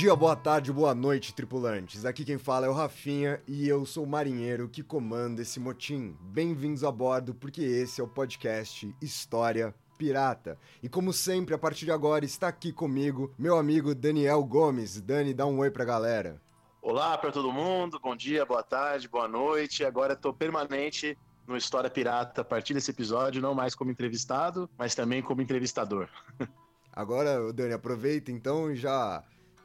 [0.00, 2.06] Dia, boa tarde, boa noite, tripulantes.
[2.06, 6.16] Aqui quem fala é o Rafinha e eu sou o marinheiro que comanda esse motim.
[6.22, 10.56] Bem-vindos a bordo, porque esse é o podcast História Pirata.
[10.82, 14.98] E como sempre, a partir de agora está aqui comigo meu amigo Daniel Gomes.
[15.02, 16.40] Dani, dá um oi pra galera.
[16.80, 19.84] Olá para todo mundo, bom dia, boa tarde, boa noite.
[19.84, 21.14] Agora estou permanente
[21.46, 26.08] no História Pirata a partir desse episódio, não mais como entrevistado, mas também como entrevistador.
[26.90, 29.22] Agora, Dani, aproveita então e já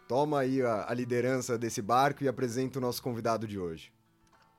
[0.08, 3.94] toma aí a, a liderança desse barco e apresenta o nosso convidado de hoje.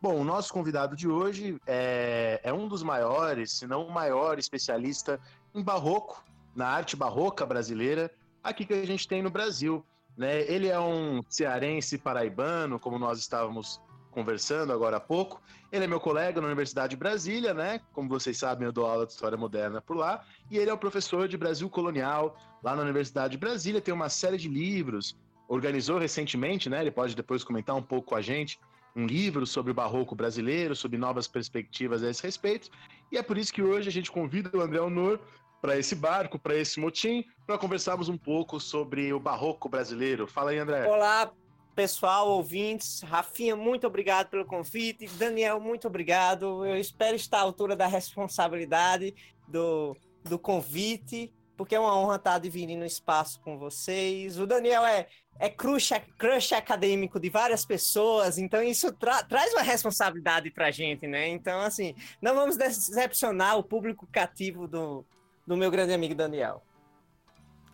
[0.01, 4.39] Bom, o nosso convidado de hoje é, é um dos maiores, se não o maior
[4.39, 5.19] especialista
[5.55, 6.23] em barroco,
[6.55, 8.11] na arte barroca brasileira,
[8.43, 9.85] aqui que a gente tem no Brasil.
[10.17, 10.43] Né?
[10.43, 13.81] Ele é um cearense paraibano, como nós estávamos
[14.17, 15.43] conversando agora há pouco.
[15.71, 17.83] Ele é meu colega na Universidade de Brasília, né?
[17.93, 20.25] Como vocês sabem, eu dou aula de História Moderna por lá.
[20.51, 23.81] E ele é o professor de Brasil Colonial lá na Universidade de Brasília.
[23.81, 25.15] Tem uma série de livros,
[25.49, 26.81] organizou recentemente, né?
[26.81, 28.59] Ele pode depois comentar um pouco com a gente,
[28.95, 32.71] um livro sobre o barroco brasileiro, sobre novas perspectivas a esse respeito.
[33.13, 35.21] E é por isso que hoje a gente convida o André Honor
[35.61, 40.27] para esse barco, para esse motim, para conversarmos um pouco sobre o barroco brasileiro.
[40.27, 40.87] Fala aí, André.
[40.89, 41.33] Olá,
[41.75, 43.03] pessoal, ouvintes.
[43.03, 45.07] Rafinha, muito obrigado pelo convite.
[45.19, 46.65] Daniel, muito obrigado.
[46.65, 49.15] Eu espero estar à altura da responsabilidade
[49.47, 54.39] do, do convite, porque é uma honra estar dividindo espaço com vocês.
[54.39, 55.07] O Daniel é,
[55.39, 60.71] é crush, crush acadêmico de várias pessoas, então isso tra traz uma responsabilidade para a
[60.71, 61.29] gente, né?
[61.29, 65.05] Então, assim, não vamos decepcionar o público cativo do,
[65.47, 66.63] do meu grande amigo Daniel.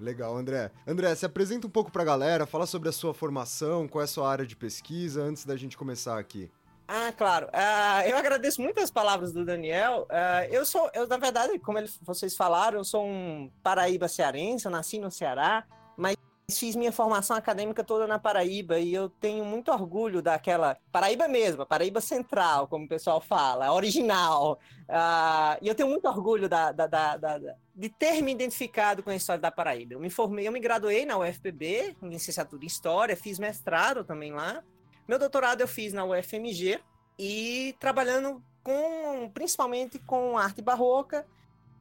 [0.00, 0.70] Legal, André.
[0.86, 4.04] André, se apresenta um pouco para a galera, fala sobre a sua formação, qual é
[4.04, 6.50] a sua área de pesquisa, antes da gente começar aqui.
[6.88, 7.46] Ah, claro.
[7.46, 10.06] Uh, eu agradeço muito as palavras do Daniel.
[10.10, 14.66] Uh, eu sou, eu na verdade, como ele, vocês falaram, eu sou um paraíba cearense,
[14.66, 15.64] eu nasci no Ceará,
[15.96, 16.16] mas
[16.58, 21.66] fiz minha formação acadêmica toda na Paraíba e eu tenho muito orgulho daquela Paraíba mesmo,
[21.66, 24.58] Paraíba Central, como o pessoal fala, original.
[24.82, 27.38] Uh, e eu tenho muito orgulho da, da, da, da,
[27.74, 29.94] de ter me identificado com a história da Paraíba.
[29.94, 34.32] Eu me formei, eu me graduei na UFPB, em licenciatura em História, fiz mestrado também
[34.32, 34.62] lá.
[35.08, 36.80] Meu doutorado eu fiz na UFMG
[37.18, 41.26] e trabalhando com principalmente com arte barroca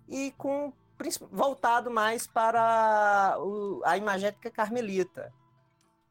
[0.10, 0.74] e com
[1.32, 5.34] voltado mais para o, a imagética carmelita.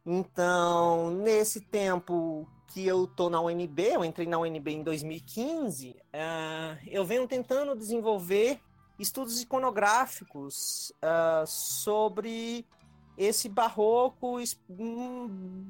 [0.04, 6.78] Então, nesse tempo que eu tô na UNB, eu entrei na UNB em 2015, uh,
[6.86, 8.60] eu venho tentando desenvolver
[8.98, 12.66] estudos iconográficos uh, sobre
[13.20, 14.38] esse barroco
[14.70, 15.26] hum,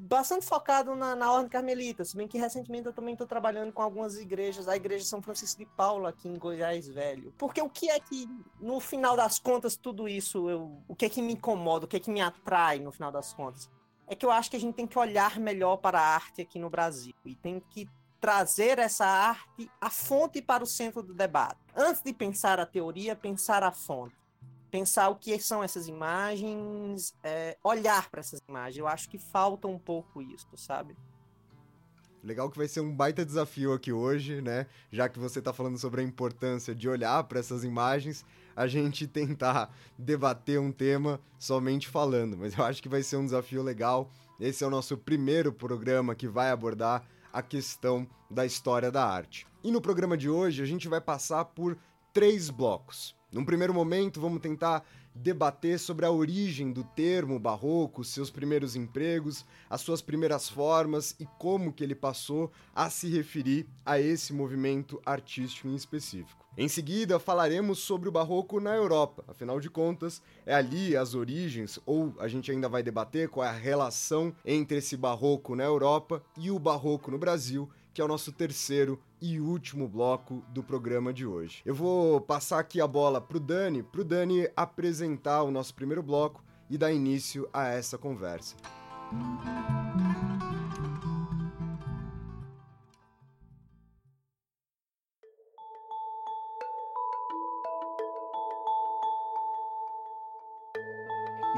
[0.07, 3.81] bastante focado na, na ordem carmelita, se bem que recentemente eu também estou trabalhando com
[3.81, 7.33] algumas igrejas, a igreja São Francisco de Paula aqui em Goiás Velho.
[7.37, 8.25] Porque o que é que,
[8.57, 11.97] no final das contas, tudo isso, eu, o que é que me incomoda, o que
[11.97, 13.69] é que me atrai no final das contas?
[14.07, 16.57] É que eu acho que a gente tem que olhar melhor para a arte aqui
[16.57, 17.89] no Brasil e tem que
[18.21, 21.59] trazer essa arte, a fonte para o centro do debate.
[21.75, 24.20] Antes de pensar a teoria, pensar a fonte
[24.71, 28.77] pensar o que são essas imagens, é, olhar para essas imagens.
[28.77, 30.95] Eu acho que falta um pouco isso, sabe?
[32.23, 34.67] Legal que vai ser um baita desafio aqui hoje, né?
[34.91, 38.23] Já que você está falando sobre a importância de olhar para essas imagens,
[38.55, 42.37] a gente tentar debater um tema somente falando.
[42.37, 44.09] Mas eu acho que vai ser um desafio legal.
[44.39, 47.03] Esse é o nosso primeiro programa que vai abordar
[47.33, 49.47] a questão da história da arte.
[49.63, 51.77] E no programa de hoje a gente vai passar por
[52.13, 53.15] três blocos.
[53.31, 54.83] Num primeiro momento, vamos tentar
[55.15, 61.25] debater sobre a origem do termo barroco, seus primeiros empregos, as suas primeiras formas e
[61.39, 66.45] como que ele passou a se referir a esse movimento artístico em específico.
[66.57, 69.23] Em seguida, falaremos sobre o barroco na Europa.
[69.25, 73.49] Afinal de contas, é ali as origens, ou a gente ainda vai debater qual é
[73.49, 78.09] a relação entre esse barroco na Europa e o barroco no Brasil, que é o
[78.09, 81.61] nosso terceiro e último bloco do programa de hoje.
[81.63, 86.43] Eu vou passar aqui a bola pro Dani, pro Dani apresentar o nosso primeiro bloco
[86.69, 88.55] e dar início a essa conversa.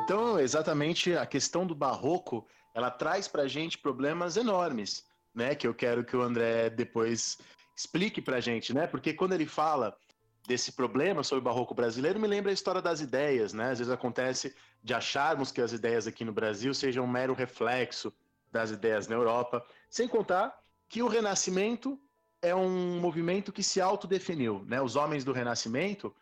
[0.03, 5.55] Então, exatamente a questão do barroco, ela traz para a gente problemas enormes né?
[5.55, 7.37] Que eu quero que o André depois
[7.75, 8.87] explique pra gente, né?
[8.87, 9.95] Porque quando ele fala
[10.47, 13.71] desse problema sobre o barroco brasileiro, me lembra a história das ideias, né?
[13.71, 18.13] Às vezes acontece de acharmos que as ideias aqui no Brasil sejam um mero reflexo
[18.51, 20.53] das ideias na Europa, sem contar
[20.87, 21.99] que o Renascimento
[22.41, 24.81] é um movimento que se autodefiniu, né?
[24.81, 26.13] Os homens do Renascimento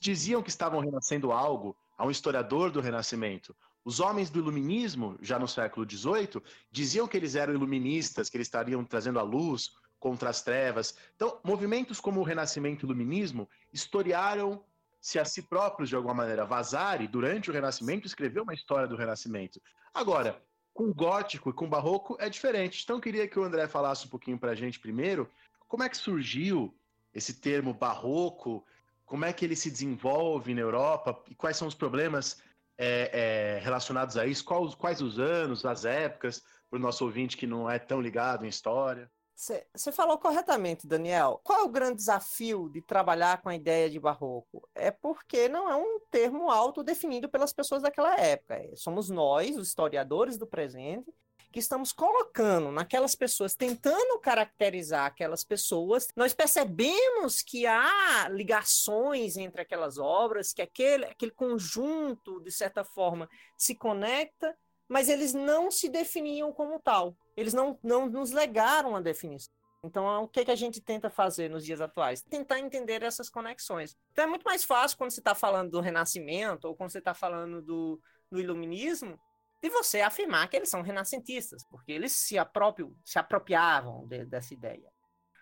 [0.00, 3.56] diziam que estavam renascendo algo, a um historiador do Renascimento.
[3.84, 8.46] Os homens do Iluminismo, já no século XVIII, diziam que eles eram iluministas, que eles
[8.46, 10.96] estariam trazendo a luz contra as trevas.
[11.14, 16.46] Então, movimentos como o Renascimento e o Iluminismo historiaram-se a si próprios de alguma maneira.
[16.46, 19.60] Vasari, durante o Renascimento, escreveu uma história do Renascimento.
[19.92, 20.42] Agora,
[20.72, 22.82] com o gótico e com o barroco é diferente.
[22.82, 25.30] Então, queria que o André falasse um pouquinho para a gente primeiro
[25.68, 26.74] como é que surgiu
[27.12, 28.64] esse termo barroco,
[29.04, 32.42] como é que ele se desenvolve na Europa e quais são os problemas
[32.78, 37.36] é, é, relacionados a isso, quais, quais os anos, as épocas, para o nosso ouvinte
[37.36, 39.10] que não é tão ligado em história.
[39.36, 41.40] Você falou corretamente, Daniel.
[41.42, 44.68] Qual é o grande desafio de trabalhar com a ideia de barroco?
[44.74, 48.54] É porque não é um termo autodefinido pelas pessoas daquela época.
[48.54, 51.12] É, somos nós, os historiadores do presente,
[51.54, 56.08] que estamos colocando naquelas pessoas, tentando caracterizar aquelas pessoas.
[56.16, 63.28] Nós percebemos que há ligações entre aquelas obras, que aquele, aquele conjunto, de certa forma,
[63.56, 64.52] se conecta,
[64.88, 67.16] mas eles não se definiam como tal.
[67.36, 69.54] Eles não, não nos legaram a definição.
[69.84, 72.20] Então, o que, que a gente tenta fazer nos dias atuais?
[72.20, 73.96] Tentar entender essas conexões.
[74.10, 77.14] Então, é muito mais fácil quando você está falando do Renascimento ou quando você está
[77.14, 79.16] falando do, do Iluminismo,
[79.64, 84.52] de você afirmar que eles são renascentistas, porque eles se, apropriam, se apropriavam de, dessa
[84.52, 84.92] ideia.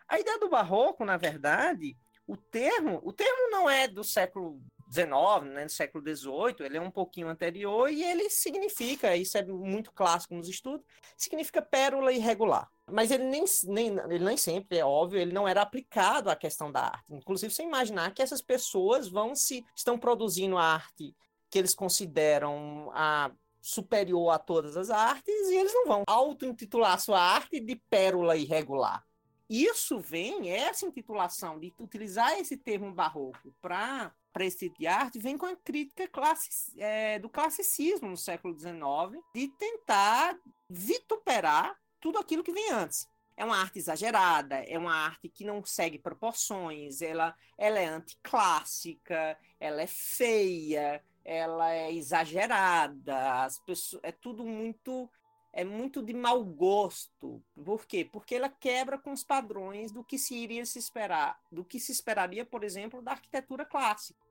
[0.06, 5.52] A ideia do Barroco, na verdade, o termo, o termo não é do século XIX,
[5.52, 9.90] né, do século XVIII, ele é um pouquinho anterior e ele significa, isso é muito
[9.90, 10.86] clássico nos estudos,
[11.16, 12.70] significa pérola irregular.
[12.88, 16.70] Mas ele nem, nem, ele nem sempre, é óbvio, ele não era aplicado à questão
[16.70, 17.12] da arte.
[17.12, 21.12] Inclusive, você imaginar que essas pessoas vão se estão produzindo a arte
[21.52, 23.30] que eles consideram a
[23.62, 29.06] superior a todas as artes e eles não vão auto-intitular sua arte de pérola irregular.
[29.48, 35.18] Isso vem, essa intitulação de utilizar esse termo barroco para para esse tipo de arte
[35.18, 36.48] vem com a crítica classi
[36.78, 40.38] é, do classicismo no século XIX, de tentar
[40.70, 43.06] vituperar tudo aquilo que vem antes.
[43.36, 49.36] É uma arte exagerada, é uma arte que não segue proporções, ela, ela é anticlássica,
[49.60, 55.10] ela é feia, ela é exagerada, as pessoas, é tudo muito
[55.52, 57.44] é muito de mau gosto.
[57.54, 58.08] Por quê?
[58.10, 61.92] Porque ela quebra com os padrões do que se iria se esperar, do que se
[61.92, 64.26] esperaria, por exemplo, da arquitetura clássica,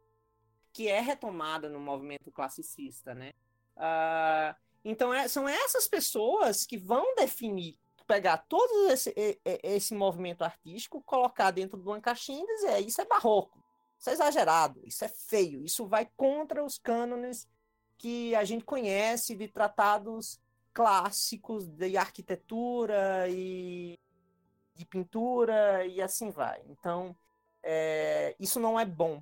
[0.74, 3.34] que é retomada no movimento classicista, né?
[3.78, 7.78] Uh, então é, são essas pessoas que vão definir,
[8.08, 9.14] pegar todo esse,
[9.64, 13.61] esse movimento artístico, colocar dentro de uma caixinha e dizer isso é barroco,
[14.02, 17.48] isso é exagerado, isso é feio, isso vai contra os cânones
[18.00, 20.42] que a gente conhece de tratados
[20.74, 24.00] clássicos de arquitetura e
[24.74, 26.64] de pintura e assim vai.
[26.66, 27.16] Então,
[27.62, 29.22] é, isso não é bom.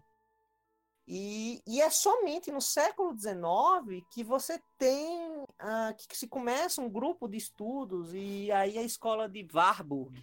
[1.05, 6.89] E, e, é somente no século XIX que você tem, uh, que se começa um
[6.89, 10.19] grupo de estudos, e aí a escola de Warburg,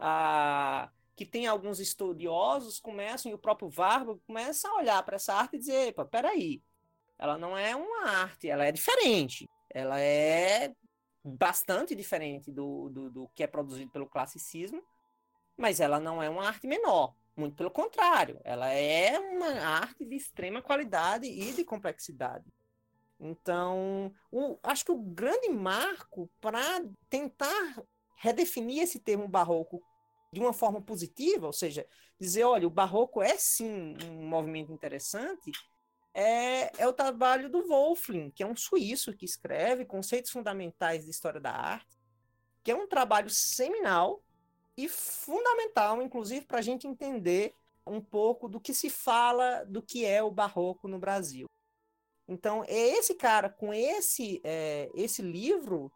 [0.00, 0.88] uh,
[1.18, 5.56] que tem alguns estudiosos, começam, e o próprio Warburg começa a olhar para essa arte
[5.56, 6.62] e dizer, epa, peraí,
[7.18, 10.74] ela não é uma arte, ela é diferente ela é
[11.22, 14.82] bastante diferente do, do, do, que é produzido pelo classicismo,
[15.56, 17.14] mas ela não é uma arte menor.
[17.36, 22.44] Muito pelo contrário, ela é uma arte de extrema qualidade e de complexidade.
[23.20, 26.60] Então, o, acho que o grande marco para
[27.08, 27.82] tentar
[28.16, 29.80] redefinir esse termo barroco
[30.32, 31.86] de uma forma positiva, ou seja,
[32.20, 35.50] dizer, olha, o barroco é sim um movimento interessante,
[36.12, 41.10] é, é o trabalho do Wolfling, que é um suíço que escreve Conceitos Fundamentais de
[41.10, 41.96] História da Arte,
[42.62, 44.22] que é um trabalho seminal
[44.76, 47.54] e fundamental, inclusive, para a gente entender
[47.86, 51.46] um pouco do que se fala do que é o barroco no Brasil.
[52.26, 55.90] Então, esse cara, com esse, é, esse livro,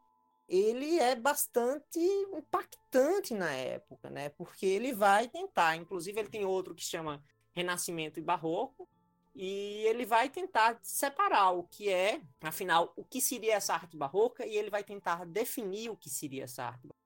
[0.52, 4.28] ele é bastante impactante na época, né?
[4.28, 8.86] Porque ele vai tentar, inclusive ele tem outro que chama Renascimento e Barroco,
[9.34, 14.44] e ele vai tentar separar o que é, afinal, o que seria essa arte barroca,
[14.44, 17.00] e ele vai tentar definir o que seria essa arte barroca.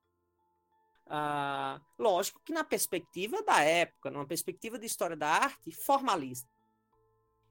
[1.09, 6.51] Ah, lógico que na perspectiva da época, numa perspectiva de história da arte formalista.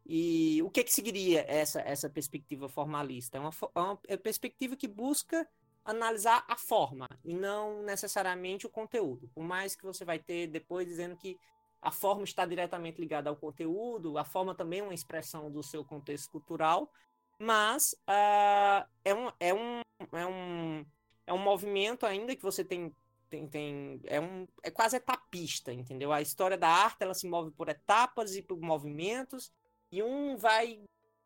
[0.06, 3.38] E o que, que seguiria essa, essa perspectiva formalista?
[3.38, 5.50] É uma, é uma perspectiva que busca
[5.86, 9.30] analisar a forma e não necessariamente o conteúdo.
[9.34, 11.38] Por mais que você vai ter depois dizendo que
[11.82, 15.86] a forma está diretamente ligada ao conteúdo, a forma também é uma expressão do seu
[15.86, 16.92] contexto cultural,
[17.38, 20.86] mas uh, é, um, é, um, é, um,
[21.28, 22.94] é um movimento ainda que você tem
[23.28, 26.12] tem, tem é um é quase etapista, entendeu?
[26.12, 29.52] A história da arte ela se move por etapas e por movimentos
[29.92, 30.80] e um vai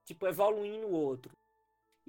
[0.05, 1.31] tipo evoluindo o outro.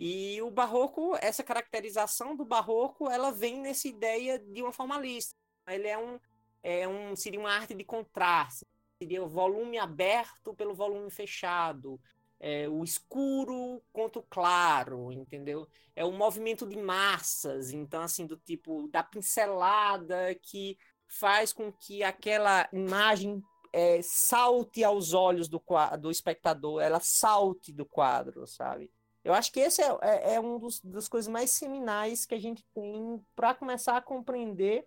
[0.03, 5.37] E o barroco, essa caracterização do barroco, ela vem nessa ideia de uma formalista.
[5.69, 6.19] Ele é um
[6.63, 8.67] é um seria uma arte de contraste,
[8.99, 12.01] seria o volume aberto pelo volume fechado,
[12.39, 15.69] é, o escuro contra o claro, entendeu?
[15.95, 22.03] É o movimento de massas, então assim do tipo da pincelada que faz com que
[22.03, 25.63] aquela imagem é, salte aos olhos do,
[26.01, 28.91] do espectador, ela salte do quadro, sabe?
[29.25, 32.41] Eu acho que esse é, é, é um dos, das coisas mais seminais que a
[32.41, 34.87] gente tem para começar a compreender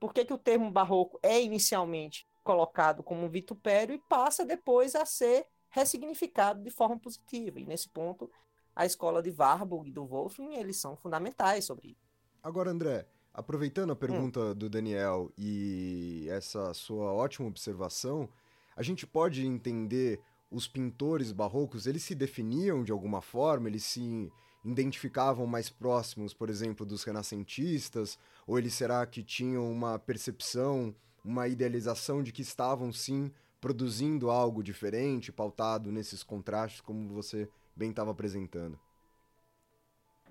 [0.00, 5.04] por que, que o termo barroco é inicialmente colocado como vitupério e passa depois a
[5.04, 7.60] ser ressignificado de forma positiva.
[7.60, 8.30] E nesse ponto,
[8.74, 12.08] a escola de Warburg e do Wolfing, eles são fundamentais sobre isso.
[12.42, 14.54] Agora, André, aproveitando a pergunta hum.
[14.54, 18.28] do Daniel e essa sua ótima observação,
[18.76, 24.32] a gente pode entender os pintores barrocos, eles se definiam de alguma forma, eles se
[24.64, 31.48] identificavam mais próximos, por exemplo, dos renascentistas, ou eles será que tinham uma percepção, uma
[31.48, 38.10] idealização de que estavam sim produzindo algo diferente, pautado nesses contrastes, como você bem estava
[38.10, 38.78] apresentando?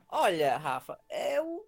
[0.09, 1.67] Olha, Rafa, eu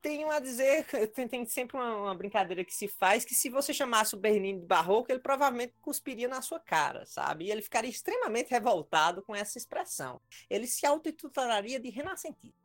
[0.00, 3.72] tenho a dizer, tem, tem sempre uma, uma, brincadeira que se faz, que se você
[3.72, 7.46] chamasse o Bernini de barroco, ele provavelmente cuspiria na sua cara, sabe?
[7.46, 10.20] E ele ficaria extremamente revoltado com essa expressão.
[10.48, 12.58] Ele se autotitularia de renascentista.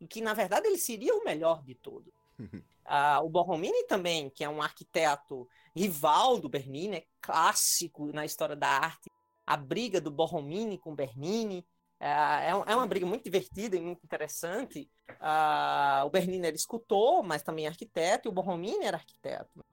[0.00, 2.12] E que, na verdade, ele seria o melhor de todos.
[2.86, 8.54] Ah, o Borromini também, que é um arquiteto rival do Bernini, é clássico na história
[8.54, 9.10] da arte.
[9.46, 11.64] A briga do Borromini com Bernini
[12.06, 14.90] é, é, é uma briga muito divertida e muito interessante.
[15.18, 19.64] Ah, o Bernini era escultor, mas também arquiteto, e o Borromini era arquiteto.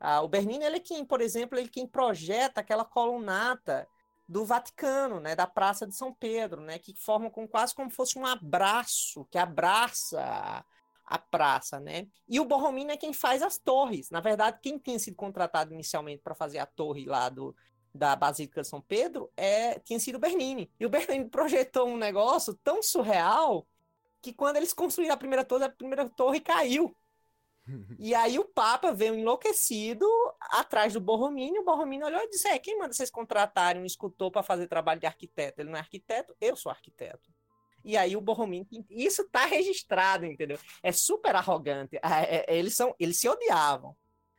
[0.00, 3.86] Ah, o Bernini ele é quem, por exemplo, ele é quem projeta aquela colunata
[4.26, 8.18] do Vaticano, né, da Praça de São Pedro, né, que forma com, quase como fosse
[8.18, 10.64] um abraço que abraça
[11.04, 12.08] a praça, né?
[12.28, 14.10] E o Borromini é quem faz as torres.
[14.10, 17.54] Na verdade, quem tinha sido contratado inicialmente para fazer a torre lá do,
[17.96, 20.70] da Basílica de São Pedro é, tinha sido o Bernini.
[20.78, 23.66] E o Bernini projetou um negócio tão surreal
[24.22, 26.94] que quando eles construíram a primeira torre, a primeira torre caiu.
[27.98, 30.06] E aí o Papa veio enlouquecido
[30.40, 31.58] atrás do Borromini.
[31.58, 35.00] O Borromini olhou e disse: é, quem manda vocês contratarem um escultor para fazer trabalho
[35.00, 35.60] de arquiteto?
[35.60, 37.28] Ele não é arquiteto, eu sou arquiteto.
[37.84, 40.58] E aí o Borromini, isso tá registrado, entendeu?
[40.82, 41.96] É super arrogante.
[41.96, 43.96] É, é, eles são, eles se odiavam.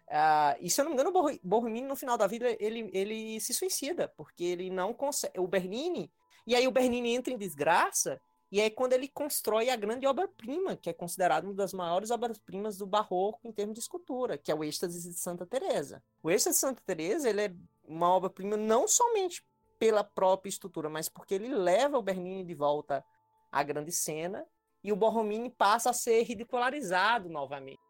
[0.08, 3.40] Uh, e se eu não me engano, o Borromini, no final da vida, ele, ele
[3.42, 5.40] se suicida, porque ele não consegue.
[5.40, 6.12] O Bernini.
[6.46, 10.78] E aí o Bernini entra em desgraça, e é quando ele constrói a grande obra-prima,
[10.78, 14.56] que é considerada uma das maiores obras-primas do barroco em termos de escultura, que é
[14.56, 16.02] o Êxtase de Santa Teresa.
[16.24, 17.54] O Êxtase de Santa Teresa, ele é
[17.86, 19.44] uma obra-prima não somente
[19.78, 23.04] pela própria estrutura, mas porque ele leva o Bernini de volta
[23.52, 24.46] a grande cena
[24.84, 27.82] e o Borromini passa a ser ridicularizado novamente.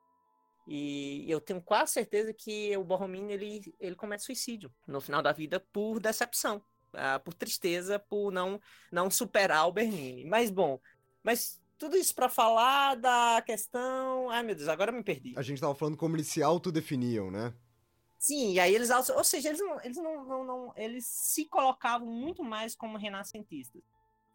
[0.67, 5.31] E eu tenho quase certeza que o Borromini ele, ele comete suicídio no final da
[5.31, 6.57] vida por decepção,
[6.93, 8.59] uh, por tristeza, por não,
[8.91, 10.25] não superar o Bernini.
[10.25, 10.77] Mas bom,
[11.23, 14.29] mas tudo isso para falar da questão.
[14.29, 15.33] Ai meu Deus, agora eu me perdi.
[15.37, 17.53] A gente tava falando como eles se autodefiniam, né?
[18.19, 18.89] Sim, e aí eles.
[18.89, 23.81] Ou seja, eles, não, eles não, não, não, Eles se colocavam muito mais como renascentistas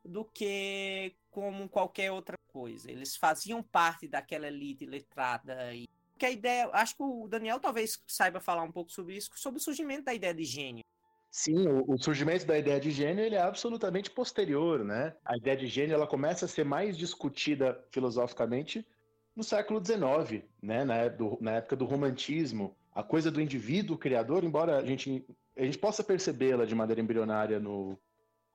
[0.05, 2.91] do que como qualquer outra coisa.
[2.91, 5.89] Eles faziam parte daquela elite letrada e
[6.23, 9.59] que a ideia, acho que o Daniel talvez saiba falar um pouco sobre isso, sobre
[9.59, 10.85] o surgimento da ideia de gênio.
[11.29, 15.17] Sim, o, surgimento da ideia de gênio ele é absolutamente posterior, né?
[15.25, 18.87] A ideia de gênio ela começa a ser mais discutida filosoficamente
[19.35, 20.85] no século XIX, né?
[20.85, 25.27] Na, do, na época do romantismo, a coisa do indivíduo criador, embora a gente,
[25.57, 27.99] a gente possa percebê-la de maneira embrionária no,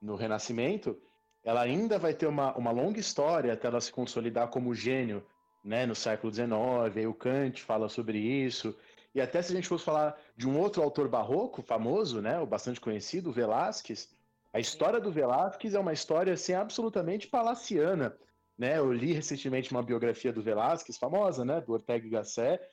[0.01, 0.97] no Renascimento,
[1.43, 5.21] ela ainda vai ter uma, uma longa história até ela se consolidar como gênio
[5.67, 6.47] né, no século XIX,
[6.95, 8.74] aí o Kant fala sobre isso,
[9.13, 12.45] e até se a gente fosse falar de um outro autor barroco famoso, né, o
[12.45, 14.09] bastante conhecido, Velázquez,
[14.53, 18.17] a história do Velázquez é uma história assim, absolutamente palaciana.
[18.57, 18.77] Né?
[18.77, 22.63] Eu li recentemente uma biografia do Velázquez, famosa, né, do Ortega y Gasset,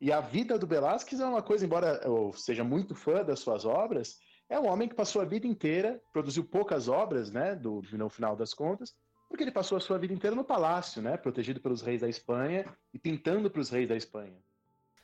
[0.00, 3.64] e a vida do Velázquez é uma coisa, embora eu seja muito fã das suas
[3.64, 4.18] obras,
[4.48, 8.36] é um homem que passou a vida inteira, produziu poucas obras, né, do, no final
[8.36, 8.94] das contas,
[9.28, 11.16] Porque ele passou a sua vida inteira no palácio, né?
[11.16, 14.36] Protegido pelos reis da Espanha e pintando para os reis da Espanha.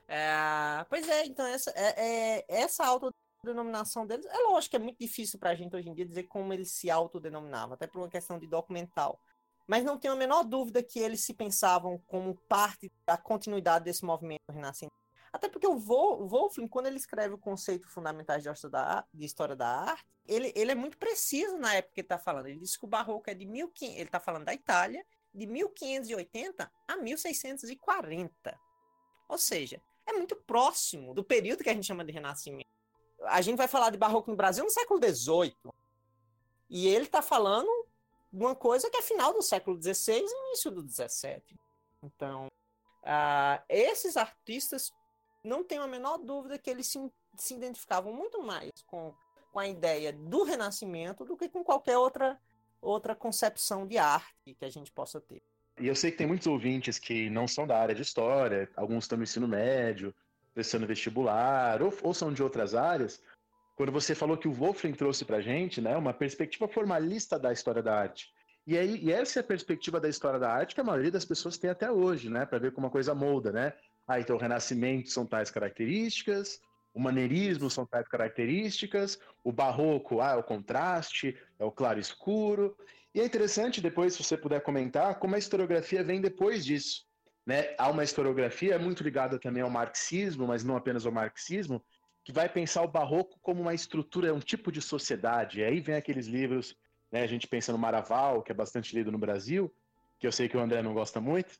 [0.06, 4.98] É, pois é, então essa, é, é, essa autodenominação deles, é lógico que é muito
[4.98, 8.08] difícil para a gente hoje em dia dizer como eles se autodenominavam, até por uma
[8.08, 9.20] questão de documental.
[9.68, 14.04] Mas não tenho a menor dúvida que eles se pensavam como parte da continuidade desse
[14.04, 14.99] movimento renascentista.
[15.32, 20.52] Até porque o Wolfling, quando ele escreve o conceito fundamentais de história da arte, ele,
[20.56, 22.46] ele é muito preciso na época que ele está falando.
[22.46, 26.70] Ele diz que o barroco é de 1500, ele está falando da Itália, de 1580
[26.88, 28.60] a 1640.
[29.28, 32.68] Ou seja, é muito próximo do período que a gente chama de Renascimento.
[33.26, 35.54] A gente vai falar de barroco no Brasil no século XVIII.
[36.68, 37.68] E ele está falando
[38.32, 41.42] de uma coisa que é final do século XVI e início do XVII.
[42.02, 42.46] Então,
[43.02, 44.92] uh, esses artistas
[45.42, 46.98] não tenho a menor dúvida que eles se,
[47.36, 49.14] se identificavam muito mais com,
[49.52, 52.38] com a ideia do Renascimento do que com qualquer outra,
[52.80, 55.42] outra concepção de arte que a gente possa ter.
[55.78, 59.04] E eu sei que tem muitos ouvintes que não são da área de história, alguns
[59.04, 60.14] estão no ensino médio,
[60.52, 63.22] prestando vestibular, ou, ou são de outras áreas.
[63.76, 67.50] Quando você falou que o Wolfram trouxe para a gente né, uma perspectiva formalista da
[67.50, 68.30] história da arte.
[68.66, 71.24] E, aí, e essa é a perspectiva da história da arte que a maioria das
[71.24, 72.44] pessoas tem até hoje, né?
[72.44, 73.72] Para ver como a coisa molda, né?
[74.10, 76.60] Ah, então o Renascimento são tais características,
[76.92, 82.76] o maneirismo são tais características, o barroco ah, é o contraste, é o claro escuro.
[83.14, 87.06] E é interessante depois, se você puder comentar, como a historiografia vem depois disso.
[87.46, 87.72] Né?
[87.78, 91.80] Há uma historiografia muito ligada também ao marxismo, mas não apenas ao marxismo,
[92.24, 95.60] que vai pensar o barroco como uma estrutura, um tipo de sociedade.
[95.60, 96.76] E aí vem aqueles livros,
[97.12, 97.22] né?
[97.22, 99.72] a gente pensa no Maraval, que é bastante lido no Brasil,
[100.18, 101.54] que eu sei que o André não gosta muito,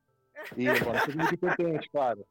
[0.57, 2.27] e bom, é muito importante, claro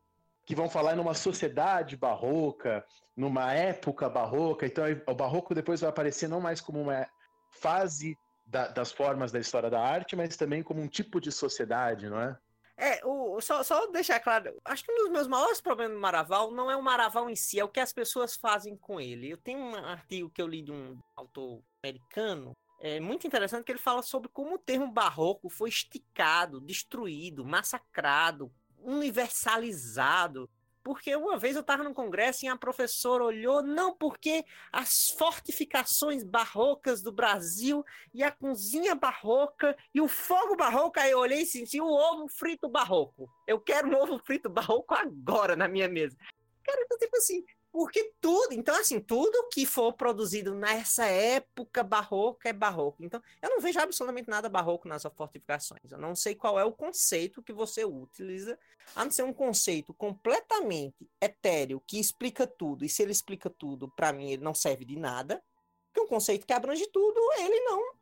[0.49, 2.83] que vão falar numa sociedade barroca,
[3.15, 4.65] numa época barroca.
[4.65, 7.07] Então, o barroco depois vai aparecer não mais como uma
[7.51, 12.09] fase da, das formas da história da arte, mas também como um tipo de sociedade,
[12.09, 12.35] não é?
[12.75, 16.49] É, o, só, só deixar claro, acho que um dos meus maiores problemas no Maraval
[16.49, 19.29] não é o Maraval em si, é o que as pessoas fazem com ele.
[19.29, 23.71] Eu tenho um artigo que eu li de um autor americano, é muito interessante que
[23.71, 28.51] ele fala sobre como o termo barroco foi esticado, destruído, massacrado,
[28.83, 30.49] universalizado.
[30.83, 36.23] Porque uma vez eu estava no congresso e a professora olhou, não, porque as fortificações
[36.23, 41.45] barrocas do Brasil e a cozinha barroca e o fogo barroco, aí eu olhei e
[41.45, 43.29] senti o ovo frito barroco.
[43.45, 46.17] Eu quero um ovo frito barroco agora na minha mesa.
[46.63, 52.49] Cara, então, tipo assim, porque tudo, então assim, tudo que for produzido nessa época barroca
[52.49, 53.03] é barroco.
[53.03, 55.91] Então, eu não vejo absolutamente nada barroco nas fortificações.
[55.91, 58.57] Eu não sei qual é o conceito que você utiliza,
[58.95, 62.83] a não ser um conceito completamente etéreo que explica tudo.
[62.83, 65.41] E se ele explica tudo, para mim ele não serve de nada.
[65.85, 67.99] Porque um conceito que abrange tudo, ele não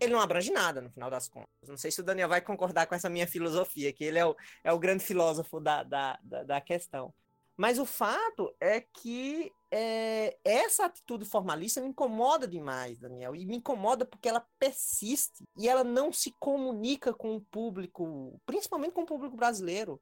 [0.00, 1.68] ele não abrange nada, no final das contas.
[1.68, 4.36] Não sei se o Daniel vai concordar com essa minha filosofia, que ele é o,
[4.64, 7.14] é o grande filósofo da, da, da, da questão.
[7.62, 13.54] Mas o fato é que é, essa atitude formalista me incomoda demais, Daniel, e me
[13.54, 19.06] incomoda porque ela persiste e ela não se comunica com o público, principalmente com o
[19.06, 20.00] público brasileiro.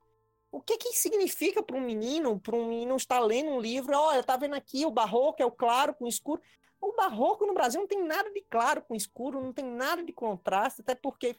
[0.50, 4.22] O que que significa para um menino, para um menino estar lendo um livro, olha,
[4.22, 6.40] tá vendo aqui o barroco é o claro com o escuro.
[6.80, 10.14] O barroco no Brasil não tem nada de claro com escuro, não tem nada de
[10.14, 11.36] contraste, até porque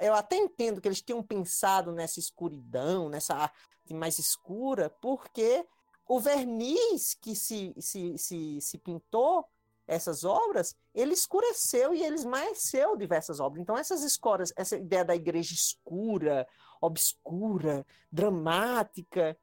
[0.00, 5.66] eu até entendo que eles tenham pensado nessa escuridão, nessa arte mais escura, porque
[6.08, 9.46] o verniz que se, se, se, se pintou
[9.86, 13.60] essas obras, ele escureceu e ele esmaeceu diversas obras.
[13.60, 16.46] Então, essas escoras, essa ideia da igreja escura,
[16.80, 19.36] obscura, dramática,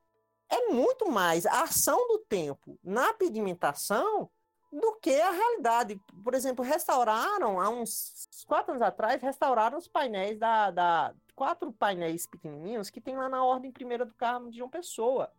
[0.49, 4.29] é muito mais a ação do tempo na pigmentação
[4.71, 5.99] do que a realidade.
[6.23, 12.25] Por exemplo, restauraram, há uns quatro anos atrás, restauraram os painéis da, da quatro painéis
[12.25, 15.31] pequenininhos que tem lá na Ordem Primeira do Carmo de João Pessoa.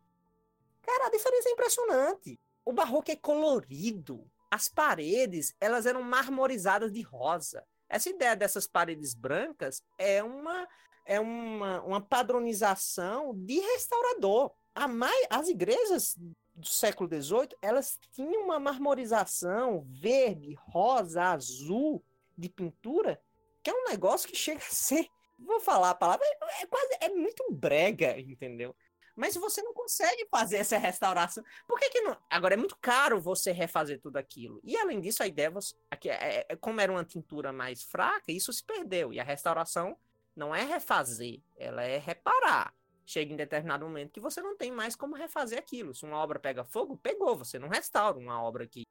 [0.82, 2.40] Cara, a diferença é impressionante.
[2.64, 4.28] O barroco é colorido.
[4.50, 7.64] As paredes, elas eram marmorizadas de rosa.
[7.88, 10.68] Essa ideia dessas paredes brancas é uma
[11.04, 14.52] é uma, uma padronização de restaurador.
[14.88, 16.16] Mais, as igrejas
[16.54, 22.04] do século XVIII, elas tinham uma marmorização verde, rosa, azul
[22.36, 23.20] de pintura,
[23.62, 25.06] que é um negócio que chega a ser,
[25.38, 28.74] vou falar a palavra, é, é quase, é muito brega, entendeu?
[29.14, 31.44] Mas você não consegue fazer essa restauração.
[31.68, 32.16] Por que, que não?
[32.30, 34.58] Agora é muito caro você refazer tudo aquilo.
[34.64, 35.74] E além disso, a ideia você,
[36.06, 39.12] é, é, como era uma tintura mais fraca, isso se perdeu.
[39.12, 39.98] E a restauração
[40.34, 42.72] não é refazer, ela é reparar
[43.12, 45.94] chega em determinado momento que você não tem mais como refazer aquilo.
[45.94, 48.84] Se uma obra pega fogo, pegou, você não restaura uma obra que,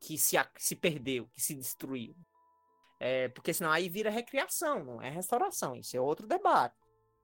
[0.00, 2.14] que se, se perdeu, que se destruiu.
[2.98, 6.76] É, porque senão aí vira recreação, não é restauração, isso é outro debate.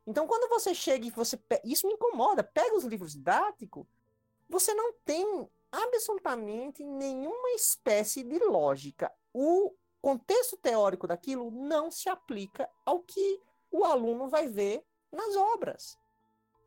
[0.06, 1.38] Então, quando você chega e você.
[1.64, 3.84] Isso me incomoda, pega os livros didáticos,
[4.48, 9.12] você não tem absolutamente nenhuma espécie de lógica.
[9.34, 15.98] O contexto teórico daquilo não se aplica ao que o aluno vai ver nas obras.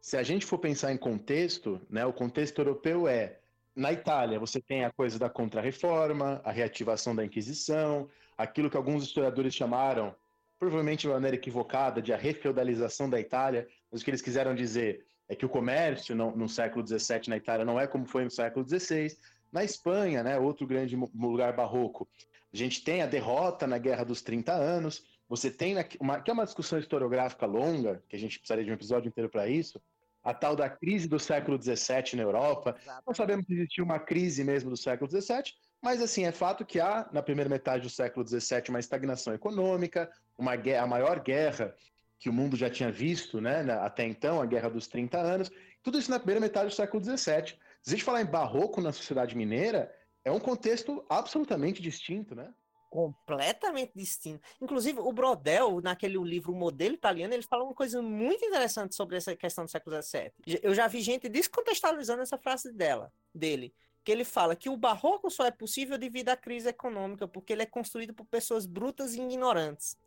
[0.02, 3.40] Se a gente for pensar em contexto, né, o contexto europeu é
[3.76, 9.04] na Itália, você tem a coisa da Contra-Reforma, a reativação da Inquisição, aquilo que alguns
[9.04, 10.16] historiadores chamaram,
[10.58, 15.06] provavelmente de maneira equivocada, de a refeudalização da Itália, mas o que eles quiseram dizer
[15.28, 18.32] é que o comércio no, no século XVII na Itália não é como foi no
[18.32, 19.16] século XVI.
[19.52, 22.08] Na Espanha, né, outro grande lugar barroco,
[22.52, 26.34] a gente tem a derrota na Guerra dos 30 Anos, você tem, uma, que é
[26.34, 29.80] uma discussão historiográfica longa, que a gente precisaria de um episódio inteiro para isso,
[30.24, 32.76] a tal da crise do século XVII na Europa.
[33.06, 36.80] Não sabemos se existiu uma crise mesmo do século XVII, mas assim, é fato que
[36.80, 41.74] há, na primeira metade do século XVII, uma estagnação econômica, uma guerra, a maior guerra
[42.20, 45.50] que o mundo já tinha visto, né, até então, a Guerra dos 30 Anos,
[45.82, 47.56] tudo isso na primeira metade do século XVII.
[47.82, 49.90] Se a gente falar em barroco na sociedade mineira,
[50.26, 52.54] é um contexto absolutamente distinto, né?
[52.90, 54.42] Completamente distinto.
[54.60, 59.36] Inclusive, o Brodel, naquele livro Modelo Italiano, ele fala uma coisa muito interessante sobre essa
[59.36, 60.32] questão do século XVII.
[60.62, 63.74] Eu já vi gente descontextualizando essa frase dela, dele,
[64.04, 67.62] que ele fala que o barroco só é possível devido à crise econômica, porque ele
[67.62, 69.98] é construído por pessoas brutas e ignorantes.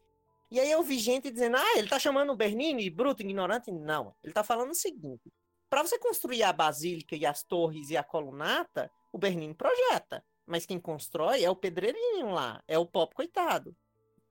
[0.50, 3.70] E aí eu vi gente dizendo, ah, ele tá chamando o Bernini bruto, ignorante?
[3.70, 5.32] Não, ele tá falando o seguinte,
[5.70, 10.22] para você construir a basílica e as torres e a colunata, o Bernini projeta.
[10.46, 13.76] Mas quem constrói é o pedreirinho lá, é o pop coitado.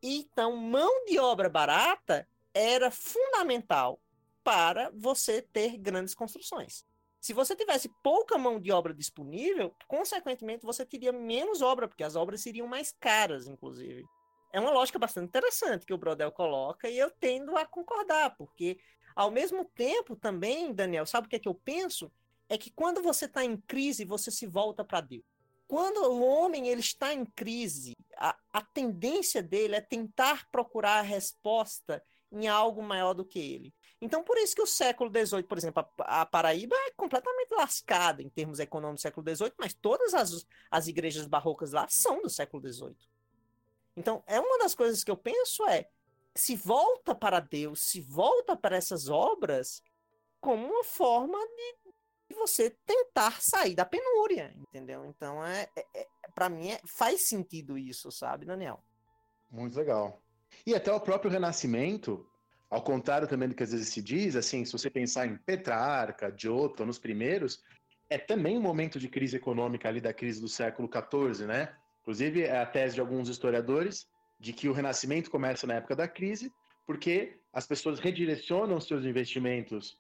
[0.02, 4.02] Então, mão de obra barata era fundamental
[4.44, 6.86] para você ter grandes construções.
[7.20, 12.16] Se você tivesse pouca mão de obra disponível, consequentemente você teria menos obra, porque as
[12.16, 14.04] obras seriam mais caras, inclusive.
[14.52, 18.80] É uma lógica bastante interessante que o Brodel coloca e eu tendo a concordar, porque
[19.16, 22.12] ao mesmo tempo também, Daniel, sabe o que é que eu penso?
[22.50, 25.24] É que quando você está em crise, você se volta para Deus
[25.72, 31.02] quando o homem ele está em crise, a, a tendência dele é tentar procurar a
[31.02, 33.74] resposta em algo maior do que ele.
[34.02, 38.22] Então, por isso que o século XVIII, por exemplo, a, a Paraíba é completamente lascada
[38.22, 42.30] em termos econômicos do século XVIII, mas todas as, as igrejas barrocas lá são do
[42.30, 43.08] século XVIII.
[43.96, 45.88] Então, é uma das coisas que eu penso é,
[46.36, 49.82] se volta para Deus, se volta para essas obras
[50.42, 51.81] como uma forma de
[52.32, 55.06] você tentar sair da penúria, entendeu?
[55.06, 58.84] Então, é, é, é para mim, é, faz sentido isso, sabe, Daniel?
[59.50, 60.22] Muito legal.
[60.66, 62.26] E até o próprio Renascimento,
[62.70, 66.34] ao contrário também do que às vezes se diz, assim, se você pensar em Petrarca,
[66.36, 67.64] Giotto, nos primeiros,
[68.10, 71.76] é também um momento de crise econômica ali da crise do século XIV, né?
[72.02, 74.08] Inclusive, é a tese de alguns historiadores
[74.40, 76.52] de que o Renascimento começa na época da crise,
[76.86, 79.98] porque as pessoas redirecionam seus investimentos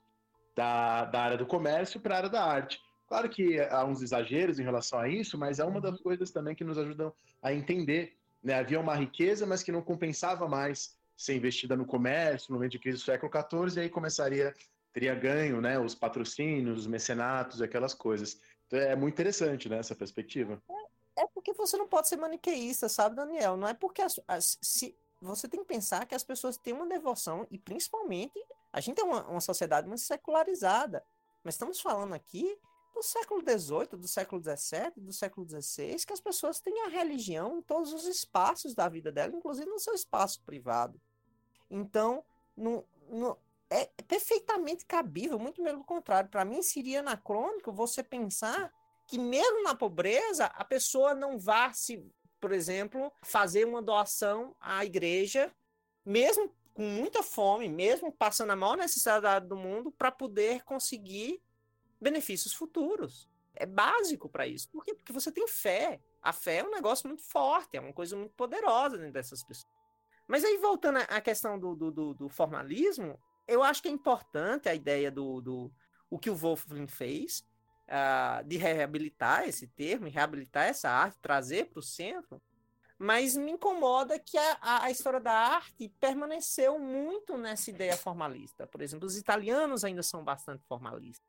[0.55, 2.81] da, da área do comércio para a área da arte.
[3.07, 6.03] Claro que há uns exageros em relação a isso, mas é uma das uhum.
[6.03, 8.15] coisas também que nos ajudam a entender.
[8.41, 8.53] Né?
[8.53, 12.79] Havia uma riqueza, mas que não compensava mais ser investida no comércio, no momento de
[12.79, 14.53] crise do século XIV, e aí começaria,
[14.93, 15.77] teria ganho, né?
[15.77, 18.39] Os patrocínios, os mecenatos, aquelas coisas.
[18.65, 19.77] Então é muito interessante, né?
[19.77, 20.61] Essa perspectiva.
[21.17, 23.55] É, é porque você não pode ser maniqueísta, sabe, Daniel?
[23.55, 26.87] Não é porque as, as, se, você tem que pensar que as pessoas têm uma
[26.87, 28.41] devoção, e principalmente
[28.73, 31.03] a gente é uma, uma sociedade muito secularizada,
[31.43, 32.57] mas estamos falando aqui
[32.93, 37.57] do século XVIII, do século XVII, do século XVI, que as pessoas têm a religião
[37.57, 41.01] em todos os espaços da vida dela, inclusive no seu espaço privado.
[41.69, 42.23] Então,
[42.55, 43.37] no, no,
[43.69, 46.29] é perfeitamente cabível, muito pelo contrário.
[46.29, 48.71] Para mim, seria anacrônico você pensar
[49.07, 52.05] que, mesmo na pobreza, a pessoa não vá se,
[52.39, 55.51] por exemplo, fazer uma doação à igreja,
[56.05, 61.39] mesmo com muita fome, mesmo passando a maior necessidade do mundo, para poder conseguir
[62.01, 63.29] benefícios futuros.
[63.53, 64.67] É básico para isso.
[64.71, 64.95] Por quê?
[64.95, 66.01] Porque você tem fé.
[66.23, 69.71] A fé é um negócio muito forte, é uma coisa muito poderosa dentro dessas pessoas.
[70.27, 74.73] Mas aí, voltando à questão do, do, do formalismo, eu acho que é importante a
[74.73, 75.71] ideia do, do
[76.09, 77.45] o que o Wolfling fez,
[77.89, 82.41] uh, de reabilitar esse termo, reabilitar essa arte, trazer para o centro,
[83.01, 88.67] mas me incomoda que a, a, história da arte permaneceu muito nessa ideia formalista.
[88.67, 91.27] Por exemplo, os italianos ainda são bastante formalistas,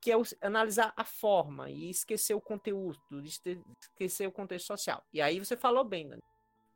[0.00, 5.04] que é o, analisar a forma e esquecer o conteúdo, esquecer o contexto social.
[5.12, 6.22] E aí você falou bem, Dani.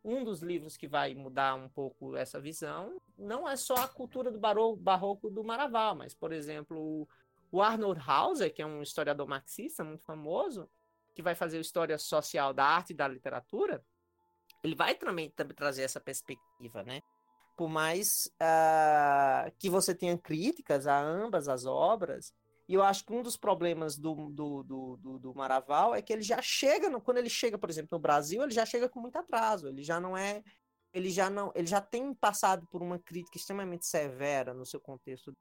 [0.05, 4.31] Um dos livros que vai mudar um pouco essa visão não é só a cultura
[4.31, 7.09] do barroco, barroco do Maraval, mas, por exemplo,
[7.51, 10.69] o Arnold Hauser, que é um historiador marxista muito famoso,
[11.15, 13.83] que vai fazer a história social da arte e da literatura,
[14.63, 17.01] ele vai também, trazer essa perspectiva, né?
[17.57, 22.33] Por mais uh, que você tenha críticas a ambas as obras,
[22.69, 26.13] e eu acho que um dos problemas do, do, do, do, do Maraval é que
[26.13, 29.01] ele já chega, no, quando ele chega, por exemplo, no Brasil, ele já chega com
[29.01, 30.43] muito atraso, ele já não é,
[30.93, 35.33] ele já não, ele já tem passado por uma crítica extremamente severa no seu contexto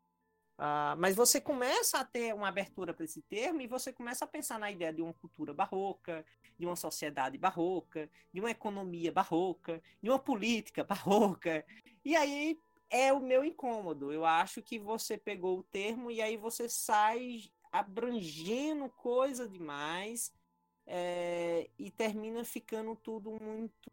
[0.59, 4.27] Uh, mas você começa a ter uma abertura para esse termo e você começa a
[4.27, 6.25] pensar na ideia de uma cultura barroca,
[6.57, 11.65] de uma sociedade barroca, de uma economia barroca, de uma política barroca.
[12.03, 14.11] E aí é o meu incômodo.
[14.11, 20.33] Eu acho que você pegou o termo e aí você sai abrangendo coisa demais
[20.85, 23.89] é, e termina ficando tudo muito.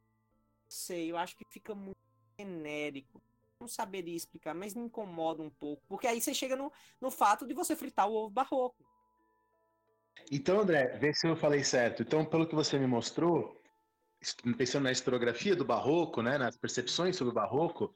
[0.69, 1.97] Sei, eu acho que fica muito
[2.37, 3.23] genérico
[3.61, 7.47] não saberia explicar, mas me incomoda um pouco, porque aí você chega no, no fato
[7.47, 8.85] de você fritar o ovo barroco.
[10.31, 12.03] Então, André, vê se eu falei certo.
[12.03, 13.61] Então, pelo que você me mostrou,
[14.57, 17.95] pensando na historiografia do barroco, né, nas percepções sobre o barroco,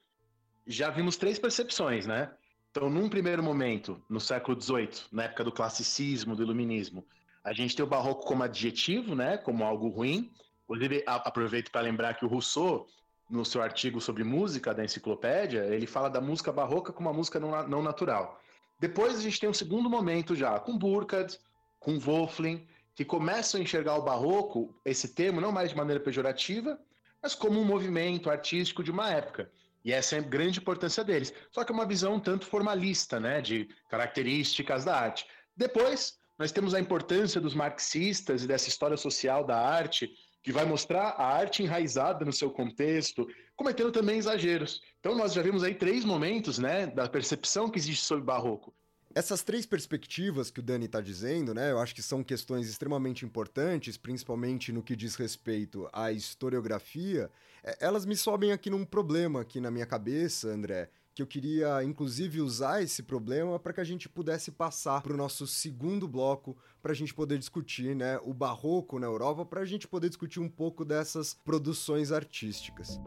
[0.67, 2.33] já vimos três percepções, né?
[2.71, 7.05] Então, num primeiro momento, no século XVIII, na época do classicismo, do iluminismo,
[7.43, 10.31] a gente tem o barroco como adjetivo, né, como algo ruim.
[10.65, 12.87] Inclusive, aproveito para lembrar que o Rousseau
[13.31, 17.39] no seu artigo sobre música da enciclopédia, ele fala da música barroca como uma música
[17.39, 18.41] não, não natural.
[18.79, 21.39] Depois a gente tem um segundo momento já, com Burkhardt,
[21.79, 26.79] com Wolfling, que começam a enxergar o barroco, esse termo, não mais de maneira pejorativa,
[27.23, 29.51] mas como um movimento artístico de uma época.
[29.85, 31.33] E essa é a grande importância deles.
[31.51, 35.27] Só que é uma visão um tanto formalista, né, de características da arte.
[35.57, 40.11] Depois, nós temos a importância dos marxistas e dessa história social da arte,
[40.43, 43.27] que vai mostrar a arte enraizada no seu contexto,
[43.57, 44.81] cometendo também exageros.
[44.99, 48.75] Então nós já vimos aí três momentos, né, da percepção que existe sobre o barroco.
[49.13, 53.25] Essas três perspectivas que o Dani está dizendo, né, eu acho que são questões extremamente
[53.25, 57.29] importantes, principalmente no que diz respeito à historiografia.
[57.65, 61.83] É, elas me sobem aqui num problema aqui na minha cabeça, André, que eu queria
[61.83, 66.57] inclusive usar esse problema para que a gente pudesse passar para o nosso segundo bloco,
[66.83, 70.41] para a gente poder discutir né, o barroco na Europa, para a gente poder discutir
[70.41, 73.01] um pouco dessas produções artísticas.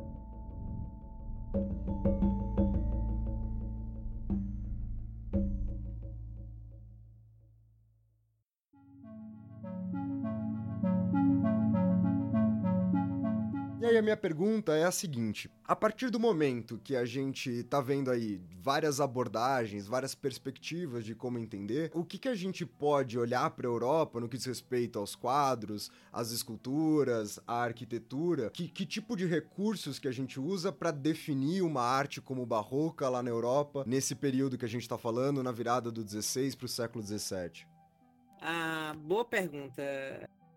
[13.85, 17.81] Aí a minha pergunta é a seguinte: a partir do momento que a gente tá
[17.81, 23.17] vendo aí várias abordagens, várias perspectivas de como entender, o que, que a gente pode
[23.17, 28.49] olhar para a Europa no que diz respeito aos quadros, às esculturas, à arquitetura?
[28.49, 33.09] Que, que tipo de recursos que a gente usa para definir uma arte como barroca
[33.09, 36.65] lá na Europa, nesse período que a gente está falando, na virada do 16 para
[36.65, 37.67] o século 17?
[38.41, 39.81] Ah, boa pergunta.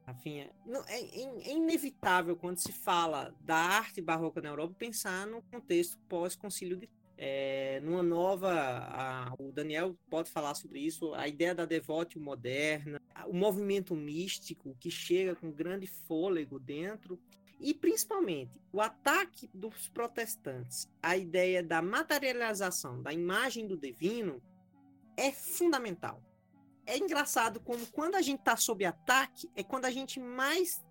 [0.07, 5.43] Rafinha, não, é, é, inevitável quando se fala da arte barroca na Europa pensar no
[5.43, 6.89] contexto pós-concílio de
[7.19, 13.01] é, numa nova, a, o Daniel pode falar sobre isso, a ideia da devote moderna,
[13.27, 17.19] o movimento místico que chega com grande fôlego dentro,
[17.59, 24.43] e principalmente o ataque dos protestantes à ideia da materialização da imagem do divino
[25.17, 26.23] é fundamental
[26.87, 30.85] é engraçado como quando a gente está sob ataque é quando a gente mais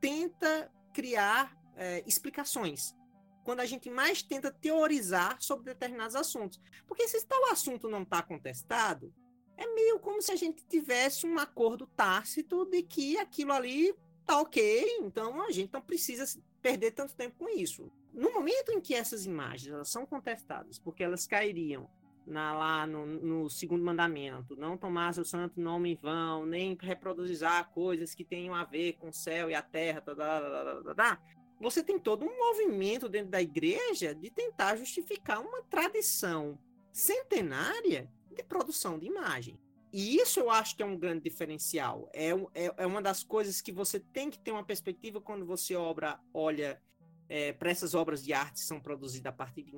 [0.00, 2.94] tenta criar é, explicações.
[3.42, 6.60] Quando a gente mais tenta teorizar sobre determinados assuntos.
[6.86, 9.12] Porque se tal assunto não está contestado,
[9.56, 14.40] é meio como se a gente tivesse um acordo tácito de que aquilo ali tá
[14.40, 16.24] ok, então a gente não precisa
[16.60, 17.90] perder tanto tempo com isso.
[18.12, 21.90] No momento em que essas imagens elas são contestadas, porque elas cairiam
[22.26, 27.38] na, lá no, no, segundo mandamento, não tomar seu santo nome em vão, nem reproduzir
[27.72, 31.22] coisas que tenham a ver com o céu e a terra, tá, tá, tá, tá,
[31.60, 36.58] você tem todo um movimento dentro da igreja de tentar justificar uma tradição
[36.92, 39.58] centenária de produção de imagem.
[39.92, 42.10] E isso eu acho que é um grande diferencial.
[42.14, 45.76] É, é, é uma das coisas que você tem que ter uma perspectiva quando você
[45.76, 46.80] obra, olha
[47.28, 49.76] é, para essas obras de arte que são produzidas a partir de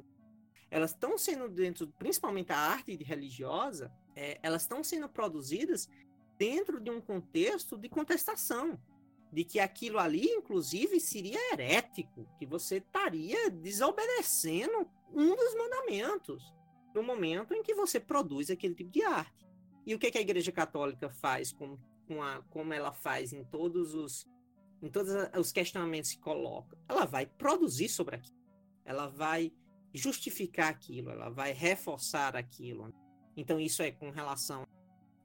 [0.75, 5.89] elas estão sendo dentro, principalmente a arte religiosa, é, elas estão sendo produzidas
[6.37, 8.77] dentro de um contexto de contestação,
[9.33, 16.53] de que aquilo ali, inclusive, seria herético, que você estaria desobedecendo um dos mandamentos
[16.93, 19.47] no momento em que você produz aquele tipo de arte.
[19.87, 23.45] E o que, que a Igreja Católica faz com, com a, como ela faz em
[23.45, 24.27] todos os
[24.83, 26.77] em todos os questionamentos que coloca?
[26.89, 28.37] Ela vai produzir sobre aquilo.
[28.85, 29.53] Ela vai
[29.95, 32.93] justificar aquilo, ela vai reforçar aquilo.
[33.37, 34.67] Então, isso é com relação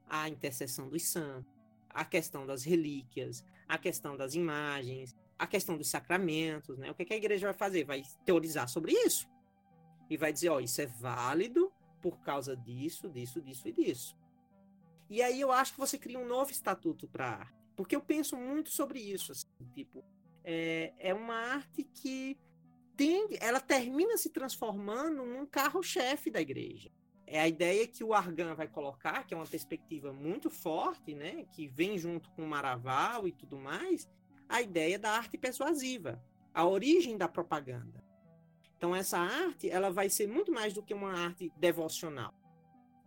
[0.08, 1.52] à intercessão dos santos,
[1.90, 6.92] a questão das relíquias, a questão das imagens, a questão dos sacramentos, né?
[6.92, 7.84] O que, que a igreja vai fazer?
[7.84, 9.28] Vai teorizar sobre isso.
[10.10, 14.18] E vai dizer, ó, isso é válido por causa disso, disso, disso e disso.
[15.10, 17.60] E aí eu acho que você cria um novo estatuto para a arte.
[17.76, 20.04] Porque eu penso muito sobre isso, assim, tipo,
[20.44, 22.38] é, é uma arte que
[23.00, 26.92] tende, ela termina se transformando num carro-chefe da igreja.
[27.26, 31.46] É a ideia que o Argan vai colocar, que é uma perspectiva muito forte, né,
[31.54, 34.10] que vem junto com o Maraval e tudo mais,
[34.50, 36.22] a ideia da arte persuasiva,
[36.54, 38.04] a origem da propaganda.
[38.76, 42.34] Então essa arte, ela vai ser muito mais do que uma arte devocional.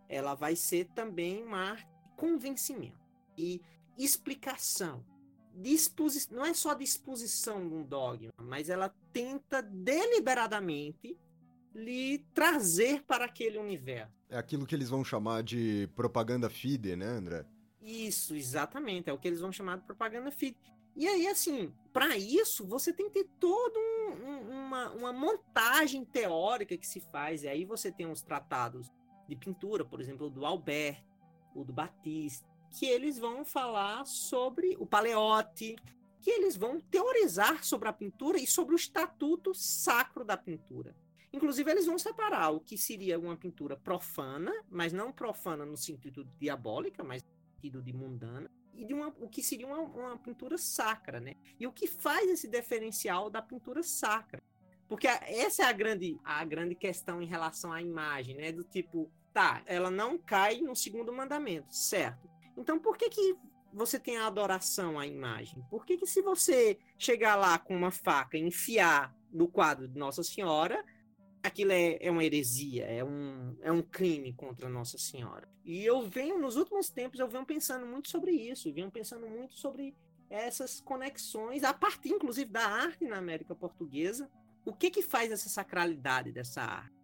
[0.09, 2.99] Ela vai ser também uma arte de convencimento
[3.37, 3.61] e
[3.95, 5.05] explicação.
[5.55, 11.17] Disposi não é só disposição de um dogma, mas ela tenta deliberadamente
[11.73, 14.11] lhe trazer para aquele universo.
[14.29, 17.45] É aquilo que eles vão chamar de propaganda fide, né, André?
[17.81, 19.09] Isso, exatamente.
[19.09, 20.57] É o que eles vão chamar de propaganda fide.
[20.95, 26.05] E aí, assim, para isso, você tem que ter toda um, um, uma, uma montagem
[26.05, 27.43] teórica que se faz.
[27.43, 28.91] E aí você tem os tratados
[29.27, 31.03] de pintura, por exemplo, do Albert,
[31.55, 35.75] o do Batista, que eles vão falar sobre o Paleote,
[36.21, 40.95] que eles vão teorizar sobre a pintura e sobre o estatuto sacro da pintura.
[41.31, 46.27] Inclusive, eles vão separar o que seria uma pintura profana, mas não profana no sentido
[46.39, 50.57] diabólica, mas no sentido de mundana, e de uma, o que seria uma, uma pintura
[50.57, 51.35] sacra, né?
[51.59, 54.41] E o que faz esse diferencial da pintura sacra?
[54.87, 58.51] Porque a, essa é a grande, a grande questão em relação à imagem, né?
[58.51, 62.32] Do tipo, tá, ela não cai no segundo mandamento, certo?
[62.57, 63.35] Então, por que que
[63.73, 65.63] você tem a adoração à imagem?
[65.69, 69.97] Por que que se você chegar lá com uma faca e enfiar no quadro de
[69.97, 70.85] Nossa Senhora,
[71.41, 75.49] aquilo é, é uma heresia, é um, é um crime contra Nossa Senhora.
[75.65, 79.55] E eu venho, nos últimos tempos, eu venho pensando muito sobre isso, venho pensando muito
[79.55, 79.95] sobre
[80.29, 84.29] essas conexões, a partir, inclusive, da arte na América Portuguesa.
[84.65, 87.02] O que que faz essa sacralidade dessa arte?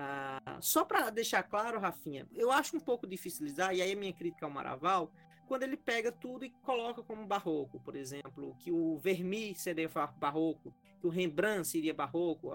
[0.00, 3.96] Ah, só para deixar claro, Rafinha, eu acho um pouco difícil dificulizar, e aí a
[3.96, 5.12] minha crítica ao Maraval,
[5.48, 10.72] quando ele pega tudo e coloca como barroco, por exemplo, que o Vermeer seria barroco,
[11.00, 12.52] que o Rembrandt seria barroco,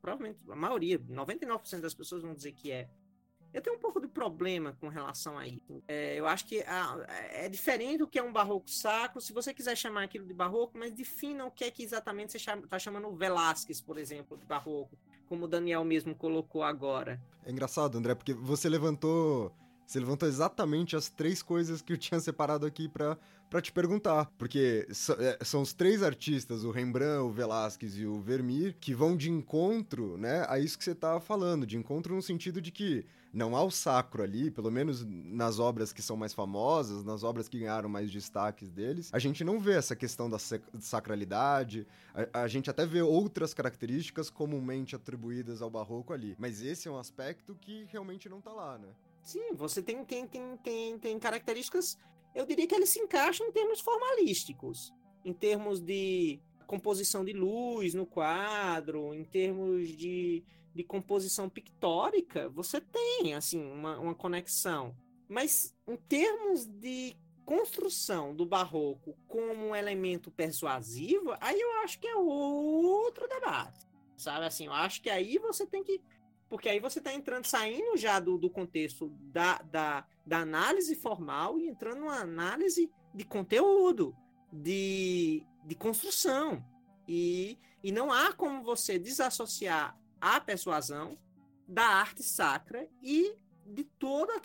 [0.00, 2.88] provavelmente a maioria, 99% das pessoas vão dizer que é.
[3.52, 5.82] Eu tenho um pouco de problema com relação a isso.
[5.86, 9.52] É, eu acho que a, é diferente do que é um barroco sacro, se você
[9.52, 13.14] quiser chamar aquilo de barroco, mas defina o que é que exatamente você está chamando
[13.14, 17.20] Velázquez, por exemplo, de barroco, como o Daniel mesmo colocou agora.
[17.44, 19.52] É engraçado, André, porque você levantou
[19.86, 23.16] você levantou exatamente as três coisas que eu tinha separado aqui para
[23.62, 24.30] te perguntar.
[24.36, 24.86] Porque
[25.18, 29.30] é, são os três artistas, o Rembrandt, o Velázquez e o Vermeer, que vão de
[29.30, 33.06] encontro, né, a isso que você estava falando, de encontro no sentido de que
[33.36, 37.48] não há o sacro ali, pelo menos nas obras que são mais famosas, nas obras
[37.48, 42.48] que ganharam mais destaques deles, a gente não vê essa questão da sacralidade, a, a
[42.48, 47.54] gente até vê outras características comumente atribuídas ao barroco ali, mas esse é um aspecto
[47.60, 48.88] que realmente não tá lá, né?
[49.22, 51.98] Sim, você tem, tem, tem, tem, tem características,
[52.34, 57.92] eu diria que eles se encaixam em termos formalísticos, em termos de composição de luz
[57.92, 60.42] no quadro, em termos de,
[60.76, 64.94] de composição pictórica, você tem, assim, uma, uma conexão.
[65.26, 72.06] Mas em termos de construção do barroco como um elemento persuasivo, aí eu acho que
[72.06, 73.86] é outro debate.
[74.18, 76.00] Sabe assim, eu acho que aí você tem que
[76.48, 81.58] porque aí você está entrando, saindo já do, do contexto da, da, da análise formal
[81.58, 84.14] e entrando numa análise de conteúdo,
[84.52, 86.64] de, de construção.
[87.08, 89.98] E, e não há como você desassociar
[90.34, 91.16] a persuasão
[91.68, 94.40] da arte sacra e de todas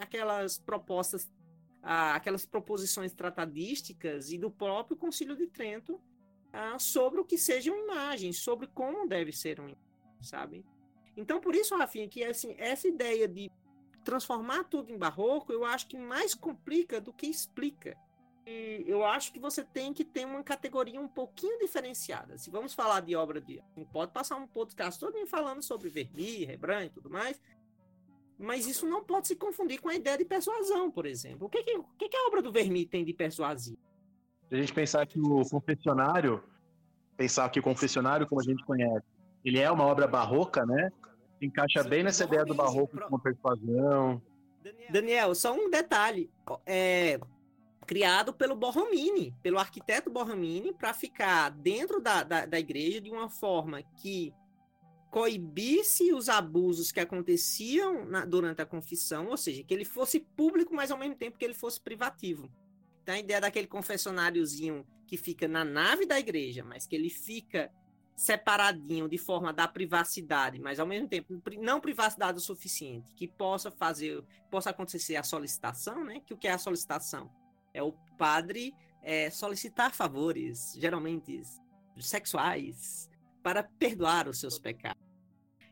[0.00, 1.30] aquelas propostas,
[1.82, 6.00] aquelas proposições tratadísticas e do próprio Concílio de Trento
[6.78, 10.64] sobre o que seja uma imagem, sobre como deve ser uma imagem, sabe?
[11.16, 13.50] Então, por isso, Rafinha, que assim, essa ideia de
[14.04, 17.96] transformar tudo em barroco, eu acho que mais complica do que explica.
[18.46, 22.36] E eu acho que você tem que ter uma categoria um pouquinho diferenciada.
[22.36, 23.62] Se vamos falar de obra de.
[23.92, 27.40] Pode passar um podcast todo falando sobre Vermeer, Rembrandt e tudo mais.
[28.38, 31.46] Mas isso não pode se confundir com a ideia de persuasão, por exemplo.
[31.46, 33.78] O que, que, o que, que a obra do Vermeer tem de persuasivo?
[34.48, 36.42] Se a gente pensar que o confessionário,
[37.16, 39.06] pensar que o confessionário, como a gente conhece,
[39.44, 40.90] ele é uma obra barroca, né?
[41.40, 43.08] Encaixa Sim, bem nessa ideia do barroco pro...
[43.08, 44.20] com persuasão.
[44.90, 46.30] Daniel, só um detalhe.
[46.66, 47.18] É,
[47.84, 53.28] criado pelo Borromini, pelo arquiteto Borromini, para ficar dentro da, da, da, igreja de uma
[53.28, 54.32] forma que
[55.10, 60.74] coibisse os abusos que aconteciam na, durante a confissão, ou seja, que ele fosse público,
[60.74, 62.50] mas ao mesmo tempo que ele fosse privativo.
[63.02, 67.70] Então a ideia daquele confessionáriozinho que fica na nave da igreja, mas que ele fica
[68.16, 73.70] separadinho de forma da privacidade, mas ao mesmo tempo não privacidade o suficiente, que possa
[73.70, 76.20] fazer, possa acontecer a solicitação, né?
[76.24, 77.30] Que o que é a solicitação?
[77.74, 78.72] É o padre
[79.02, 81.42] é, solicitar favores, geralmente
[82.00, 83.10] sexuais,
[83.42, 85.02] para perdoar os seus pecados.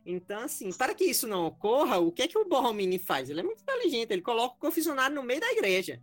[0.05, 3.30] Então, assim, para que isso não ocorra, o que é que o Borromini faz?
[3.30, 6.03] Ele é muito inteligente, ele coloca o confessionário no meio da igreja.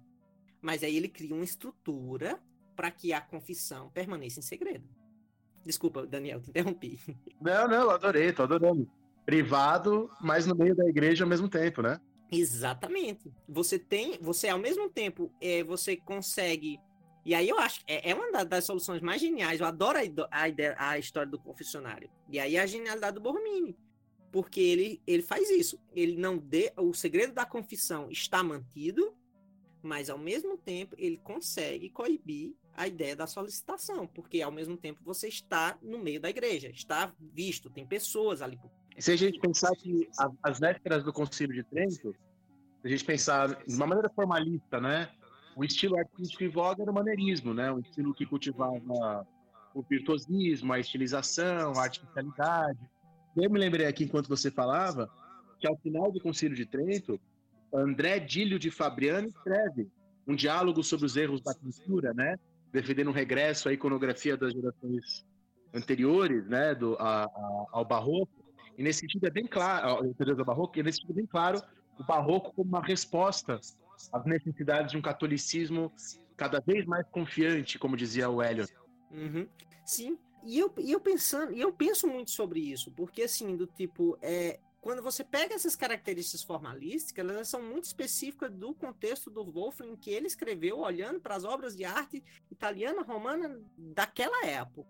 [0.61, 2.41] Mas aí ele cria uma estrutura
[2.75, 4.87] para que a confissão permaneça em segredo.
[5.65, 6.99] Desculpa, Daniel, te interrompi.
[7.41, 8.89] Não, não, adorei, tô adorando.
[9.25, 11.99] Privado, mas no meio da igreja ao mesmo tempo, né?
[12.31, 13.31] Exatamente.
[13.47, 16.79] Você tem, você ao mesmo tempo, é, você consegue.
[17.25, 19.59] E aí eu acho é, é uma das soluções mais geniais.
[19.59, 22.09] Eu adoro a, a, ideia, a história do confessionário.
[22.29, 23.77] E aí a genialidade do Borromini.
[24.31, 25.79] Porque ele, ele faz isso.
[25.93, 26.71] Ele não dê.
[26.77, 29.15] O segredo da confissão está mantido,
[29.81, 35.01] mas ao mesmo tempo ele consegue coibir a ideia da solicitação, porque ao mesmo tempo
[35.03, 38.57] você está no meio da igreja, está visto, tem pessoas ali.
[38.97, 40.09] Se a gente pensar que
[40.41, 42.15] as vésperas do Concílio de Trento,
[42.81, 45.11] se a gente pensar de uma maneira formalista, né?
[45.57, 47.69] O estilo artístico em voga era o maneirismo, né?
[47.69, 48.79] Um estilo que cultivava
[49.73, 52.79] o virtuosismo, a estilização, a artificialidade.
[53.35, 55.11] Eu me lembrei aqui, enquanto você falava,
[55.59, 57.19] que ao final do Concílio de Trento,
[57.73, 59.91] André Dílio de Fabriano escreve
[60.25, 62.37] um diálogo sobre os erros da pintura, né?
[62.71, 65.25] Defendendo um regresso à iconografia das gerações
[65.73, 68.31] anteriores, né, do, a, a, ao barroco.
[68.77, 71.61] E nesse sentido é bem claro, ao barroco, e nesse sentido é bem claro
[71.99, 73.59] o barroco como uma resposta
[74.13, 75.91] às necessidades de um catolicismo
[76.37, 78.65] cada vez mais confiante, como dizia o Hélio.
[79.11, 79.45] Uhum.
[79.85, 83.67] Sim, e eu, e eu pensando, e eu penso muito sobre isso, porque assim, do
[83.67, 89.43] tipo, é, quando você pega essas características formalísticas, elas são muito específicas do contexto do
[89.43, 94.89] Wolfram que ele escreveu olhando para as obras de arte italiana, romana daquela época.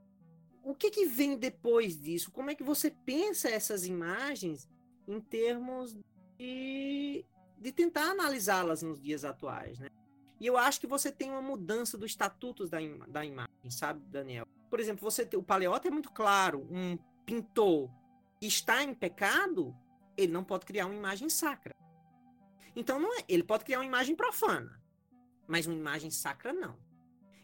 [0.63, 2.31] O que, que vem depois disso?
[2.31, 4.69] Como é que você pensa essas imagens
[5.07, 5.97] em termos
[6.37, 7.25] de,
[7.57, 9.89] de tentar analisá-las nos dias atuais, né?
[10.39, 13.99] E eu acho que você tem uma mudança dos estatutos da, im da imagem, sabe,
[14.05, 14.45] Daniel?
[14.69, 17.89] Por exemplo, você tem, o Paleota é muito claro, um pintor
[18.41, 19.75] está em pecado,
[20.15, 21.75] ele não pode criar uma imagem sacra.
[22.75, 24.81] Então não é, ele pode criar uma imagem profana,
[25.47, 26.77] mas uma imagem sacra não.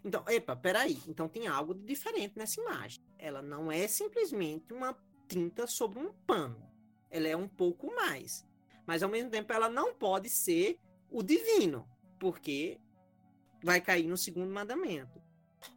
[0.03, 3.03] Então, epa, peraí, então tem algo de diferente nessa imagem.
[3.17, 4.95] Ela não é simplesmente uma
[5.27, 6.71] tinta sobre um pano.
[7.09, 8.45] Ela é um pouco mais.
[8.85, 10.79] Mas ao mesmo tempo ela não pode ser
[11.09, 11.89] o divino,
[12.19, 12.79] porque
[13.63, 15.19] vai cair no segundo mandamento.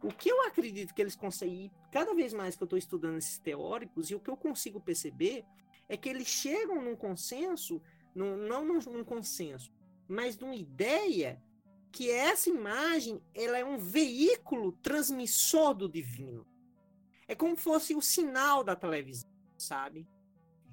[0.03, 3.37] O que eu acredito que eles conseguem, cada vez mais que eu estou estudando esses
[3.37, 5.45] teóricos, e o que eu consigo perceber
[5.87, 7.81] é que eles chegam num consenso,
[8.13, 9.71] num, não num, num consenso,
[10.07, 11.41] mas numa ideia
[11.91, 16.45] que essa imagem ela é um veículo transmissor do divino.
[17.27, 20.07] É como se fosse o sinal da televisão, sabe?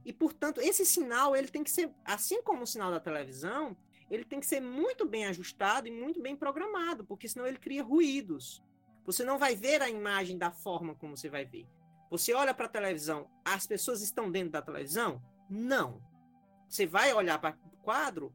[0.05, 3.77] E, portanto, esse sinal ele tem que ser, assim como o sinal da televisão,
[4.11, 7.83] ele tem que ser muito bem ajustado e muito bem programado, porque senão ele cria
[7.83, 8.62] ruídos.
[9.07, 11.67] Você não vai ver a imagem da forma como você vai ver.
[12.11, 15.23] Você olha para a televisão, as pessoas estão dentro da televisão?
[15.49, 16.03] Não.
[16.69, 18.35] Você vai olhar para o quadro,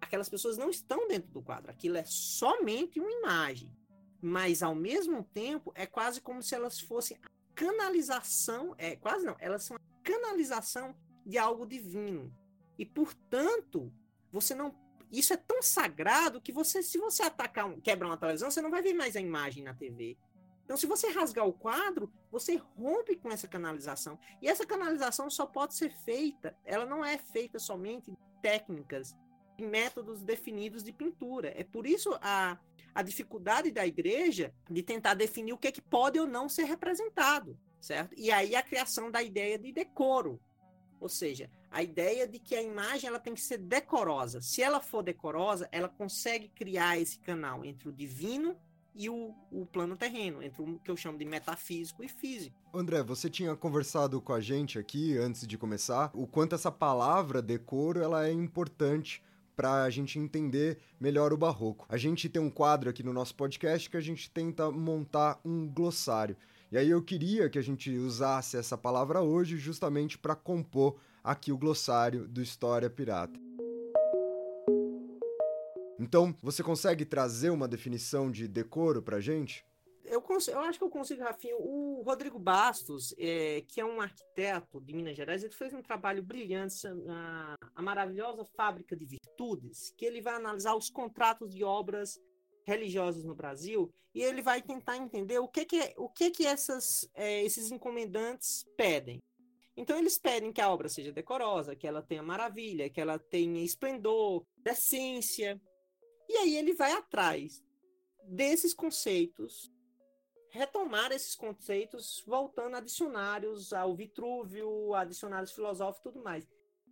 [0.00, 1.70] aquelas pessoas não estão dentro do quadro.
[1.70, 3.74] Aquilo é somente uma imagem.
[4.22, 9.36] Mas, ao mesmo tempo, é quase como se elas fossem a canalização, é quase não,
[9.38, 10.94] elas são a canalização
[11.24, 12.30] de algo divino.
[12.78, 13.92] E, portanto,
[14.30, 14.70] você não
[15.10, 18.70] isso é tão sagrado que você, se você atacar, um, quebrar uma televisão, você não
[18.70, 20.16] vai ver mais a imagem na TV.
[20.64, 24.16] Então, se você rasgar o quadro, você rompe com essa canalização.
[24.40, 29.16] E essa canalização só pode ser feita, ela não é feita somente técnicas
[29.58, 31.52] e métodos definidos de pintura.
[31.56, 32.56] É por isso a,
[32.94, 36.64] a dificuldade da igreja de tentar definir o que, é que pode ou não ser
[36.64, 38.14] representado, certo?
[38.16, 40.40] E aí a criação da ideia de decoro.
[41.00, 44.40] Ou seja, a ideia de que a imagem ela tem que ser decorosa.
[44.40, 48.56] Se ela for decorosa, ela consegue criar esse canal entre o divino
[48.94, 52.56] e o, o plano terreno, entre o que eu chamo de metafísico e físico.
[52.74, 57.40] André, você tinha conversado com a gente aqui antes de começar o quanto essa palavra
[57.40, 59.22] decoro ela é importante
[59.54, 61.86] para a gente entender melhor o barroco.
[61.88, 65.68] A gente tem um quadro aqui no nosso podcast que a gente tenta montar um
[65.68, 66.36] glossário.
[66.72, 71.52] E aí eu queria que a gente usasse essa palavra hoje justamente para compor aqui
[71.52, 73.38] o glossário do História Pirata.
[75.98, 79.64] Então, você consegue trazer uma definição de decoro pra gente?
[80.04, 81.54] Eu, consigo, eu acho que eu consigo, Rafinha.
[81.58, 86.22] O Rodrigo Bastos, é, que é um arquiteto de Minas Gerais, ele fez um trabalho
[86.22, 92.20] brilhante na a maravilhosa fábrica de virtudes, que ele vai analisar os contratos de obras
[92.64, 97.08] religiosas no Brasil e ele vai tentar entender o que que, o que, que essas,
[97.14, 99.20] é, esses encomendantes pedem.
[99.80, 103.64] Então eles pedem que a obra seja decorosa, que ela tenha maravilha, que ela tenha
[103.64, 105.58] esplendor, decência.
[106.28, 107.64] E aí ele vai atrás
[108.22, 109.72] desses conceitos,
[110.50, 116.46] retomar esses conceitos, voltando a dicionários, ao Vitrúvio, a dicionários filosóficos e tudo mais.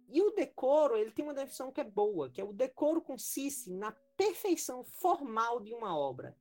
[0.09, 3.71] E o decoro, ele tem uma definição que é boa, que é o decoro consiste
[3.71, 6.35] na perfeição formal de uma obra,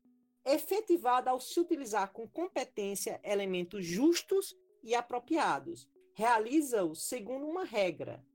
[0.45, 5.89] efetivada ao se utilizar com competência elementos justos e apropriados.
[6.17, 8.25] Realiza-o segundo uma regra,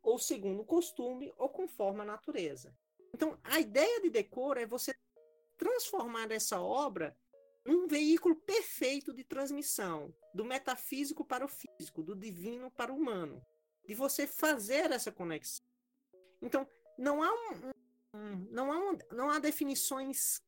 [0.00, 2.72] ou segundo o costume, ou conforme a natureza.
[3.12, 4.94] Então, a ideia de decoro é você
[5.56, 7.18] transformar essa obra
[7.64, 13.44] num veículo perfeito de transmissão do metafísico para o físico, do divino para o humano
[13.84, 15.66] de você fazer essa conexão.
[16.40, 16.64] Então,
[16.96, 17.70] não há um,
[18.14, 20.40] um, não há um, não há definições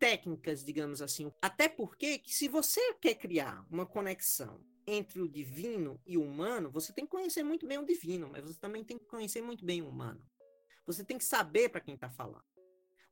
[0.00, 1.32] técnicas, digamos assim.
[1.40, 6.70] Até porque que se você quer criar uma conexão entre o divino e o humano,
[6.70, 9.64] você tem que conhecer muito bem o divino, mas você também tem que conhecer muito
[9.64, 10.24] bem o humano.
[10.86, 12.44] Você tem que saber para quem está falando.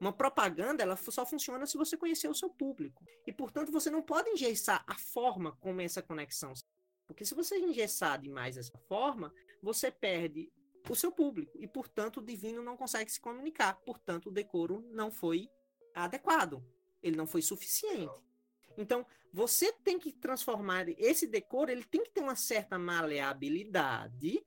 [0.01, 3.05] Uma propaganda, ela só funciona se você conhecer o seu público.
[3.27, 6.55] E, portanto, você não pode engessar a forma como essa conexão
[7.09, 10.53] porque se você engessar demais dessa forma, você perde
[10.89, 13.75] o seu público e, portanto, o divino não consegue se comunicar.
[13.81, 15.51] Portanto, o decoro não foi
[15.95, 16.63] adequado,
[17.03, 18.28] ele não foi suficiente.
[18.79, 24.43] Então, você tem que transformar esse decoro, ele tem que ter uma certa maleabilidade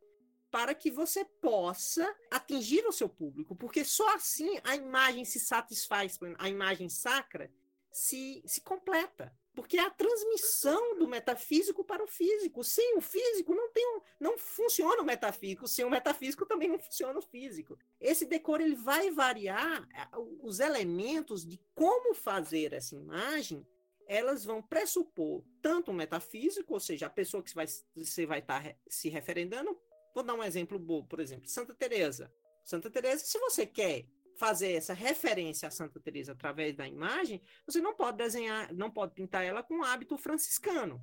[0.50, 6.18] para que você possa atingir o seu público, porque só assim a imagem se satisfaz,
[6.38, 7.52] a imagem sacra
[7.92, 9.34] se, se completa.
[9.54, 12.64] Porque é a transmissão do metafísico para o físico.
[12.64, 16.80] Sem o físico não tem um, não funciona o metafísico, sem o metafísico também não
[16.80, 17.78] funciona o físico.
[18.00, 20.08] Esse decor ele vai variar eh,
[20.42, 23.68] os elementos de como fazer essa imagem,
[24.08, 28.64] elas vão pressupor tanto o metafísico, ou seja, a pessoa que vai, você vai estar
[28.64, 29.80] tá se referendando.
[30.14, 32.32] Vou dar um exemplo bobo, por exemplo, Santa Teresa.
[32.64, 34.06] Santa Teresa, se você quer
[34.38, 39.14] fazer essa referência a Santa Teresa através da imagem, você não pode desenhar, não pode
[39.14, 41.02] pintar ela com hábito franciscano.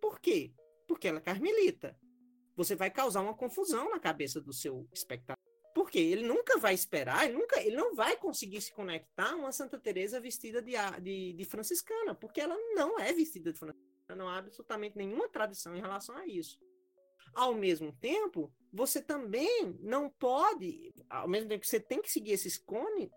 [0.00, 0.52] Por quê?
[0.86, 1.98] Porque ela é carmelita.
[2.56, 5.47] Você vai causar uma confusão na cabeça do seu espectador.
[5.74, 9.52] Porque ele nunca vai esperar, ele, nunca, ele não vai conseguir se conectar a uma
[9.52, 14.28] Santa Teresa vestida de, de, de franciscana, porque ela não é vestida de franciscana, não
[14.28, 16.58] há absolutamente nenhuma tradição em relação a isso.
[17.34, 22.32] Ao mesmo tempo, você também não pode, ao mesmo tempo que você tem que seguir
[22.32, 22.62] esses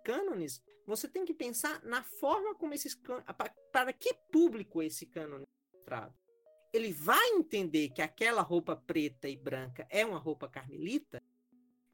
[0.04, 3.26] cânones, você tem que pensar na forma como esses cânones,
[3.72, 6.14] para que público esse cânone é mostrado.
[6.74, 11.22] Ele vai entender que aquela roupa preta e branca é uma roupa carmelita,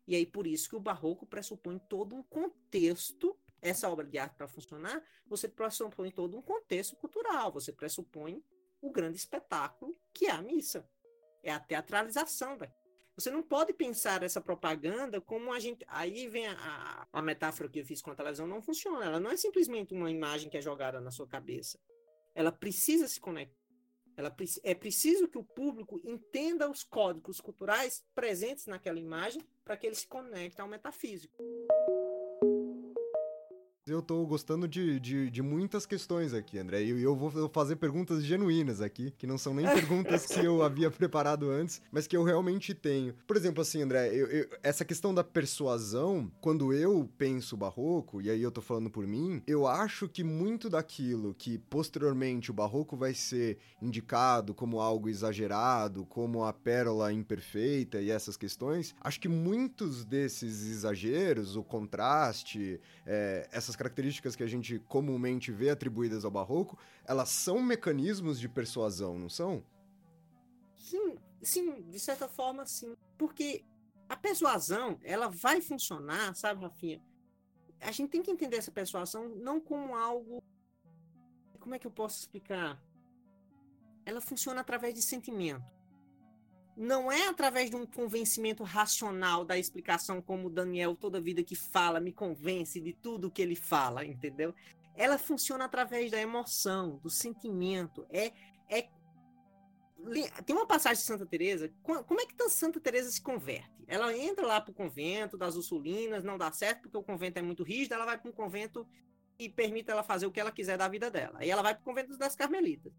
[0.07, 4.35] e aí por isso que o barroco pressupõe todo um contexto, essa obra de arte
[4.35, 8.43] para funcionar, você pressupõe todo um contexto cultural, você pressupõe
[8.81, 10.87] o grande espetáculo que é a missa
[11.43, 12.69] é a teatralização da.
[13.15, 15.83] Você não pode pensar essa propaganda como a gente.
[15.87, 19.05] Aí vem a, a metáfora que eu fiz com a televisão, não funciona.
[19.05, 21.79] Ela não é simplesmente uma imagem que é jogada na sua cabeça.
[22.35, 23.57] Ela precisa se conectar.
[24.15, 29.85] Ela, é preciso que o público entenda os códigos culturais presentes naquela imagem para que
[29.85, 31.43] ele se conecte ao metafísico.
[33.87, 36.83] Eu tô gostando de, de, de, muitas questões aqui, André.
[36.83, 40.91] E eu vou fazer perguntas genuínas aqui, que não são nem perguntas que eu havia
[40.91, 43.13] preparado antes, mas que eu realmente tenho.
[43.25, 48.29] Por exemplo, assim, André, eu, eu, essa questão da persuasão, quando eu penso barroco, e
[48.29, 52.97] aí eu tô falando por mim, eu acho que muito daquilo que posteriormente o barroco
[52.97, 59.29] vai ser indicado como algo exagerado, como a pérola imperfeita e essas questões, acho que
[59.29, 66.31] muitos desses exageros, o contraste, é, essas características que a gente comumente vê atribuídas ao
[66.31, 69.63] barroco, elas são mecanismos de persuasão, não são?
[70.75, 72.95] Sim, sim, de certa forma sim.
[73.17, 73.63] Porque
[74.09, 77.01] a persuasão, ela vai funcionar, sabe, Rafinha?
[77.79, 80.43] A gente tem que entender essa persuasão não como algo.
[81.59, 82.81] Como é que eu posso explicar?
[84.05, 85.76] Ela funciona através de sentimento
[86.77, 91.55] não é através de um convencimento racional da explicação, como o Daniel toda vida que
[91.55, 94.53] fala me convence de tudo que ele fala, entendeu?
[94.95, 98.05] Ela funciona através da emoção, do sentimento.
[98.11, 98.31] É,
[98.69, 98.87] é
[100.45, 101.73] tem uma passagem de Santa Teresa.
[101.81, 103.83] Como é que Santa Teresa se converte?
[103.87, 107.41] Ela entra lá para o convento das Ursulinas, não dá certo porque o convento é
[107.41, 107.93] muito rígido.
[107.93, 108.87] Ela vai para um convento
[109.39, 111.39] e permite ela fazer o que ela quiser da vida dela.
[111.39, 112.93] Aí ela vai para o convento das Carmelitas.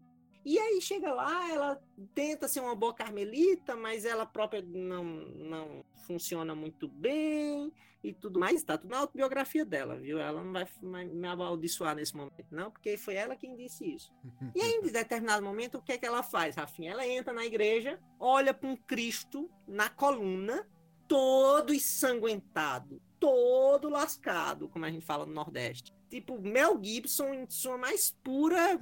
[0.45, 1.81] E aí chega lá, ela
[2.13, 7.71] tenta ser uma boa carmelita, mas ela própria não, não funciona muito bem
[8.03, 8.63] e tudo mais.
[8.63, 10.19] Tá tudo na autobiografia dela, viu?
[10.19, 10.67] Ela não vai
[11.05, 14.13] me amaldiçoar nesse momento, não, porque foi ela quem disse isso.
[14.55, 16.91] E aí, em determinado momento, o que é que ela faz, Rafinha?
[16.91, 20.67] Ela entra na igreja, olha para um Cristo na coluna,
[21.07, 25.93] todo ensanguentado, todo lascado, como a gente fala no Nordeste.
[26.09, 28.79] Tipo, Mel Gibson em sua mais pura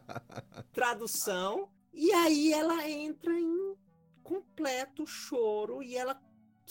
[0.72, 1.68] tradução.
[1.92, 3.76] E aí ela entra em
[4.22, 6.20] completo choro e ela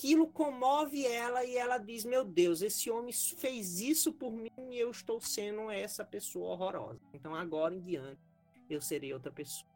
[0.02, 4.80] aquilo comove ela e ela diz: Meu Deus, esse homem fez isso por mim e
[4.80, 7.00] eu estou sendo essa pessoa horrorosa.
[7.14, 8.22] Então agora em diante
[8.70, 9.70] eu serei outra pessoa.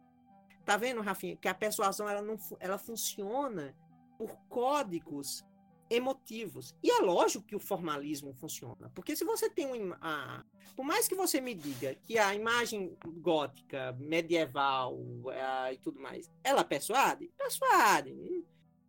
[0.65, 3.75] Tá vendo, Rafinha, que a persuasão ela não ela funciona
[4.17, 5.45] por códigos
[5.89, 6.75] emotivos.
[6.81, 10.43] E é lógico que o formalismo funciona, porque se você tem um a,
[10.75, 14.97] por mais que você me diga que a imagem gótica, medieval
[15.29, 18.13] a, e tudo mais, ela persuade, persuade,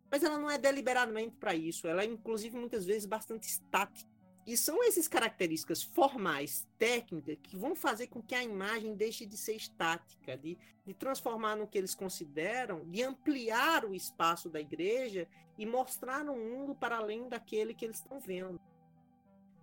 [0.09, 1.87] mas ela não é deliberadamente para isso.
[1.87, 4.09] Ela é, inclusive, muitas vezes bastante estática.
[4.47, 9.35] E são essas características formais, técnicas, que vão fazer com que a imagem deixe de
[9.35, 15.27] ser estática, de, de transformar no que eles consideram, de ampliar o espaço da igreja
[15.57, 18.55] e mostrar um mundo para além daquele que eles estão vendo.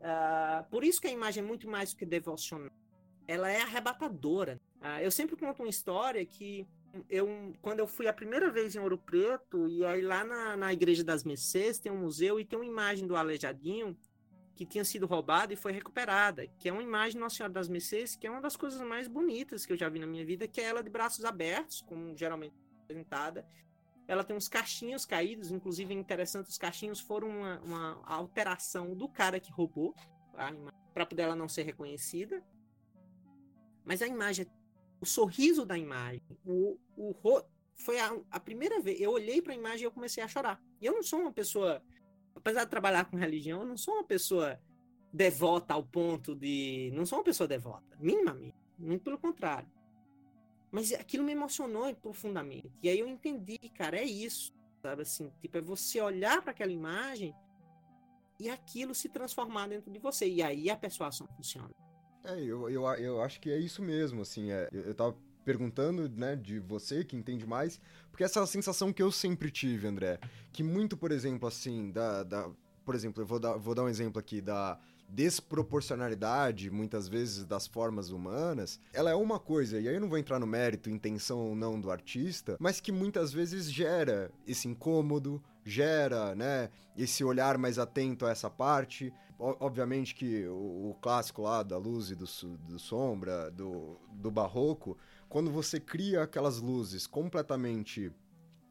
[0.00, 2.70] Uh, por isso que a imagem é muito mais do que devocional.
[3.26, 4.60] Ela é arrebatadora.
[4.82, 6.68] Uh, eu sempre conto uma história que
[7.08, 10.72] eu, quando eu fui a primeira vez em Ouro Preto, e aí lá na, na
[10.74, 13.96] Igreja das Mercês tem um museu e tem uma imagem do Aleijadinho
[14.54, 17.68] que tinha sido roubada e foi recuperada, que é uma imagem de Nossa Senhora das
[17.68, 20.46] Mercês, que é uma das coisas mais bonitas que eu já vi na minha vida,
[20.46, 23.46] que é ela de braços abertos, como geralmente apresentada.
[24.06, 29.08] Ela tem uns cachinhos caídos, inclusive é interessante, os cachinhos foram uma, uma alteração do
[29.08, 29.94] cara que roubou,
[30.92, 32.42] para poder ela não ser reconhecida.
[33.84, 34.48] Mas a imagem é
[35.00, 37.14] o sorriso da imagem, o, o
[37.76, 39.00] foi a, a, primeira vez.
[39.00, 40.62] Eu olhei para a imagem e eu comecei a chorar.
[40.80, 41.82] E eu não sou uma pessoa,
[42.34, 44.58] apesar de trabalhar com religião, eu não sou uma pessoa
[45.12, 46.90] devota ao ponto de.
[46.94, 48.56] Não sou uma pessoa devota, minimamente.
[48.78, 49.68] Muito pelo contrário.
[50.70, 52.72] Mas aquilo me emocionou profundamente.
[52.82, 54.52] E aí eu entendi, cara, é isso.
[54.82, 55.30] Sabe assim?
[55.40, 57.32] Tipo, é você olhar para aquela imagem
[58.40, 60.28] e aquilo se transformar dentro de você.
[60.28, 61.70] E aí a persuasão funciona.
[62.24, 66.08] É, eu, eu, eu acho que é isso mesmo, assim, é, eu, eu tava perguntando,
[66.08, 67.80] né, de você que entende mais,
[68.10, 70.18] porque essa é a sensação que eu sempre tive, André,
[70.52, 72.50] que muito, por exemplo, assim, da, da
[72.84, 74.78] por exemplo, eu vou dar, vou dar um exemplo aqui da
[75.08, 80.18] desproporcionalidade, muitas vezes, das formas humanas, ela é uma coisa, e aí eu não vou
[80.18, 85.42] entrar no mérito, intenção ou não do artista, mas que muitas vezes gera esse incômodo,
[85.64, 89.12] gera, né, esse olhar mais atento a essa parte.
[89.38, 92.24] Obviamente que o, o clássico lá da luz e do,
[92.58, 94.96] do sombra, do, do barroco,
[95.34, 98.08] quando você cria aquelas luzes completamente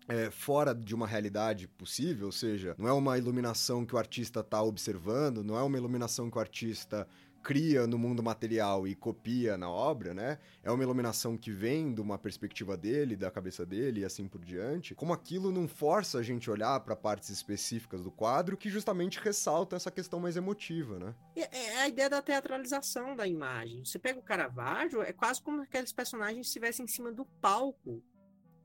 [0.07, 4.39] é, fora de uma realidade possível, ou seja, não é uma iluminação que o artista
[4.39, 7.05] está observando, não é uma iluminação que o artista
[7.44, 10.39] cria no mundo material e copia na obra, né?
[10.64, 14.44] É uma iluminação que vem de uma perspectiva dele, da cabeça dele e assim por
[14.44, 14.96] diante.
[14.96, 19.76] Como aquilo não força a gente olhar para partes específicas do quadro que justamente ressalta
[19.76, 21.14] essa questão mais emotiva, né?
[21.36, 23.84] É, é a ideia da teatralização da imagem.
[23.84, 28.02] Você pega o Caravaggio, é quase como aqueles personagens estivessem em cima do palco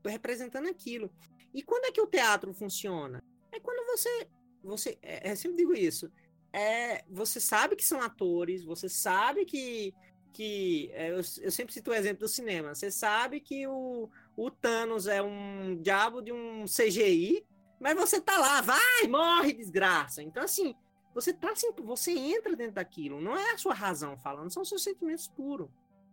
[0.05, 1.11] representando aquilo.
[1.53, 3.21] E quando é que o teatro funciona?
[3.51, 4.27] É quando você.
[4.63, 6.09] você é, eu sempre digo isso.
[6.51, 9.93] É, você sabe que são atores, você sabe que.
[10.33, 12.73] que é, eu, eu, sempre cito o exemplo do cinema.
[12.73, 17.45] Você sabe que o, o Thanos é um diabo de um CGI,
[17.79, 20.23] mas você tá lá, vai, morre, desgraça.
[20.23, 20.75] Então, assim,
[21.13, 23.21] você tá assim, você entra dentro daquilo.
[23.21, 25.69] Não é a sua razão falando, são seus sentimentos puros.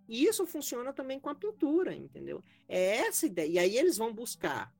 [0.08, 2.42] E isso funciona também com a pintura, entendeu?
[2.68, 3.48] É essa ideia.
[3.48, 4.72] E aí eles vão buscar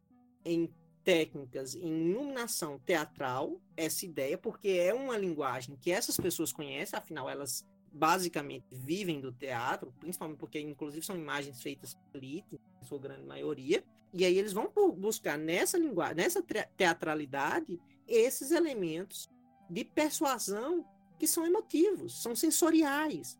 [0.44, 0.72] em
[1.06, 7.30] técnicas, em iluminação teatral, essa ideia, porque é uma linguagem que essas pessoas conhecem, afinal
[7.30, 13.22] elas basicamente vivem do teatro, principalmente porque inclusive são imagens feitas elite, em sua grande
[13.22, 16.42] maioria, e aí eles vão buscar nessa linguagem, nessa
[16.76, 19.30] teatralidade, esses elementos
[19.70, 20.84] de persuasão
[21.20, 23.38] que são emotivos, são sensoriais,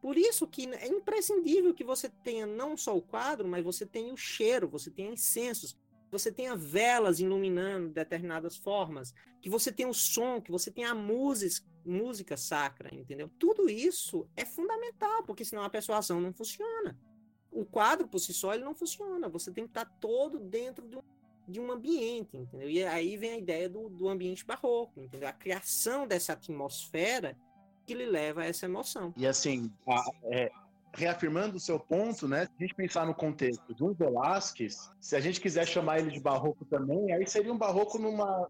[0.00, 4.14] por isso que é imprescindível que você tenha não só o quadro, mas você tenha
[4.14, 5.76] o cheiro, você tenha incensos,
[6.10, 10.94] você tenha velas iluminando determinadas formas, que você tenha o som, que você tenha a
[10.94, 13.30] música, música sacra, entendeu?
[13.38, 16.98] Tudo isso é fundamental, porque senão a persuasão não funciona.
[17.50, 19.28] O quadro por si só ele não funciona.
[19.28, 21.02] Você tem que estar todo dentro de um,
[21.46, 22.68] de um ambiente, entendeu?
[22.68, 25.28] E aí vem a ideia do, do ambiente barroco, entendeu?
[25.28, 27.36] A criação dessa atmosfera
[27.86, 29.14] que lhe leva a essa emoção.
[29.16, 30.50] E assim, a, é,
[30.94, 32.46] reafirmando o seu ponto, né?
[32.46, 36.10] Se a gente pensar no contexto de um Velázquez, se a gente quiser chamar ele
[36.10, 38.48] de barroco também, aí seria um barroco numa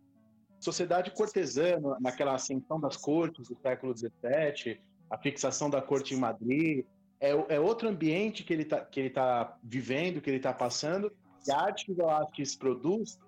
[0.60, 4.80] sociedade cortesana, naquela ascensão das cortes do século XVII,
[5.10, 6.84] a fixação da corte em Madrid,
[7.20, 11.12] é, é outro ambiente que ele está tá vivendo, que ele está passando,
[11.46, 13.18] e a arte que Velázquez produz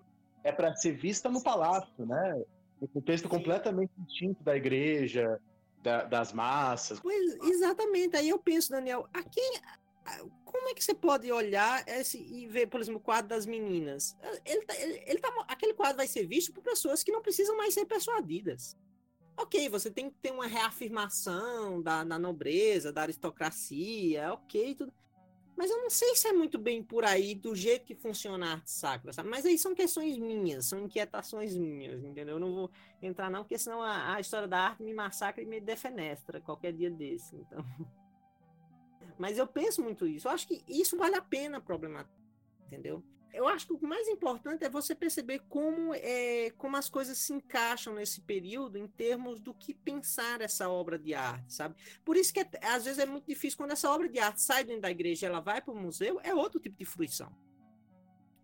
[0.44, 2.42] é para ser vista no palácio, né?
[2.80, 5.38] Um contexto completamente distinto da igreja,
[5.82, 7.00] da, das massas.
[7.00, 8.16] Pois, exatamente.
[8.16, 9.60] Aí eu penso, Daniel, a quem,
[10.44, 14.16] como é que você pode olhar esse, e ver, por exemplo, o quadro das meninas?
[14.44, 17.56] Ele, tá, ele, ele tá, aquele quadro vai ser visto por pessoas que não precisam
[17.56, 18.76] mais ser persuadidas.
[19.36, 24.92] Ok, você tem que ter uma reafirmação da, da nobreza, da aristocracia, ok, tudo.
[25.56, 28.52] Mas eu não sei se é muito bem por aí do jeito que funciona a
[28.52, 29.28] arte sacra, sabe?
[29.28, 32.36] Mas aí são questões minhas, são inquietações minhas, entendeu?
[32.36, 32.70] Eu não vou
[33.02, 36.72] entrar não, porque senão a, a história da arte me massacra e me defenestra qualquer
[36.72, 37.64] dia desse, então...
[39.18, 40.28] Mas eu penso muito isso.
[40.28, 42.18] Eu acho que isso vale a pena problematizar,
[42.66, 43.04] entendeu?
[43.32, 47.32] Eu acho que o mais importante é você perceber como, é, como as coisas se
[47.32, 51.74] encaixam nesse período em termos do que pensar essa obra de arte, sabe?
[52.04, 54.64] Por isso que é, às vezes é muito difícil quando essa obra de arte sai
[54.64, 57.34] dentro da igreja e ela vai para o museu, é outro tipo de fruição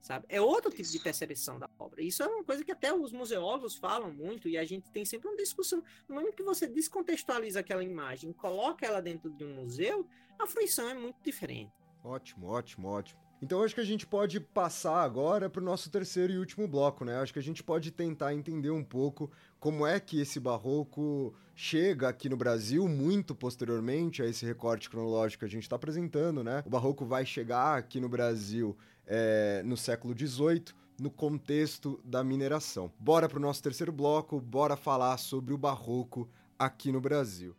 [0.06, 0.24] sabe?
[0.28, 2.00] É outro tipo de percepção da obra.
[2.00, 5.28] Isso é uma coisa que até os museólogos falam muito e a gente tem sempre
[5.28, 5.82] uma discussão.
[6.08, 10.08] No momento que você descontextualiza aquela imagem, coloca ela dentro de um museu,
[10.38, 11.72] a fruição é muito diferente.
[12.04, 13.25] Ótimo, ótimo, ótimo.
[13.40, 17.04] Então acho que a gente pode passar agora para o nosso terceiro e último bloco,
[17.04, 17.18] né?
[17.18, 19.30] Acho que a gente pode tentar entender um pouco
[19.60, 25.40] como é que esse barroco chega aqui no Brasil muito posteriormente a esse recorte cronológico
[25.40, 26.62] que a gente está apresentando, né?
[26.64, 28.76] O barroco vai chegar aqui no Brasil
[29.06, 30.64] é, no século XVIII,
[30.98, 32.90] no contexto da mineração.
[32.98, 36.28] Bora para o nosso terceiro bloco, bora falar sobre o barroco
[36.58, 37.54] aqui no Brasil.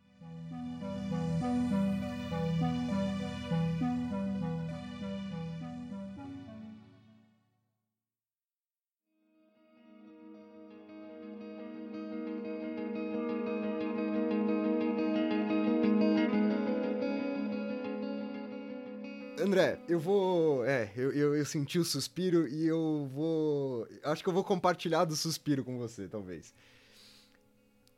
[19.58, 20.64] André, eu vou.
[20.64, 23.88] É, eu, eu, eu, senti o suspiro e eu vou.
[24.04, 26.54] Acho que eu vou compartilhar do suspiro com você, talvez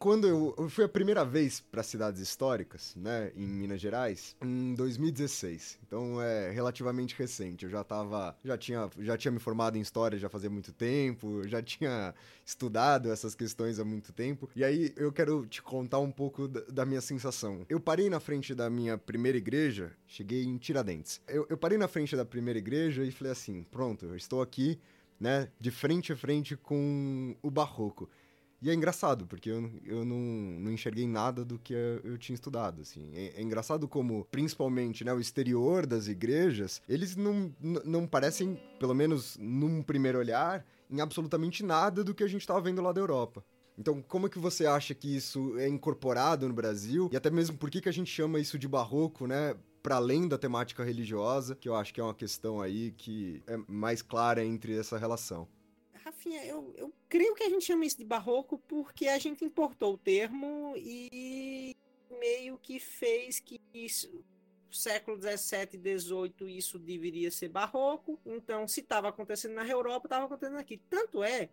[0.01, 4.75] quando eu, eu fui a primeira vez para cidades históricas, né, em Minas Gerais, em
[4.75, 5.79] 2016.
[5.87, 7.67] Então é relativamente recente.
[7.67, 11.47] Eu já tava, já tinha, já tinha me formado em história já fazia muito tempo,
[11.47, 12.15] já tinha
[12.47, 14.49] estudado essas questões há muito tempo.
[14.57, 17.67] E aí eu quero te contar um pouco da, da minha sensação.
[17.69, 21.21] Eu parei na frente da minha primeira igreja, cheguei em Tiradentes.
[21.29, 24.81] Eu, eu parei na frente da primeira igreja e falei assim: pronto, eu estou aqui,
[25.21, 28.09] né, de frente a frente com o barroco.
[28.63, 32.83] E é engraçado, porque eu, eu não, não enxerguei nada do que eu tinha estudado,
[32.83, 33.11] assim.
[33.15, 37.55] É, é engraçado como, principalmente, né, o exterior das igrejas, eles não,
[37.85, 42.61] não parecem, pelo menos num primeiro olhar, em absolutamente nada do que a gente estava
[42.61, 43.43] vendo lá da Europa.
[43.79, 47.09] Então, como é que você acha que isso é incorporado no Brasil?
[47.11, 49.57] E até mesmo por que, que a gente chama isso de barroco, né?
[49.83, 53.57] Para além da temática religiosa, que eu acho que é uma questão aí que é
[53.67, 55.49] mais clara entre essa relação.
[56.05, 59.95] Rafinha, eu, eu creio que a gente chama isso de barroco porque a gente importou
[59.95, 61.77] o termo e
[62.19, 64.25] meio que fez que isso,
[64.71, 68.19] século 17 e 18 isso deveria ser barroco.
[68.25, 70.81] Então, se estava acontecendo na Europa, estava acontecendo aqui.
[70.89, 71.51] Tanto é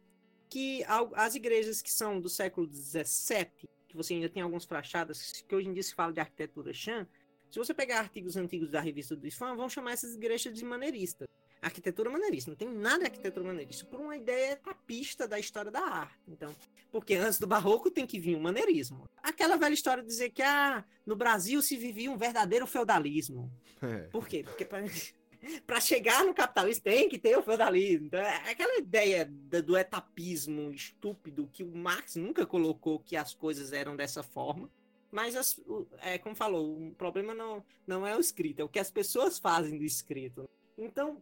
[0.49, 0.83] que
[1.13, 5.67] as igrejas que são do século 17, que você ainda tem algumas fachadas, que hoje
[5.67, 7.05] em dia se fala de arquitetura Chan,
[7.49, 11.27] se você pegar artigos antigos da revista do IFAM, vão chamar essas igrejas de maneiristas
[11.61, 12.51] arquitetura maneirista.
[12.51, 16.17] Não tem nada de arquitetura maneirista, por uma ideia tapista da história da arte.
[16.27, 16.55] Então,
[16.91, 19.09] porque antes do barroco tem que vir o maneirismo.
[19.21, 23.51] Aquela velha história de dizer que ah, no Brasil se vivia um verdadeiro feudalismo.
[23.81, 24.07] É.
[24.07, 24.43] Por quê?
[24.43, 28.07] Porque para chegar no capitalismo tem que ter o feudalismo.
[28.07, 33.73] Então, é aquela ideia do etapismo estúpido que o Marx nunca colocou que as coisas
[33.73, 34.69] eram dessa forma.
[35.11, 35.59] Mas, as,
[35.99, 39.39] é, como falou, o problema não, não é o escrito, é o que as pessoas
[39.39, 40.49] fazem do escrito.
[40.77, 41.21] Então,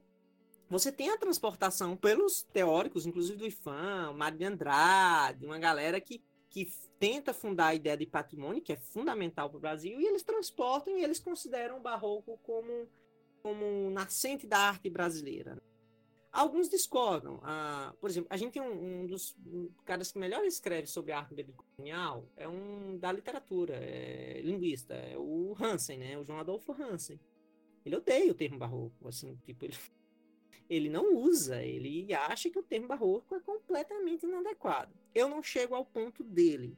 [0.70, 6.24] você tem a transportação pelos teóricos, inclusive do IFAM, Mário de Andrade, uma galera que,
[6.50, 10.24] que tenta fundar a ideia de patrimônio, que é fundamental para o Brasil, e eles
[10.24, 12.88] transportam e eles consideram o barroco como,
[13.44, 15.62] como nascente da arte brasileira.
[16.32, 17.40] Alguns discordam.
[17.44, 19.38] Ah, por exemplo, a gente tem um, um dos
[19.86, 21.46] caras que melhor escreve sobre a arte
[21.76, 26.18] colonial, é um da literatura, é linguista, é o Hansen, né?
[26.18, 27.20] O João Adolfo Hansen.
[27.86, 29.76] Ele odeia o termo barroco, assim, tipo, ele
[30.70, 34.92] ele não usa, ele acha que o termo barroco é completamente inadequado.
[35.14, 36.78] Eu não chego ao ponto dele.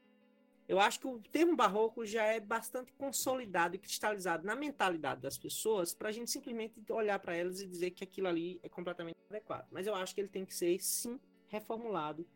[0.68, 5.38] Eu acho que o termo barroco já é bastante consolidado e cristalizado na mentalidade das
[5.38, 9.18] pessoas para a gente simplesmente olhar para elas e dizer que aquilo ali é completamente
[9.30, 9.68] inadequado.
[9.72, 11.18] Mas eu acho que ele tem que ser, sim,
[11.48, 12.28] reformulado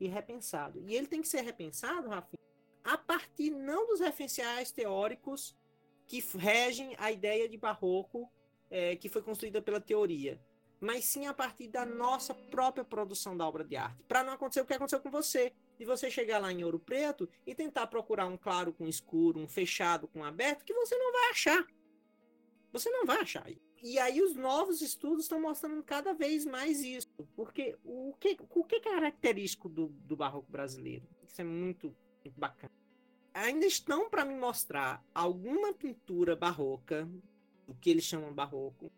[0.00, 0.82] e repensado.
[0.84, 2.42] E ele tem que ser repensado, Rafinha,
[2.82, 5.56] a partir não dos referenciais teóricos
[6.08, 8.28] que regem a ideia de barroco
[8.68, 10.40] é, que foi construída pela teoria,
[10.80, 14.02] mas sim a partir da nossa própria produção da obra de arte.
[14.04, 17.28] Para não acontecer o que aconteceu com você, de você chegar lá em Ouro Preto
[17.46, 21.30] e tentar procurar um claro com escuro, um fechado com aberto, que você não vai
[21.30, 21.66] achar.
[22.72, 23.46] Você não vai achar.
[23.82, 27.08] E aí os novos estudos estão mostrando cada vez mais isso.
[27.34, 31.06] Porque o que, o que é característico do, do barroco brasileiro?
[31.26, 32.72] Isso é muito, muito bacana.
[33.32, 37.08] Ainda estão para me mostrar alguma pintura barroca,
[37.66, 38.90] o que eles chamam barroco,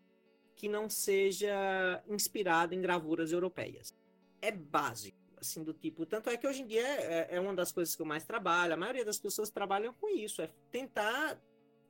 [0.59, 3.95] que não seja inspirada em gravuras europeias.
[4.41, 6.05] É básico, assim, do tipo.
[6.05, 8.73] Tanto é que hoje em dia é, é uma das coisas que eu mais trabalho.
[8.73, 11.41] A maioria das pessoas trabalham com isso, é tentar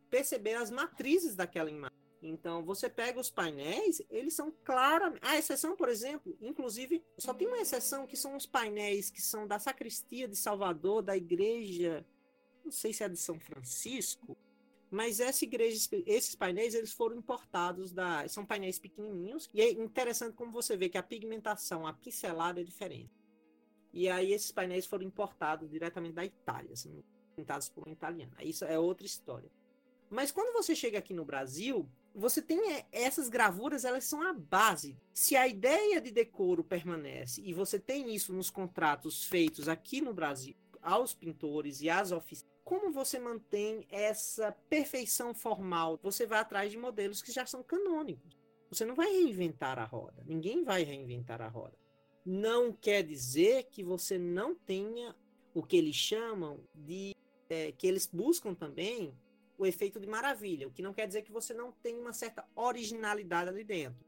[0.07, 1.97] perceber as matrizes daquela imagem.
[2.21, 5.21] Então, você pega os painéis, eles são claramente.
[5.23, 9.47] A exceção, por exemplo, inclusive, só tem uma exceção que são os painéis que são
[9.47, 12.05] da sacristia de Salvador, da igreja,
[12.63, 14.37] não sei se é de São Francisco,
[14.91, 18.27] mas essa igreja, esses painéis, eles foram importados da.
[18.27, 22.63] São painéis pequenininhos, e é interessante como você vê que a pigmentação, a pincelada é
[22.63, 23.11] diferente.
[23.93, 27.03] E aí esses painéis foram importados diretamente da Itália, são
[27.35, 28.33] pintados por um italiano.
[28.41, 29.49] Isso é outra história.
[30.09, 34.33] Mas quando você chega aqui no Brasil, você tem é, essas gravuras, elas são a
[34.33, 34.97] base.
[35.13, 40.13] Se a ideia de decoro permanece e você tem isso nos contratos feitos aqui no
[40.13, 45.99] Brasil aos pintores e às oficinas, como você mantém essa perfeição formal?
[46.03, 48.37] Você vai atrás de modelos que já são canônicos.
[48.69, 50.23] Você não vai reinventar a roda.
[50.23, 51.75] Ninguém vai reinventar a roda.
[52.23, 55.15] Não quer dizer que você não tenha
[55.51, 57.15] o que eles chamam de
[57.49, 59.17] é, que eles buscam também
[59.57, 62.47] o efeito de maravilha, o que não quer dizer que você não tem uma certa
[62.55, 64.05] originalidade ali dentro.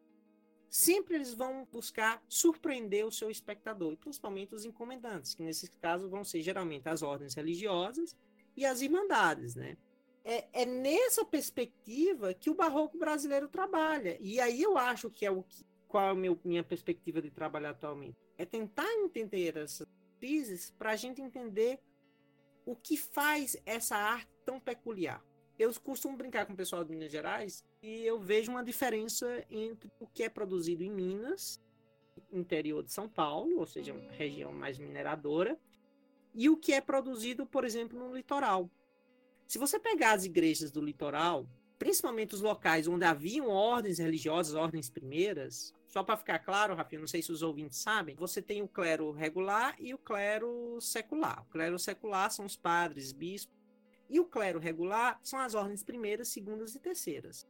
[0.70, 6.08] Sempre eles vão buscar surpreender o seu espectador, e principalmente os encomendantes, que nesse caso
[6.08, 8.16] vão ser geralmente as ordens religiosas
[8.56, 9.78] e as irmandades, né?
[10.24, 14.18] É, é nessa perspectiva que o barroco brasileiro trabalha.
[14.20, 17.32] E aí eu acho que é o que, qual é a meu, minha perspectiva de
[17.32, 18.18] trabalhar atualmente.
[18.38, 19.88] É tentar entender essas
[20.20, 21.80] crises para a gente entender
[22.66, 25.24] o que faz essa arte tão peculiar
[25.62, 29.92] eu costumo brincar com o pessoal de Minas Gerais e eu vejo uma diferença entre
[30.00, 31.62] o que é produzido em Minas,
[32.32, 35.58] interior de São Paulo, ou seja, uma região mais mineradora,
[36.34, 38.70] e o que é produzido, por exemplo, no litoral.
[39.48, 44.90] Se você pegar as igrejas do litoral, principalmente os locais onde haviam ordens religiosas, ordens
[44.90, 48.68] primeiras, só para ficar claro, Rafinha, não sei se os ouvintes sabem, você tem o
[48.68, 51.42] clero regular e o clero secular.
[51.42, 53.60] O clero secular são os padres, bispos,
[54.10, 57.48] e o clero regular são as ordens primeiras, segundas e terceiras.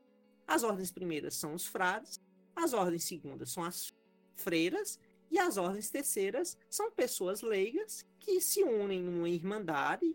[0.47, 2.19] As ordens primeiras são os frades,
[2.55, 3.91] as ordens segundas são as
[4.35, 4.99] freiras
[5.31, 10.13] e as ordens terceiras são pessoas leigas que se unem numa irmandade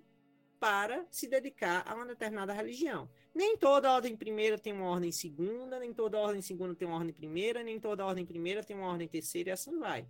[0.61, 3.09] para se dedicar a uma determinada religião.
[3.35, 7.15] Nem toda ordem primeira tem uma ordem segunda, nem toda ordem segunda tem uma ordem
[7.15, 10.07] primeira, nem toda ordem primeira tem uma ordem terceira e assim vai.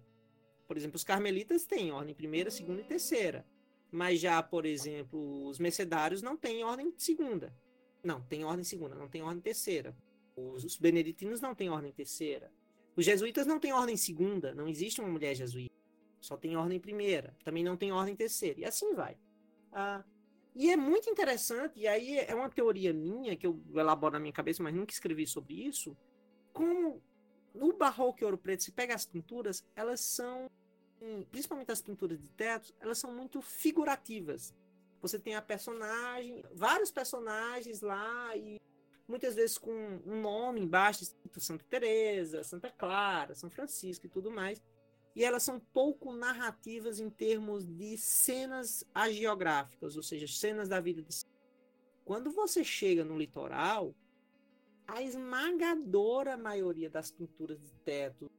[0.67, 3.47] Por exemplo, os carmelitas têm ordem primeira, segunda e terceira.
[3.91, 7.55] Mas já, por exemplo, os mercedários não têm ordem segunda.
[8.03, 9.97] Não, tem ordem segunda, não tem ordem terceira.
[10.35, 12.53] Os, os beneditinos não têm ordem terceira.
[12.97, 15.75] Os jesuítas não têm ordem segunda, não existe uma mulher jesuíta.
[16.21, 18.61] Só tem ordem primeira, também não tem ordem terceira.
[18.61, 19.17] E assim vai.
[19.71, 20.03] Ah,
[20.55, 24.33] e é muito interessante, e aí é uma teoria minha que eu elaboro na minha
[24.33, 25.95] cabeça, mas nunca escrevi sobre isso.
[26.53, 27.03] Como
[27.55, 30.51] no barroco e ouro preto, se pega as pinturas, elas são
[31.31, 34.55] principalmente as pinturas de teto, elas são muito figurativas.
[35.03, 38.59] Você tem a personagem, vários personagens lá e
[39.09, 39.73] muitas vezes com
[40.05, 41.05] um nome embaixo,
[41.39, 44.63] Santa Teresa, Santa Clara, São Francisco e tudo mais.
[45.15, 51.03] E elas são pouco narrativas em termos de cenas agiográficas, ou seja, cenas da vida
[51.03, 51.11] de
[52.07, 53.93] quando você chega no litoral,
[54.87, 58.31] a esmagadora maioria das pinturas de teto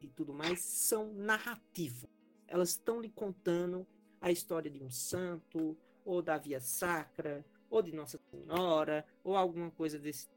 [0.00, 2.08] e tudo mais são narrativas.
[2.46, 3.84] Elas estão lhe contando
[4.20, 9.70] a história de um santo, ou da Via Sacra, ou de Nossa Senhora, ou alguma
[9.70, 10.28] coisa desse.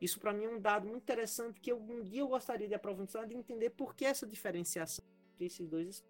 [0.00, 2.74] Isso para mim é um dado muito interessante que eu, um dia eu gostaria de
[2.74, 5.04] aprofundar, de entender por que essa diferenciação
[5.34, 6.04] entre esses dois.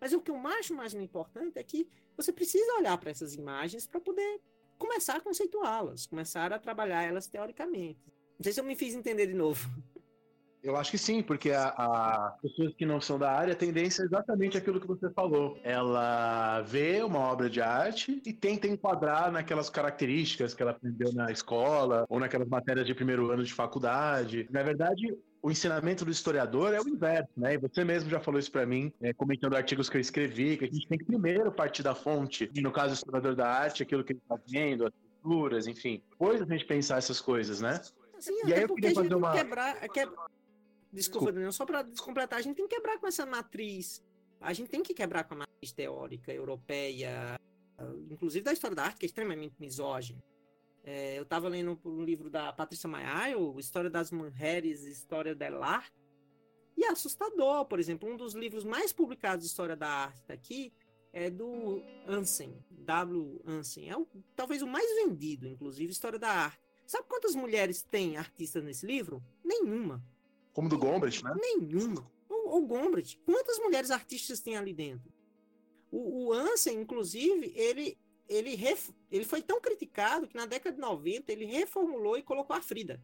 [0.00, 3.86] Mas o que eu acho mais importante é que você precisa olhar para essas imagens
[3.86, 4.40] para poder
[4.76, 8.00] começar a conceituá-las, começar a trabalhar elas teoricamente.
[8.36, 9.68] Não sei se eu me fiz entender de novo.
[10.62, 14.02] Eu acho que sim, porque a, a, pessoas que não são da área, a tendência
[14.02, 15.58] é exatamente aquilo que você falou.
[15.64, 21.32] Ela vê uma obra de arte e tenta enquadrar naquelas características que ela aprendeu na
[21.32, 24.46] escola ou naquelas matérias de primeiro ano de faculdade.
[24.52, 27.54] Na verdade, o ensinamento do historiador é o inverso, né?
[27.54, 30.66] E você mesmo já falou isso para mim, é, comentando artigos que eu escrevi, que
[30.66, 33.82] a gente tem que primeiro partir da fonte, e no caso do historiador da arte,
[33.82, 36.00] aquilo que ele está vendo, as culturas, enfim.
[36.10, 37.80] Depois a gente pensar essas coisas, né?
[38.20, 39.74] Sim, E aí eu queria fazer uma- que quebrar.
[39.88, 40.08] que-
[40.92, 44.02] Desculpa, Daniel, só para completar, a gente tem que quebrar com essa matriz.
[44.40, 47.40] A gente tem que quebrar com a matriz teórica europeia,
[48.10, 50.22] inclusive da história da arte, que é extremamente misógina.
[50.84, 55.96] É, eu estava lendo um livro da Patrícia Maia, História das Mulheres, História del Arte,
[56.76, 60.72] e é assustador, por exemplo, um dos livros mais publicados de História da Arte daqui
[61.12, 63.42] é do Ansen, W.
[63.46, 66.60] Ansen, é o, talvez o mais vendido, inclusive, História da Arte.
[66.86, 69.22] Sabe quantas mulheres tem artistas nesse livro?
[69.44, 70.02] Nenhuma.
[70.52, 71.34] Como do Gombrich, né?
[71.40, 72.06] Nenhuma.
[72.28, 75.12] O, o Gombrich, quantas mulheres artistas tem ali dentro?
[75.90, 77.98] O, o Ansem, inclusive, ele,
[78.28, 82.54] ele, ref- ele foi tão criticado que na década de 90 ele reformulou e colocou
[82.56, 83.02] a Frida.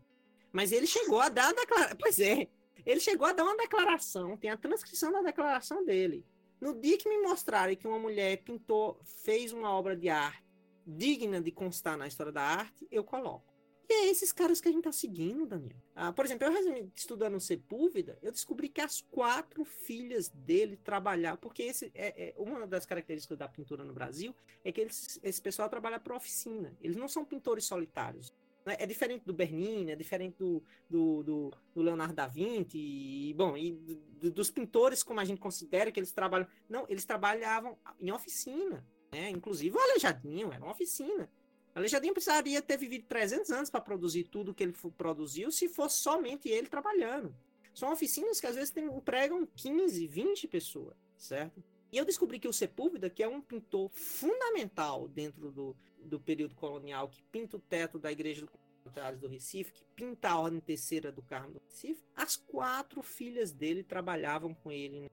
[0.53, 1.97] Mas ele chegou a dar a declaração.
[1.99, 2.49] Pois é,
[2.87, 6.25] ele chegou a dar uma declaração, tem a transcrição da declaração dele.
[6.61, 10.43] No dia que me mostrarem que uma mulher pintou, fez uma obra de arte
[10.91, 13.45] digna de constar na história da arte, eu coloco.
[13.91, 15.77] E é esses caras que a gente tá seguindo, Daniel.
[15.95, 21.63] Ah, por exemplo, eu estudando Sepúlveda, eu descobri que as quatro filhas dele trabalhavam, porque
[21.63, 25.71] esse é, é uma das características da pintura no Brasil é que eles- esse pessoal
[25.71, 26.77] trabalha para oficina.
[26.83, 28.33] Eles não são pintores solitários.
[28.67, 28.77] né?
[28.79, 33.57] É diferente do Bernini, é diferente do, do, do- do Leonardo da Vinci, e, bom,
[33.57, 36.47] e do- dos pintores como a gente considera que eles trabalham.
[36.69, 38.85] Não, eles trabalhavam em oficina.
[39.11, 39.31] Né?
[39.31, 41.31] Inclusive o Aleijadinho era uma oficina.
[41.79, 46.49] Aleijadinho precisaria ter vivido 300 anos para produzir tudo que ele produziu se fosse somente
[46.49, 47.33] ele trabalhando.
[47.73, 51.63] São oficinas que às vezes empregam 15, 20 pessoas, certo?
[51.93, 56.57] E eu descobri que o Sepúlveda, que é um pintor fundamental dentro do, do período
[56.57, 58.51] colonial, que pinta o teto da igreja do
[58.83, 63.53] Contrários do Recife, que pinta a ordem terceira do Carmo do Recife, as quatro filhas
[63.53, 65.09] dele trabalhavam com ele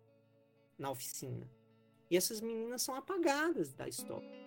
[0.80, 1.48] na oficina.
[2.10, 4.45] E essas meninas são apagadas da história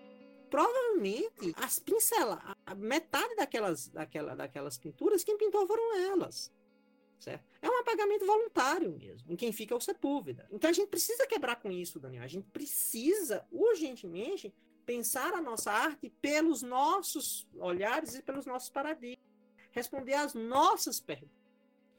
[0.49, 6.53] provavelmente as pinceladas, metade daquelas, daquela, daquelas pinturas, quem pintou foram elas.
[7.19, 7.45] Certo?
[7.61, 10.47] É um apagamento voluntário mesmo, em quem fica é o Sepúlveda.
[10.53, 12.23] Então a gente precisa quebrar com isso, Daniel.
[12.23, 14.55] A gente precisa urgentemente
[14.87, 19.19] pensar a nossa arte pelos nossos olhares e pelos nossos paradigmas.
[19.73, 21.38] Responder às nossas perguntas.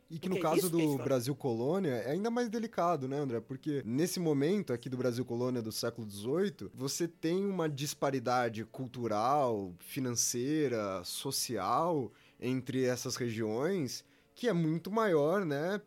[0.10, 1.04] E que Porque no caso que é do história.
[1.04, 3.40] Brasil Colônia é ainda mais delicado, né, André?
[3.40, 9.74] Porque nesse momento aqui do Brasil Colônia do século XVIII, você tem uma disparidade cultural,
[9.80, 14.04] financeira, social entre essas regiões
[14.34, 15.82] que é muito maior, né?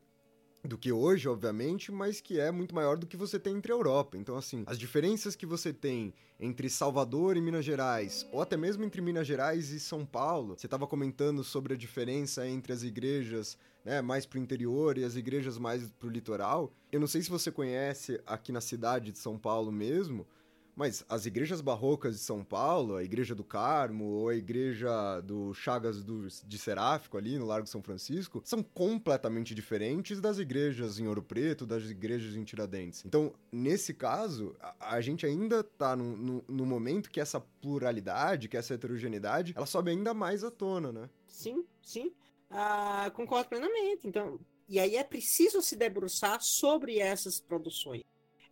[0.65, 3.75] Do que hoje, obviamente, mas que é muito maior do que você tem entre a
[3.75, 4.17] Europa.
[4.17, 8.85] Então, assim, as diferenças que você tem entre Salvador e Minas Gerais, ou até mesmo
[8.85, 13.59] entre Minas Gerais e São Paulo, você estava comentando sobre a diferença entre as igrejas
[13.85, 16.73] né, mais pro interior e as igrejas mais pro litoral.
[16.91, 20.27] Eu não sei se você conhece aqui na cidade de São Paulo mesmo,
[20.75, 25.53] mas as igrejas barrocas de São Paulo, a Igreja do Carmo ou a Igreja do
[25.55, 31.07] Chagas do, de Seráfico ali no Largo São Francisco, são completamente diferentes das igrejas em
[31.07, 33.05] Ouro Preto, das igrejas em Tiradentes.
[33.05, 38.49] Então, nesse caso, a, a gente ainda tá no, no, no momento que essa pluralidade,
[38.49, 41.11] que essa heterogeneidade, ela sobe ainda mais à tona, né?
[41.27, 42.13] Sim, sim.
[42.51, 44.07] Ah, concordo plenamente.
[44.07, 48.03] Então, e aí é preciso se debruçar sobre essas produções.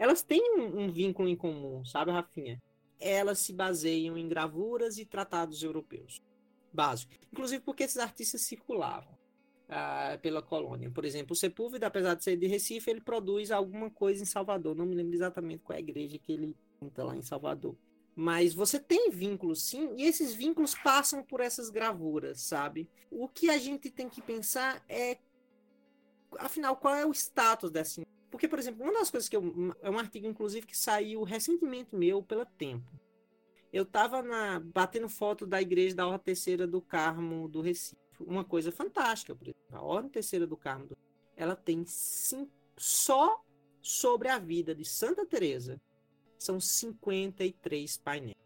[0.01, 2.59] Elas têm um, um vínculo em comum, sabe, Rafinha?
[2.99, 6.23] Elas se baseiam em gravuras e tratados europeus.
[6.73, 7.13] Básico.
[7.31, 9.15] Inclusive porque esses artistas circulavam
[9.69, 10.91] ah, pela colônia.
[10.91, 14.75] Por exemplo, o Sepúlveda, apesar de ser de Recife, ele produz alguma coisa em Salvador.
[14.75, 17.77] Não me lembro exatamente qual é a igreja que ele pinta lá em Salvador.
[18.17, 22.89] Mas você tem vínculos, sim, e esses vínculos passam por essas gravuras, sabe?
[23.11, 25.19] O que a gente tem que pensar é,
[26.39, 28.01] afinal, qual é o status dessa.
[28.31, 29.75] Porque, por exemplo, uma das coisas que eu.
[29.83, 32.91] É um artigo, inclusive, que saiu recentemente meu pela Tempo.
[33.73, 37.97] Eu tava na, batendo foto da igreja da Ordem Terceira do Carmo do Recife.
[38.19, 39.63] Uma coisa fantástica, por exemplo.
[39.73, 40.99] A Ordem Terceira do Carmo, do,
[41.37, 43.43] ela tem cinco, só
[43.81, 45.81] sobre a vida de Santa Teresa
[46.39, 48.37] são 53 painéis.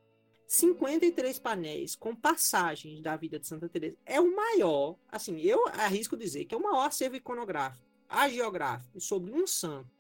[0.47, 6.17] 53 painéis com passagens da vida de Santa Teresa é o maior, assim, eu arrisco
[6.17, 9.91] dizer que é o maior acervo iconográfico, agiográfico sobre um santo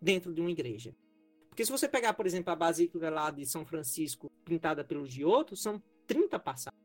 [0.00, 0.94] dentro de uma igreja.
[1.48, 5.56] Porque se você pegar, por exemplo, a Basílica lá de São Francisco, pintada pelo Giotto,
[5.56, 6.80] são 30 passagens.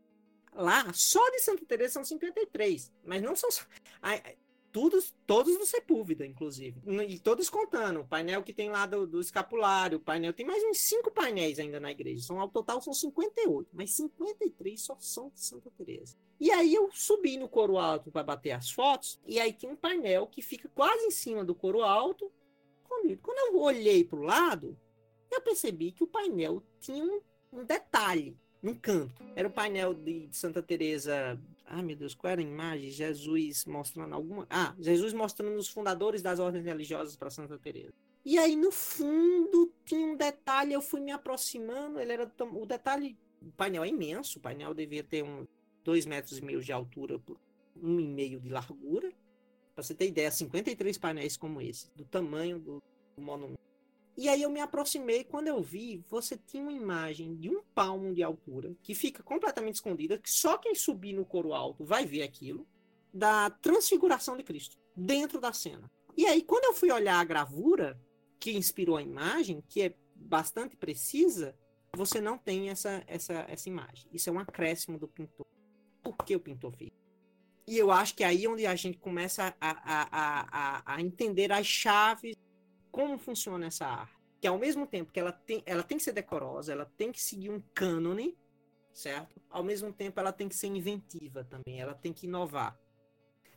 [0.52, 3.50] Lá, só de Santa Teresa são 53, mas não são.
[4.74, 6.82] Todos, todos do Sepúlveda, inclusive.
[7.08, 8.02] E todos contando.
[8.02, 10.34] O painel que tem lá do, do escapulário, o painel.
[10.34, 12.26] Tem mais uns cinco painéis ainda na igreja.
[12.26, 16.18] São, ao total são 58, mas 53 só são de Santa Teresa.
[16.40, 19.76] E aí eu subi no coro alto para bater as fotos, e aí tem um
[19.76, 22.30] painel que fica quase em cima do coro alto.
[23.22, 24.78] Quando eu olhei para o lado,
[25.32, 27.22] eu percebi que o painel tinha um,
[27.52, 29.24] um detalhe num canto.
[29.36, 32.92] Era o painel de Santa Teresa Ai, meu Deus, qual era a imagem?
[32.92, 34.46] Jesus mostrando alguma.
[34.50, 37.94] Ah, Jesus mostrando os fundadores das ordens religiosas para Santa Teresa.
[38.26, 42.32] E aí, no fundo, tinha um detalhe, eu fui me aproximando, ele era.
[42.54, 43.18] O detalhe.
[43.42, 45.46] O painel é imenso, o painel devia ter um
[45.84, 47.38] dois metros e meio de altura por
[47.76, 49.12] um e meio de largura.
[49.74, 52.82] Para você ter ideia, 53 painéis como esse, do tamanho do,
[53.18, 53.63] do monumento.
[54.16, 58.14] E aí eu me aproximei, quando eu vi, você tinha uma imagem de um palmo
[58.14, 62.22] de altura, que fica completamente escondida, que só quem subir no coro alto vai ver
[62.22, 62.68] aquilo,
[63.12, 65.90] da transfiguração de Cristo, dentro da cena.
[66.16, 68.00] E aí, quando eu fui olhar a gravura
[68.40, 71.56] que inspirou a imagem, que é bastante precisa,
[71.96, 74.08] você não tem essa, essa, essa imagem.
[74.12, 75.46] Isso é um acréscimo do pintor.
[76.04, 76.92] Por que o pintor fez?
[77.66, 81.52] E eu acho que é aí onde a gente começa a, a, a, a entender
[81.52, 82.36] as chaves
[82.94, 84.16] como funciona essa arte.
[84.40, 87.20] Que ao mesmo tempo que ela tem, ela tem que ser decorosa, ela tem que
[87.20, 88.38] seguir um cânone,
[88.94, 89.42] certo?
[89.50, 92.78] Ao mesmo tempo ela tem que ser inventiva também, ela tem que inovar.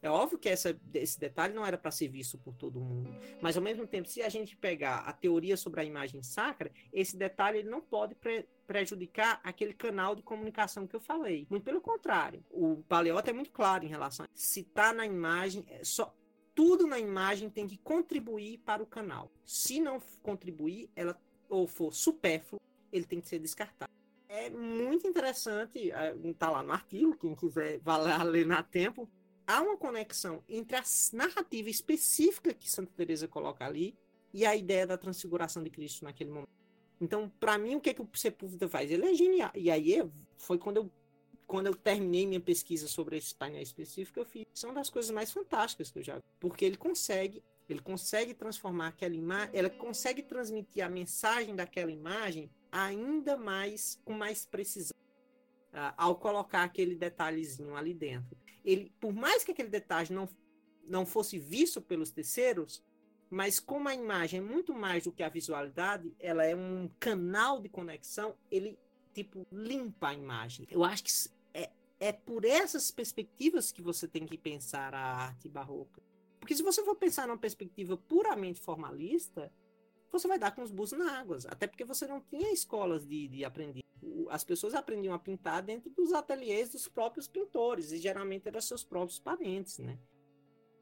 [0.01, 3.57] É óbvio que essa, esse detalhe não era para ser visto por todo mundo, mas
[3.57, 7.59] ao mesmo tempo, se a gente pegar a teoria sobre a imagem sacra, esse detalhe
[7.59, 11.47] ele não pode pre prejudicar aquele canal de comunicação que eu falei.
[11.49, 15.65] Muito pelo contrário, o Paleota é muito claro em relação a se está na imagem,
[15.69, 16.13] é só
[16.57, 19.31] tudo na imagem tem que contribuir para o canal.
[19.45, 21.15] Se não contribuir, ela
[21.51, 23.93] ou for supérfluo, ele tem que ser descartado.
[24.27, 25.93] É muito interessante,
[26.25, 29.09] está lá no artigo, quem quiser vai ler na tempo.
[29.47, 30.83] Há uma conexão entre a
[31.13, 33.95] narrativa específica que Santa Teresa coloca ali
[34.33, 36.51] e a ideia da transfiguração de Cristo naquele momento.
[37.01, 38.91] Então, para mim, o que, é que o Sepúlveda faz?
[38.91, 39.51] Ele é genial.
[39.55, 40.03] E aí
[40.39, 40.91] foi quando eu
[41.47, 44.45] quando eu terminei minha pesquisa sobre esse painel específico, eu fiz.
[44.53, 46.25] São das coisas mais fantásticas que eu já vi.
[46.41, 52.51] Porque ele consegue, ele consegue transformar aquela imagem, ela consegue transmitir a mensagem daquela imagem
[52.71, 54.97] ainda mais, com mais precisão.
[55.73, 58.37] Uh, ao colocar aquele detalhezinho ali dentro.
[58.65, 60.27] Ele, por mais que aquele detalhe não,
[60.89, 62.83] não fosse visto pelos terceiros,
[63.29, 67.61] mas como a imagem é muito mais do que a visualidade, ela é um canal
[67.61, 68.79] de conexão, ele
[69.13, 70.67] tipo limpa a imagem.
[70.71, 71.11] Eu acho que
[71.99, 76.03] é por essas perspectivas que você tem que pensar a arte barroca.
[76.39, 79.53] Porque se você for pensar numa perspectiva puramente formalista,
[80.13, 81.39] você vai dar com os burros na água.
[81.49, 83.45] Até porque você não tinha escolas de, de.
[84.29, 88.85] As pessoas aprendiam a pintar dentro dos ateliês dos próprios pintores, e geralmente eram seus
[88.85, 89.99] próprios parentes, né?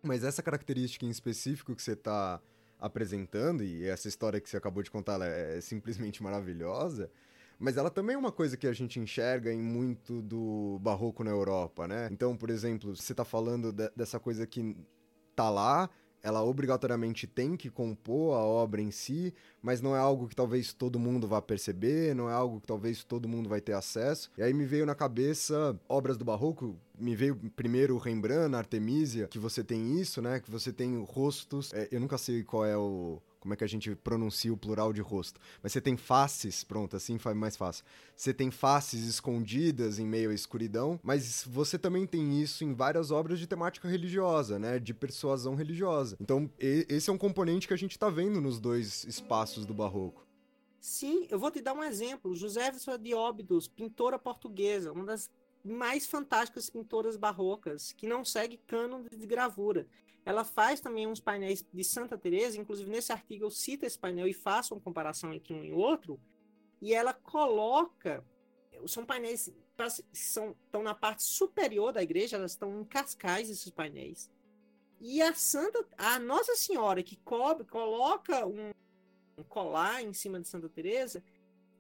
[0.03, 2.43] Mas essa característica em específico que você está
[2.79, 7.11] apresentando, e essa história que você acabou de contar, é simplesmente maravilhosa,
[7.59, 11.31] mas ela também é uma coisa que a gente enxerga em muito do barroco na
[11.31, 12.09] Europa, né?
[12.11, 14.77] Então, por exemplo, você tá falando de, dessa coisa que
[15.35, 15.91] tá lá,
[16.25, 20.73] ela obrigatoriamente tem que compor a obra em si, mas não é algo que talvez
[20.73, 24.31] todo mundo vá perceber, não é algo que talvez todo mundo vai ter acesso.
[24.39, 29.39] E aí me veio na cabeça obras do barroco, me veio primeiro Rembrandt, Artemisia, que
[29.39, 30.41] você tem isso, né?
[30.41, 33.69] Que você tem rostos, é, eu nunca sei qual é o como é que a
[33.69, 35.39] gente pronuncia o plural de rosto.
[35.63, 37.85] Mas você tem faces, pronto, assim foi mais fácil.
[38.17, 43.11] Você tem faces escondidas em meio à escuridão, mas você também tem isso em várias
[43.11, 44.79] obras de temática religiosa, né?
[44.79, 46.17] De persuasão religiosa.
[46.19, 50.27] Então, esse é um componente que a gente tá vendo nos dois espaços do barroco.
[50.81, 52.35] Sim, eu vou te dar um exemplo.
[52.35, 55.31] Joséfa de Óbidos, pintora portuguesa, uma das
[55.63, 59.87] mais fantásticas pintoras barrocas, que não segue cano de gravura.
[60.25, 64.27] Ela faz também uns painéis de Santa Teresa, inclusive nesse artigo eu cito esse painel
[64.27, 66.19] e faço uma comparação entre um e outro,
[66.81, 68.25] e ela coloca
[68.87, 69.53] são painéis
[70.13, 74.31] são estão na parte superior da igreja, elas estão em cascais esses painéis.
[75.01, 78.71] E a Santa, a Nossa Senhora que cobre, coloca um,
[79.37, 81.23] um colar em cima de Santa Teresa,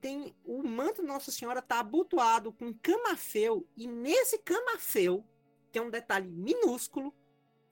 [0.01, 5.25] tem o manto Nossa Senhora está abotoado com camafeu e nesse camafeu
[5.73, 7.15] tem um detalhe minúsculo,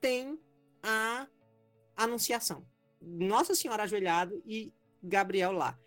[0.00, 0.40] tem
[0.82, 1.26] a
[1.96, 2.66] Anunciação.
[3.00, 4.72] Nossa Senhora ajoelhado e
[5.02, 5.78] Gabriel lá.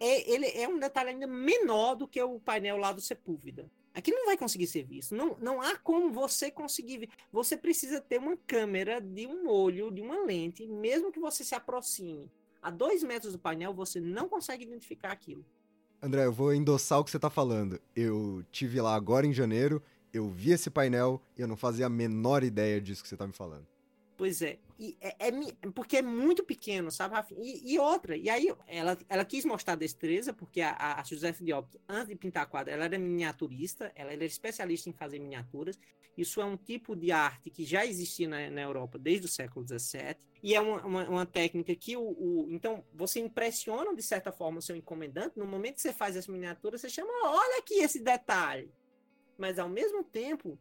[0.00, 3.70] É, ele é um detalhe ainda menor do que o painel lá do Sepúlveda.
[3.94, 5.14] Aqui não vai conseguir ser visto.
[5.14, 7.08] Não, não há como você conseguir ver.
[7.30, 11.54] Você precisa ter uma câmera de um olho, de uma lente, mesmo que você se
[11.54, 12.30] aproxime
[12.62, 15.44] a dois metros do painel, você não consegue identificar aquilo.
[16.00, 17.80] André, eu vou endossar o que você está falando.
[17.94, 21.90] Eu tive lá agora em janeiro, eu vi esse painel e eu não fazia a
[21.90, 23.66] menor ideia disso que você está me falando.
[24.22, 24.60] Pois é.
[24.78, 27.16] E é, é porque é muito pequeno, sabe?
[27.38, 31.76] E, e, outra, e aí ela, ela quis mostrar destreza, porque a, a Joseph Diop,
[31.88, 35.76] antes de pintar quadro, ela era miniaturista, ela era especialista em fazer miniaturas.
[36.16, 39.66] Isso é um tipo de arte que já existia na, na Europa desde o século
[39.66, 40.14] XVII.
[40.40, 44.60] E é uma, uma, uma técnica que o, o, Então, você impressiona, de certa forma,
[44.60, 45.36] o seu encomendante.
[45.36, 48.72] No momento que você faz essa miniatura, você chama, olha aqui esse detalhe.
[49.36, 50.56] Mas, ao mesmo tempo,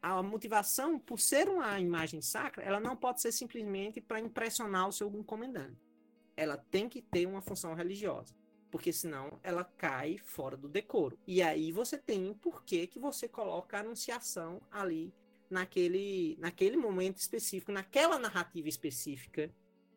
[0.00, 4.92] a motivação, por ser uma imagem sacra, ela não pode ser simplesmente para impressionar o
[4.92, 5.76] seu encomendante.
[6.36, 8.34] Ela tem que ter uma função religiosa,
[8.70, 11.18] porque senão ela cai fora do decoro.
[11.26, 15.12] E aí você tem por que que você coloca a anunciação ali
[15.50, 19.52] naquele, naquele momento específico, naquela narrativa específica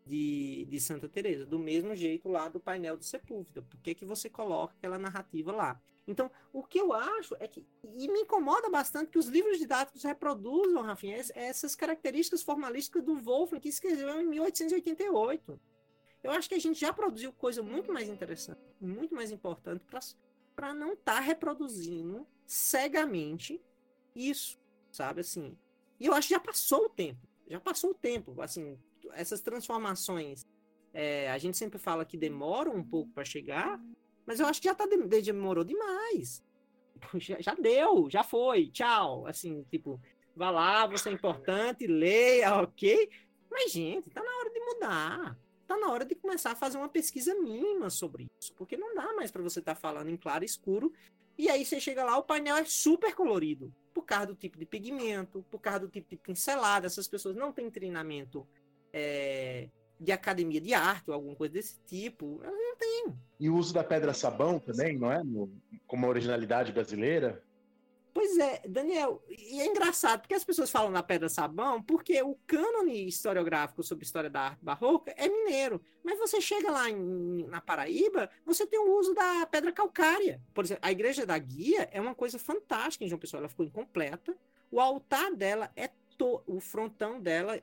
[0.06, 3.62] de, de Santa Teresa, do mesmo jeito lá do painel do Sepúlveda.
[3.62, 5.82] Por que, que você coloca aquela narrativa lá?
[6.08, 7.66] Então, o que eu acho é que.
[7.96, 13.60] E me incomoda bastante que os livros didáticos reproduzam, Rafinha, essas características formalísticas do Wolfram,
[13.60, 15.60] que escreveu em 1888.
[16.24, 19.86] Eu acho que a gente já produziu coisa muito mais interessante, muito mais importante,
[20.56, 23.62] para não estar tá reproduzindo cegamente
[24.16, 24.60] isso,
[24.92, 25.22] sabe?
[25.22, 25.58] Assim.
[26.00, 27.28] E eu acho que já passou o tempo.
[27.48, 28.40] Já passou o tempo.
[28.42, 28.78] Assim,
[29.14, 30.46] essas transformações.
[30.94, 33.80] É, a gente sempre fala que demoram um pouco para chegar,
[34.26, 36.44] mas eu acho que já tá demorou demais.
[37.16, 39.26] Já, já deu, já foi, tchau.
[39.26, 40.00] Assim, tipo,
[40.36, 43.10] vá lá, você é importante, leia, ok.
[43.50, 45.38] Mas, gente, tá na hora de mudar.
[45.68, 48.54] Tá na hora de começar a fazer uma pesquisa mínima sobre isso.
[48.54, 50.94] Porque não dá mais para você estar tá falando em claro e escuro.
[51.38, 53.74] E aí você chega lá, o painel é super colorido.
[53.94, 56.86] Por causa do tipo de pigmento, por causa do tipo de pincelada.
[56.86, 58.48] Essas pessoas não têm treinamento
[58.94, 59.68] é,
[60.00, 62.40] de academia de arte ou alguma coisa desse tipo.
[62.44, 63.16] Elas não têm.
[63.40, 65.24] E o uso da pedra sabão também, não é?
[65.24, 65.52] No,
[65.86, 67.44] como originalidade brasileira.
[68.14, 72.38] Pois é, Daniel, e é engraçado, porque as pessoas falam na pedra sabão, porque o
[72.46, 75.82] cânone historiográfico sobre história da arte barroca é mineiro.
[76.04, 80.42] Mas você chega lá em, na Paraíba, você tem o uso da pedra calcária.
[80.54, 83.66] Por exemplo, a igreja da Guia é uma coisa fantástica em João Pessoa, ela ficou
[83.66, 84.36] incompleta.
[84.70, 86.44] O altar dela é to...
[86.46, 87.62] o frontão dela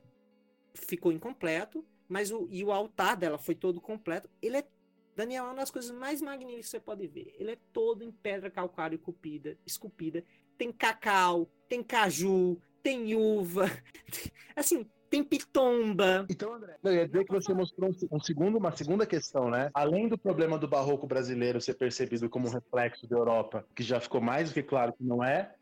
[0.73, 4.27] ficou incompleto mas o, e o altar dela foi todo completo.
[4.41, 4.67] Ele é,
[5.15, 7.35] Daniel, é uma das coisas mais magníficas que você pode ver.
[7.37, 10.23] Ele é todo em pedra calcária esculpida, esculpida.
[10.57, 13.65] Tem cacau, tem caju, tem uva,
[14.55, 16.25] assim, tem pitomba.
[16.29, 19.69] Então, André, eu ia dizer que você mostrou um, um, segundo, uma segunda questão, né?
[19.73, 23.99] Além do problema do barroco brasileiro ser percebido como um reflexo da Europa, que já
[23.99, 25.53] ficou mais do que claro que não é,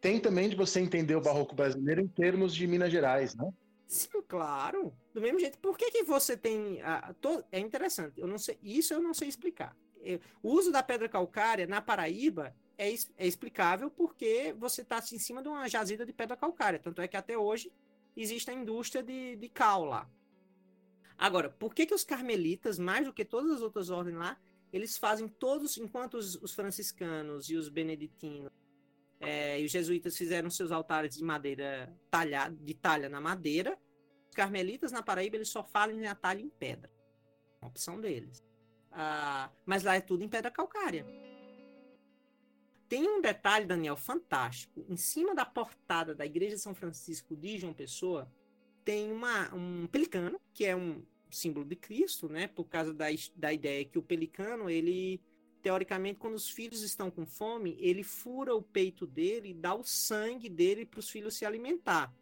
[0.00, 3.52] tem também de você entender o barroco brasileiro em termos de Minas Gerais, né?
[3.90, 4.94] Sim, claro.
[5.12, 6.80] Do mesmo jeito, por que, que você tem.
[6.82, 7.44] A, to...
[7.50, 9.76] É interessante, eu não sei, isso eu não sei explicar.
[10.40, 12.88] O uso da pedra calcária na Paraíba é,
[13.18, 16.78] é explicável porque você está em cima de uma jazida de pedra calcária.
[16.78, 17.72] Tanto é que até hoje
[18.16, 20.08] existe a indústria de, de cal lá.
[21.18, 24.38] Agora, por que, que os carmelitas, mais do que todas as outras ordens lá,
[24.72, 28.52] eles fazem todos, enquanto os, os franciscanos e os beneditinos
[29.20, 33.78] é, e os jesuítas fizeram seus altares de madeira talhada, de talha na madeira.
[34.28, 36.90] Os carmelitas na Paraíba eles só fazem a talha em pedra.
[37.60, 38.42] Uma opção deles.
[38.90, 41.04] Ah, mas lá é tudo em pedra calcária.
[42.88, 44.84] Tem um detalhe, Daniel, fantástico.
[44.88, 48.32] Em cima da portada da Igreja de São Francisco de João Pessoa,
[48.84, 52.48] tem uma, um pelicano, que é um símbolo de Cristo, né?
[52.48, 53.06] Por causa da,
[53.36, 55.20] da ideia que o pelicano, ele
[55.60, 59.84] teoricamente, quando os filhos estão com fome, ele fura o peito dele e dá o
[59.84, 62.12] sangue dele para os filhos se alimentar.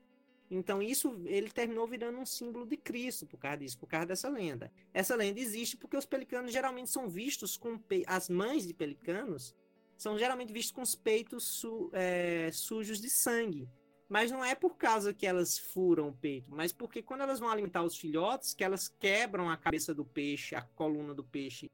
[0.51, 4.29] Então, isso ele terminou virando um símbolo de Cristo por causa disso, por causa dessa
[4.29, 4.73] lenda.
[4.95, 9.55] Essa lenda existe porque os pelicanos geralmente são vistos com as mães de pelicanos
[9.99, 11.91] são geralmente vistos com os peitos su...
[11.93, 13.69] é, sujos de sangue.
[14.09, 17.51] Mas não é por causa que elas furam o peito, mas porque quando elas vão
[17.51, 21.71] alimentar os filhotes, que elas quebram a cabeça do peixe, a coluna do peixe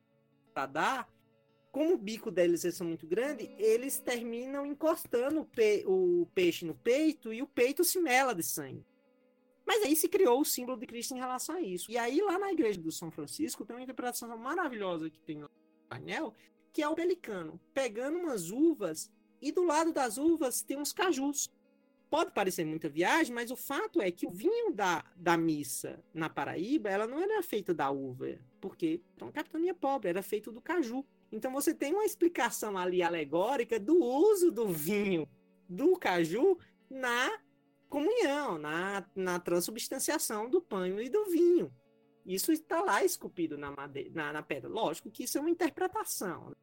[0.53, 1.09] para dar,
[1.75, 6.73] como o bico deles é muito grande, eles terminam encostando o, pe o, peixe no
[6.73, 8.87] peito e o peito se mela de sangue.
[9.67, 11.91] Mas aí se criou o símbolo de Cristo em relação a isso.
[11.91, 15.51] E aí, lá na igreja do São Francisco, tem uma interpretação maravilhosa que tem no
[15.89, 16.33] painel,
[16.73, 19.11] que é o pelicano pegando umas uvas
[19.43, 21.51] e do lado das uvas tem uns cajus.
[22.09, 26.31] Pode parecer muita viagem, mas o fato é que o vinho da, da missa na
[26.31, 30.61] Paraíba, ela não era feita da uva, porque então, a capitania pobre, era feito do
[30.61, 31.05] caju.
[31.35, 35.29] Então você tem uma explicação ali alegórica do uso do vinho
[35.69, 36.57] do caju
[36.89, 37.41] na
[37.89, 41.75] comunhão, na, na transubstanciação do pão e do vinho.
[42.25, 44.71] Isso está lá esculpido na, madeira, na, na pedra.
[44.71, 46.55] Lógico que isso é uma interpretação.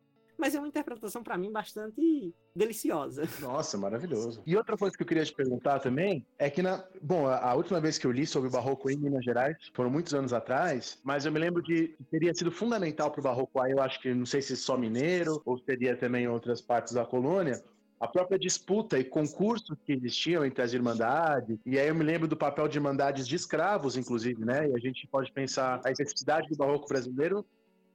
[0.42, 3.30] Mas é uma interpretação para mim bastante deliciosa.
[3.40, 4.42] Nossa, maravilhoso.
[4.44, 7.54] E outra coisa que eu queria te perguntar também é que na, bom, a, a
[7.54, 11.00] última vez que eu li sobre o barroco em Minas Gerais foram muitos anos atrás,
[11.04, 14.02] mas eu me lembro de que teria sido fundamental para o barroco aí, eu acho
[14.02, 17.64] que não sei se só mineiro ou seria também outras partes da colônia,
[18.00, 21.60] a própria disputa e concursos que existiam entre as irmandades.
[21.68, 24.68] E aí eu me lembro do papel de irmandades de escravos, inclusive, né?
[24.68, 27.46] E a gente pode pensar a especificidade do barroco brasileiro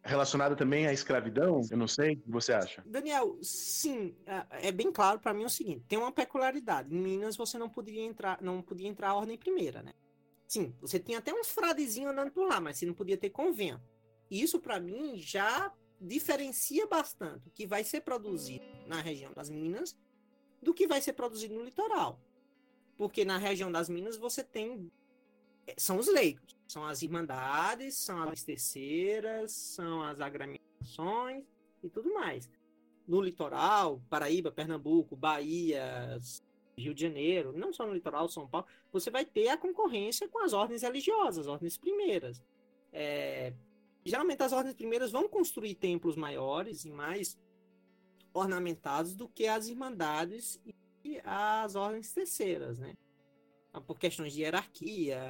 [0.06, 1.60] relacionada também à escravidão?
[1.70, 2.82] Eu não sei, o que você acha?
[2.86, 6.94] Daniel, sim, é, é bem claro para mim o seguinte: tem uma peculiaridade.
[6.94, 9.92] Em Minas você não podia entrar, não podia entrar a ordem primeira, né?
[10.46, 13.82] Sim, você tinha até uns fradezinhos andando por lá, mas você não podia ter convento.
[14.30, 19.96] Isso para mim já diferencia bastante o que vai ser produzido na região das Minas
[20.62, 22.20] do que vai ser produzido no litoral.
[22.96, 24.90] Porque na região das Minas você tem
[25.76, 31.44] são os leigos, são as irmandades, são as terceiras, são as agremiações
[31.82, 32.48] e tudo mais.
[33.06, 36.18] No litoral, Paraíba, Pernambuco, Bahia,
[36.76, 40.42] Rio de Janeiro, não só no litoral, São Paulo, você vai ter a concorrência com
[40.42, 42.42] as ordens religiosas, as ordens primeiras.
[42.92, 43.52] É,
[44.04, 47.38] geralmente as ordens primeiras vão construir templos maiores e mais
[48.32, 50.60] ornamentados do que as irmandades
[51.04, 52.94] e as ordens terceiras, né?
[53.80, 55.20] Por questões de hierarquia,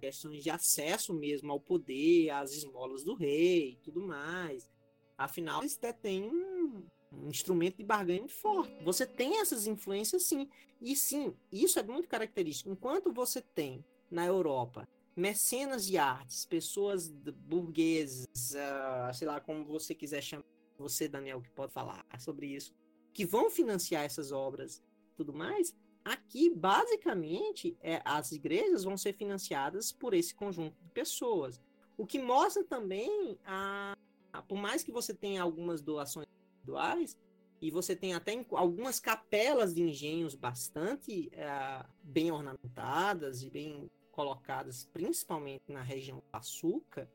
[0.00, 4.70] questões de acesso mesmo ao poder, às esmolas do rei e tudo mais.
[5.16, 6.82] Afinal, eles têm um,
[7.12, 8.72] um instrumento de barganha muito forte.
[8.82, 10.48] Você tem essas influências sim.
[10.80, 12.70] E sim, isso é muito característico.
[12.70, 19.94] Enquanto você tem na Europa mecenas de artes, pessoas burgueses, uh, sei lá como você
[19.94, 20.44] quiser chamar,
[20.78, 22.74] você, Daniel, que pode falar sobre isso,
[23.12, 24.82] que vão financiar essas obras
[25.14, 31.60] tudo mais, Aqui, basicamente, é, as igrejas vão ser financiadas por esse conjunto de pessoas.
[31.96, 33.96] O que mostra também, a,
[34.32, 36.26] a por mais que você tenha algumas doações
[36.56, 37.16] individuais,
[37.60, 44.84] e você tem até algumas capelas de engenhos bastante é, bem ornamentadas e bem colocadas,
[44.92, 47.08] principalmente na região do açúcar,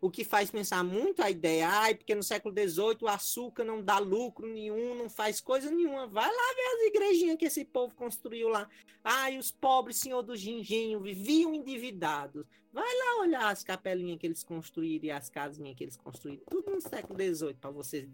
[0.00, 3.82] o que faz pensar muito a ideia, ai, porque no século XVIII o açúcar não
[3.82, 6.06] dá lucro nenhum, não faz coisa nenhuma.
[6.06, 8.68] Vai lá ver as igrejinhas que esse povo construiu lá.
[9.04, 12.46] Ai, os pobres senhor do engenho viviam endividados.
[12.72, 16.42] Vai lá olhar as capelinhas que eles construíram e as casinhas que eles construíram.
[16.48, 18.08] Tudo no século XVIII, para vocês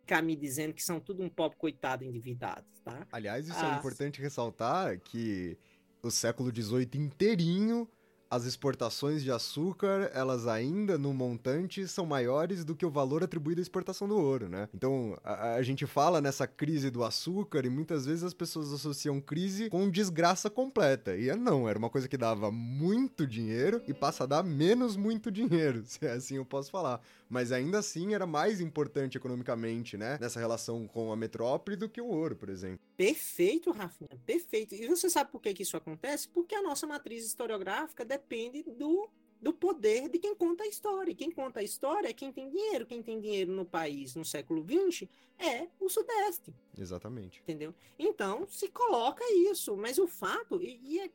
[0.00, 3.06] ficar me dizendo que são tudo um pobre coitado endividados, tá?
[3.10, 5.56] Aliás, isso é ah, é importante ressaltar que
[6.02, 7.88] o século XVIII inteirinho
[8.30, 13.60] as exportações de açúcar, elas ainda no montante são maiores do que o valor atribuído
[13.60, 14.68] à exportação do ouro, né?
[14.74, 19.20] Então, a, a, gente fala nessa crise do açúcar e muitas vezes as pessoas associam
[19.20, 21.16] crise com desgraça completa.
[21.16, 24.96] E é não, era uma coisa que dava muito dinheiro e passa a dar menos
[24.96, 27.00] muito dinheiro, se é assim eu posso falar.
[27.34, 30.16] Mas ainda assim era mais importante economicamente, né?
[30.20, 32.78] Nessa relação com a metrópole do que o ouro, por exemplo.
[32.96, 34.72] Perfeito, Rafinha, perfeito.
[34.72, 36.28] E você sabe por que, que isso acontece?
[36.28, 39.10] Porque a nossa matriz historiográfica depende do,
[39.42, 41.10] do poder de quem conta a história.
[41.10, 42.86] E quem conta a história é quem tem dinheiro.
[42.86, 46.54] Quem tem dinheiro no país no século XX é o Sudeste.
[46.78, 47.40] Exatamente.
[47.40, 47.74] Entendeu?
[47.98, 49.76] Então se coloca isso.
[49.76, 51.10] Mas o fato, e, e é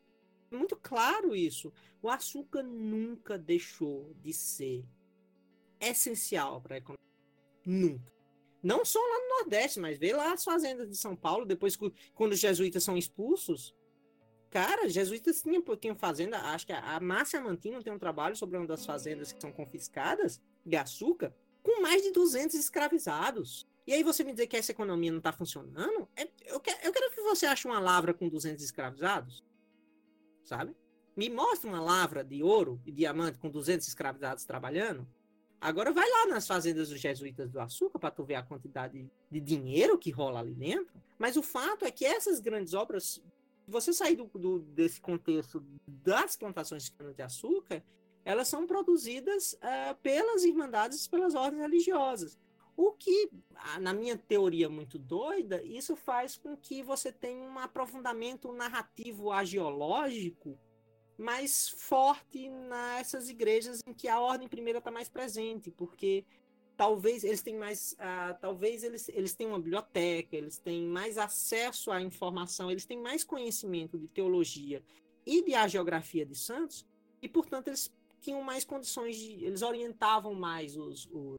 [0.51, 1.71] muito claro isso,
[2.01, 4.83] o açúcar nunca deixou de ser
[5.79, 6.99] essencial para a economia.
[7.65, 8.11] Nunca.
[8.61, 11.77] Não só lá no Nordeste, mas vê lá as fazendas de São Paulo, depois
[12.13, 13.73] quando os jesuítas são expulsos.
[14.49, 18.57] Cara, jesuítas tinham, tinham fazenda, acho que a, a Márcia Mantino tem um trabalho sobre
[18.57, 23.67] uma das fazendas que são confiscadas de açúcar, com mais de 200 escravizados.
[23.85, 26.07] E aí você me dizer que essa economia não está funcionando?
[26.15, 29.43] É, eu, quero, eu quero que você ache uma lavra com 200 escravizados,
[30.43, 30.75] sabe?
[31.15, 35.07] Me mostra uma lavra de ouro e diamante com 200 escravizados trabalhando,
[35.61, 39.39] Agora vai lá nas fazendas dos jesuítas do açúcar para tu ver a quantidade de
[39.41, 40.93] dinheiro que rola ali dentro.
[41.17, 43.21] Mas o fato é que essas grandes obras,
[43.67, 47.83] você sair do, do, desse contexto das plantações de cana-de-açúcar,
[48.23, 52.37] elas são produzidas uh, pelas irmandades, pelas ordens religiosas.
[52.77, 57.59] O que, ah, na minha teoria muito doida, isso faz com que você tenha um
[57.59, 60.57] aprofundamento narrativo agiológico
[61.19, 66.25] mais forte nessas igrejas em que a ordem primeira está mais presente, porque
[66.77, 71.91] talvez eles tenham mais, uh, talvez eles, eles tenham uma biblioteca, eles têm mais acesso
[71.91, 74.81] à informação, eles têm mais conhecimento de teologia
[75.25, 76.85] e de geografia de Santos,
[77.21, 81.37] e portanto eles tinham mais condições de, eles orientavam mais os, os,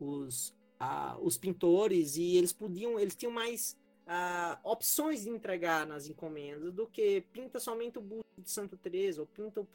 [0.00, 0.48] os,
[0.80, 6.72] uh, os pintores e eles podiam, eles tinham mais uh, opções de entregar nas encomendas
[6.72, 9.68] do que pinta somente o busto de Santa Teresa ou pinta o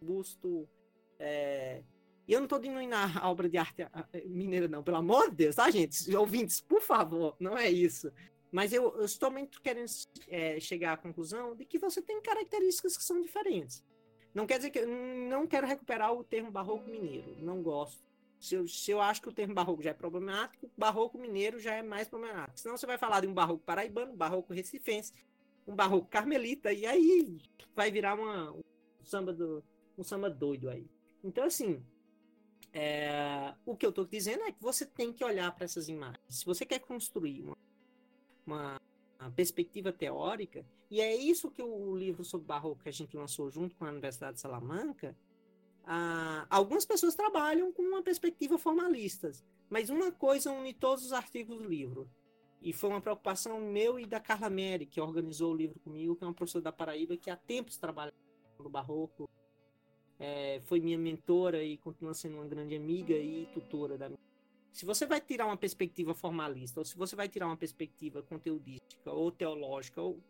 [0.00, 0.68] busto
[1.18, 1.82] é,
[2.26, 3.86] E eu não estou diminuindo a obra de arte
[4.26, 6.14] mineira, não, pelo amor de Deus, tá, gente?
[6.14, 8.12] Ouvintes, por favor, não é isso.
[8.50, 9.90] Mas eu, eu estou muito querendo
[10.28, 13.84] é, chegar à conclusão de que você tem características que são diferentes.
[14.34, 18.07] Não quer dizer que eu não quero recuperar o termo barroco mineiro, não gosto.
[18.40, 21.74] Se eu, se eu acho que o termo barroco já é problemático, barroco mineiro já
[21.74, 22.60] é mais problemático.
[22.60, 25.12] Senão você vai falar de um barroco paraibano, barroco recifense,
[25.66, 27.38] um barroco carmelita, e aí
[27.74, 28.62] vai virar uma, um,
[29.02, 29.62] samba do,
[29.96, 30.86] um samba doido aí.
[31.22, 31.82] Então, assim,
[32.72, 36.20] é, o que eu estou dizendo é que você tem que olhar para essas imagens.
[36.28, 37.56] Se você quer construir uma,
[38.46, 38.80] uma,
[39.18, 43.50] uma, perspectiva teórica, e é isso que o livro sobre barroco que a gente lançou
[43.50, 45.14] junto com a Universidade de Salamanca,
[45.90, 49.32] ah, algumas pessoas trabalham com uma perspectiva formalista,
[49.70, 52.06] mas uma coisa une todos os artigos do livro.
[52.60, 56.24] E foi uma preocupação meu e da Carla Meri, que organizou o livro comigo, que
[56.24, 58.12] é uma professora da Paraíba que há tempos trabalha
[58.58, 59.30] no barroco,
[60.18, 64.20] é, foi minha mentora e continua sendo uma grande amiga e tutora da minha.
[64.70, 69.10] Se você vai tirar uma perspectiva formalista, ou se você vai tirar uma perspectiva conteudística
[69.10, 70.20] ou teológica, ou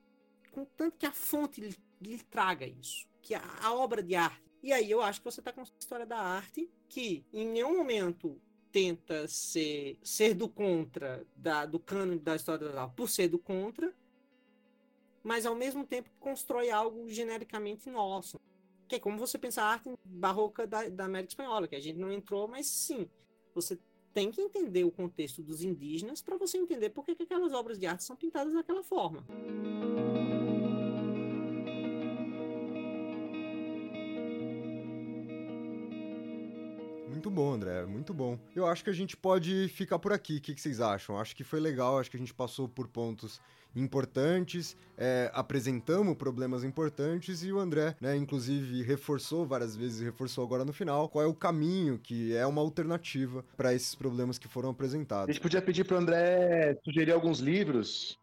[0.52, 4.47] contanto que a fonte lhe, lhe traga isso, que a, a, obra de arte.
[4.62, 7.76] E aí eu acho que você está com a história da arte que em nenhum
[7.76, 8.40] momento
[8.72, 13.38] tenta ser, ser do contra da, do cânone da história da arte por ser do
[13.38, 13.94] contra,
[15.22, 18.38] mas ao mesmo tempo constrói algo genericamente nosso
[18.88, 21.98] que é como você pensa a arte barroca da, da América Espanhola, que a gente
[21.98, 23.08] não entrou, mas sim,
[23.54, 23.78] você
[24.14, 27.78] tem que entender o contexto dos indígenas para você entender por que, que aquelas obras
[27.78, 29.24] de arte são pintadas daquela forma.
[37.28, 38.38] Muito bom, André, muito bom.
[38.56, 40.38] Eu acho que a gente pode ficar por aqui.
[40.38, 41.18] O que, que vocês acham?
[41.18, 43.38] Acho que foi legal, acho que a gente passou por pontos
[43.76, 50.64] importantes, é, apresentamos problemas importantes e o André, né, inclusive reforçou várias vezes, reforçou agora
[50.64, 54.70] no final, qual é o caminho que é uma alternativa para esses problemas que foram
[54.70, 55.28] apresentados.
[55.28, 58.18] A gente podia pedir para o André sugerir alguns livros,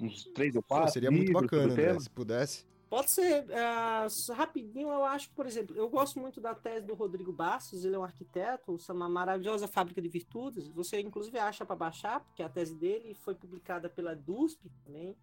[0.00, 0.86] uns três ou quatro.
[0.86, 2.64] Pô, seria muito bacana, André, se pudesse.
[2.88, 3.44] Pode ser.
[3.44, 7.96] Uh, rapidinho, eu acho, por exemplo, eu gosto muito da tese do Rodrigo Bastos, ele
[7.96, 10.68] é um arquiteto, uma maravilhosa fábrica de virtudes.
[10.68, 15.16] Você, inclusive, acha para baixar, porque a tese dele foi publicada pela DUSP também.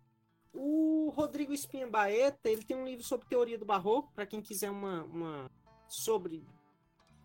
[0.54, 4.70] O Rodrigo Espinha Baeta, ele tem um livro sobre teoria do barroco, para quem quiser
[4.70, 5.52] uma, uma.
[5.88, 6.46] sobre.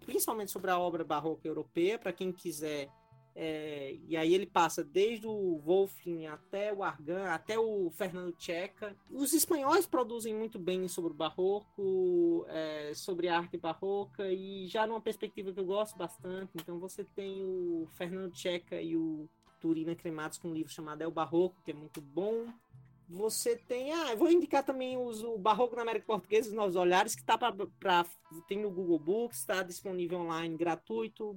[0.07, 2.89] principalmente sobre a obra barroca europeia, para quem quiser
[3.41, 8.97] é, e aí ele passa desde o Wolfling até o Argan, até o Fernando Checa.
[9.09, 14.89] Os espanhóis produzem muito bem sobre o barroco, é, sobre a arte barroca, e já
[14.89, 16.51] numa perspectiva que eu gosto bastante.
[16.57, 19.29] Então você tem o Fernando Checa e o
[19.61, 22.47] Turina Cremados com um livro chamado É o Barroco, que é muito bom.
[23.09, 23.91] Você tem.
[23.91, 27.39] Ah, vou indicar também os, o Barroco na América Portuguesa, os Novos Olhares, que está
[27.39, 27.55] para.
[28.47, 31.35] Tem no Google Books, está disponível online gratuito,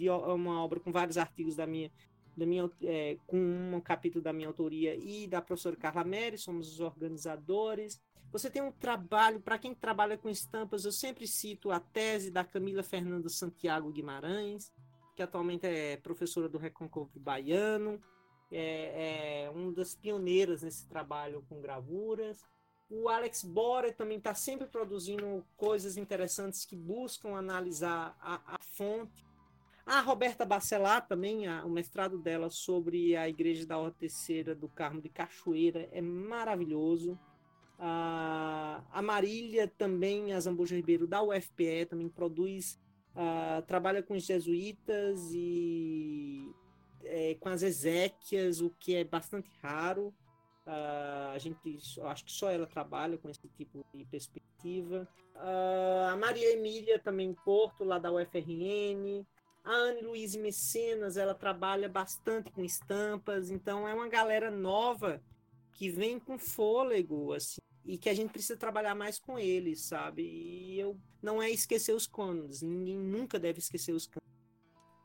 [0.00, 1.90] é uma obra com vários artigos da minha.
[2.36, 6.72] Da minha é, com um capítulo da minha autoria e da professora Carla Meri, somos
[6.72, 8.00] os organizadores.
[8.30, 12.44] Você tem um trabalho, para quem trabalha com estampas, eu sempre cito a tese da
[12.44, 14.72] Camila Fernanda Santiago Guimarães,
[15.16, 18.00] que atualmente é professora do Reconcavo Baiano
[18.50, 22.44] é, é uma das pioneiras nesse trabalho com gravuras.
[22.88, 29.24] O Alex Bora também está sempre produzindo coisas interessantes que buscam analisar a, a fonte.
[29.86, 34.68] A Roberta Bacelar também, a, o mestrado dela sobre a Igreja da Horta Terceira do
[34.68, 37.18] Carmo de Cachoeira é maravilhoso.
[37.78, 42.78] A, a Marília também, a Zambuja Ribeiro da UFPE, também produz,
[43.14, 46.52] uh, trabalha com os jesuítas e
[47.04, 50.14] é, com as Ezequias, o que é bastante raro.
[50.66, 55.08] Uh, a gente, acho que só ela trabalha com esse tipo de perspectiva.
[55.34, 59.24] Uh, a Maria Emília também Porto, lá da UFRN.
[59.64, 65.22] A Anne Luiz Mecenas, ela trabalha bastante com estampas, então é uma galera nova
[65.72, 70.22] que vem com fôlego, assim, e que a gente precisa trabalhar mais com eles, sabe?
[70.22, 74.29] E eu não é esquecer os cânones, ninguém nunca deve esquecer os cânones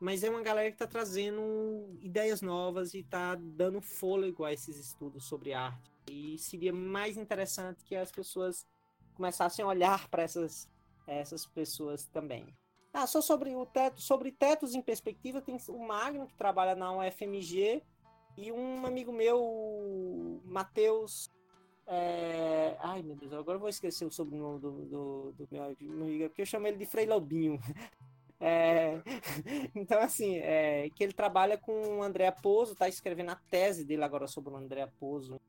[0.00, 4.76] mas é uma galera que está trazendo ideias novas e está dando fôlego a esses
[4.76, 5.90] estudos sobre arte.
[6.10, 8.66] E seria mais interessante que as pessoas
[9.14, 10.68] começassem a olhar para essas,
[11.06, 12.46] essas pessoas também.
[12.92, 16.92] Ah, só sobre o teto, sobre tetos em perspectiva, tem o Magno que trabalha na
[16.92, 17.82] UFMG
[18.36, 21.30] e um amigo meu, Matheus.
[21.86, 22.76] É...
[22.80, 26.42] Ai meu Deus, agora eu vou esquecer o sobrenome do, do, do meu amigo, porque
[26.42, 27.58] eu chamo ele de Frei Lobinho.
[28.38, 29.00] É,
[29.74, 34.04] então, assim, é, que ele trabalha com o André Pozo, está escrevendo a tese dele
[34.04, 35.40] agora sobre o André Pozo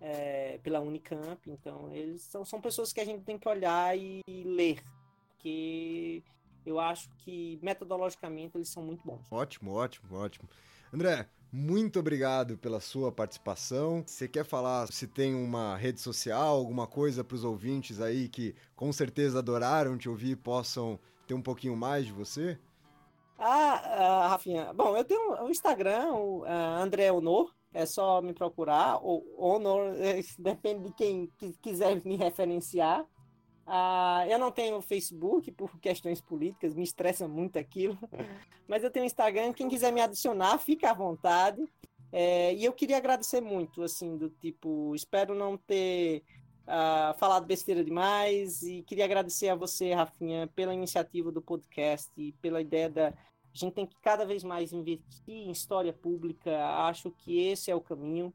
[0.00, 1.50] é, pela Unicamp.
[1.50, 4.82] Então, eles são, são pessoas que a gente tem que olhar e ler.
[5.38, 6.22] Que
[6.64, 9.26] eu acho que metodologicamente eles são muito bons.
[9.30, 10.48] Ótimo, ótimo, ótimo.
[10.92, 14.02] André, muito obrigado pela sua participação.
[14.06, 18.54] Você quer falar se tem uma rede social, alguma coisa para os ouvintes aí que
[18.74, 22.58] com certeza adoraram te ouvir possam ter um pouquinho mais de você?
[23.38, 28.32] Ah, ah Rafinha, bom, eu tenho o Instagram, o uh, André Honor, é só me
[28.32, 28.98] procurar.
[29.02, 29.94] O Honor,
[30.38, 31.28] depende de quem
[31.60, 33.04] quiser me referenciar.
[33.66, 37.98] Uh, eu não tenho Facebook por questões políticas, me estressa muito aquilo.
[38.68, 41.62] Mas eu tenho Instagram, quem quiser me adicionar, fica à vontade.
[42.12, 46.22] É, e eu queria agradecer muito, assim, do tipo, espero não ter
[46.66, 48.62] uh, falado besteira demais.
[48.62, 53.08] E queria agradecer a você, Rafinha, pela iniciativa do podcast e pela ideia da.
[53.08, 56.50] A gente tem que cada vez mais investir em história pública.
[56.88, 58.32] Acho que esse é o caminho.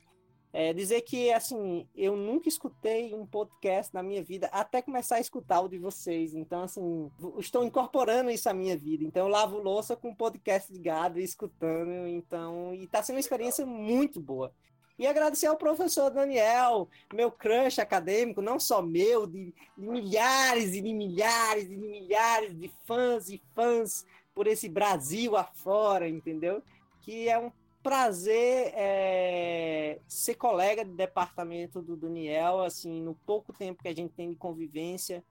[0.51, 5.19] É, dizer que, assim, eu nunca escutei um podcast na minha vida até começar a
[5.19, 6.33] escutar o de vocês.
[6.33, 9.03] Então, assim, estou incorporando isso à minha vida.
[9.03, 12.07] Então, eu lavo louça com podcast ligado e escutando.
[12.07, 14.51] Então, e está sendo uma experiência muito boa.
[14.99, 20.81] E agradecer ao professor Daniel, meu crush acadêmico, não só meu, de, de milhares e
[20.81, 24.05] de milhares e de milhares de fãs e fãs
[24.35, 26.61] por esse Brasil afora, entendeu?
[27.01, 27.49] Que é um
[27.81, 34.13] prazer é, ser colega de departamento do Daniel, assim, no pouco tempo que a gente
[34.13, 35.23] tem de convivência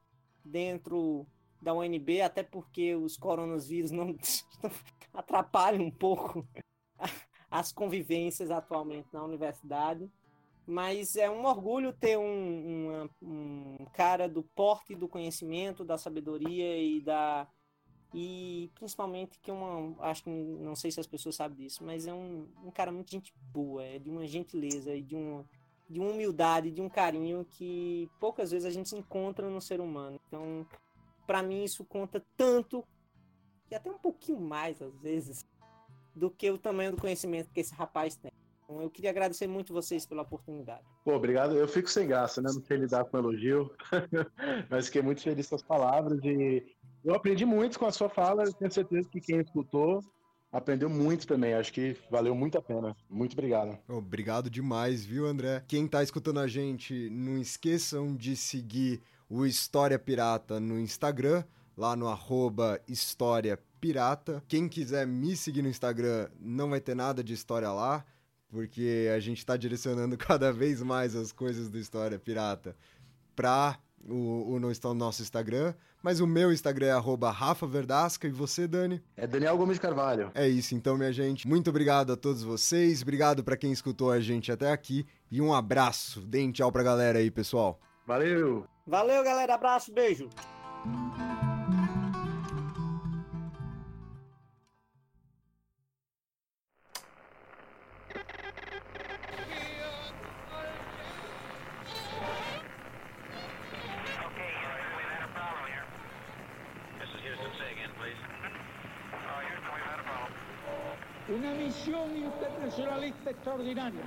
[0.43, 1.27] dentro
[1.61, 4.17] da UNB, até porque os coronavírus não
[5.13, 6.49] atrapalham um pouco
[7.51, 10.11] as convivências atualmente na universidade.
[10.67, 16.77] Mas é um orgulho ter um, um, um cara do porte do conhecimento, da sabedoria
[16.77, 17.49] e da
[18.15, 19.95] e principalmente que uma.
[20.03, 23.11] Acho que não sei se as pessoas sabem disso, mas é um, um cara muito
[23.11, 25.45] gente boa, é de uma gentileza e de, um,
[25.89, 30.19] de uma humildade, de um carinho que poucas vezes a gente encontra no ser humano.
[30.27, 30.67] Então,
[31.27, 32.83] para mim, isso conta tanto,
[33.71, 35.47] e até um pouquinho mais às vezes,
[36.19, 38.33] do que o tamanho do conhecimento que esse rapaz tem.
[38.65, 40.85] Então, eu queria agradecer muito vocês pela oportunidade.
[41.03, 41.57] Pô, obrigado.
[41.57, 42.51] Eu fico sem graça, né?
[42.53, 43.71] Não sei lidar com elogio,
[44.69, 46.63] mas fiquei muito feliz com as palavras e
[47.03, 50.03] eu aprendi muito com a sua fala, eu tenho certeza que quem escutou
[50.53, 51.55] aprendeu muito também.
[51.55, 52.97] Acho que valeu muito a pena.
[53.09, 53.79] Muito obrigado.
[53.89, 55.65] Obrigado demais, viu, André?
[55.67, 61.45] Quem tá escutando a gente, não esqueçam de seguir o História Pirata no Instagram,
[61.77, 64.43] lá no arroba História Pirata.
[64.49, 68.05] Quem quiser me seguir no Instagram, não vai ter nada de história lá,
[68.49, 72.77] porque a gente está direcionando cada vez mais as coisas do História Pirata
[73.35, 73.79] para
[74.09, 75.75] o, o, no nosso Instagram.
[76.03, 79.03] Mas o meu Instagram é arroba Rafa Verdasca e você, Dani?
[79.17, 80.31] É Daniel Gomes de Carvalho.
[80.35, 81.47] É isso, então, minha gente.
[81.47, 83.03] Muito obrigado a todos vocês.
[83.03, 85.07] Obrigado para quem escutou a gente até aqui.
[85.31, 86.21] E um abraço.
[86.21, 87.81] Deem tchau pra galera aí, pessoal.
[88.07, 88.67] Valeu!
[88.87, 89.55] Valeu, galera.
[89.55, 90.31] Abraço, beijo.
[113.07, 114.01] Internacionalista extraordinaria.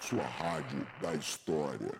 [0.00, 1.92] Sua rádio da história.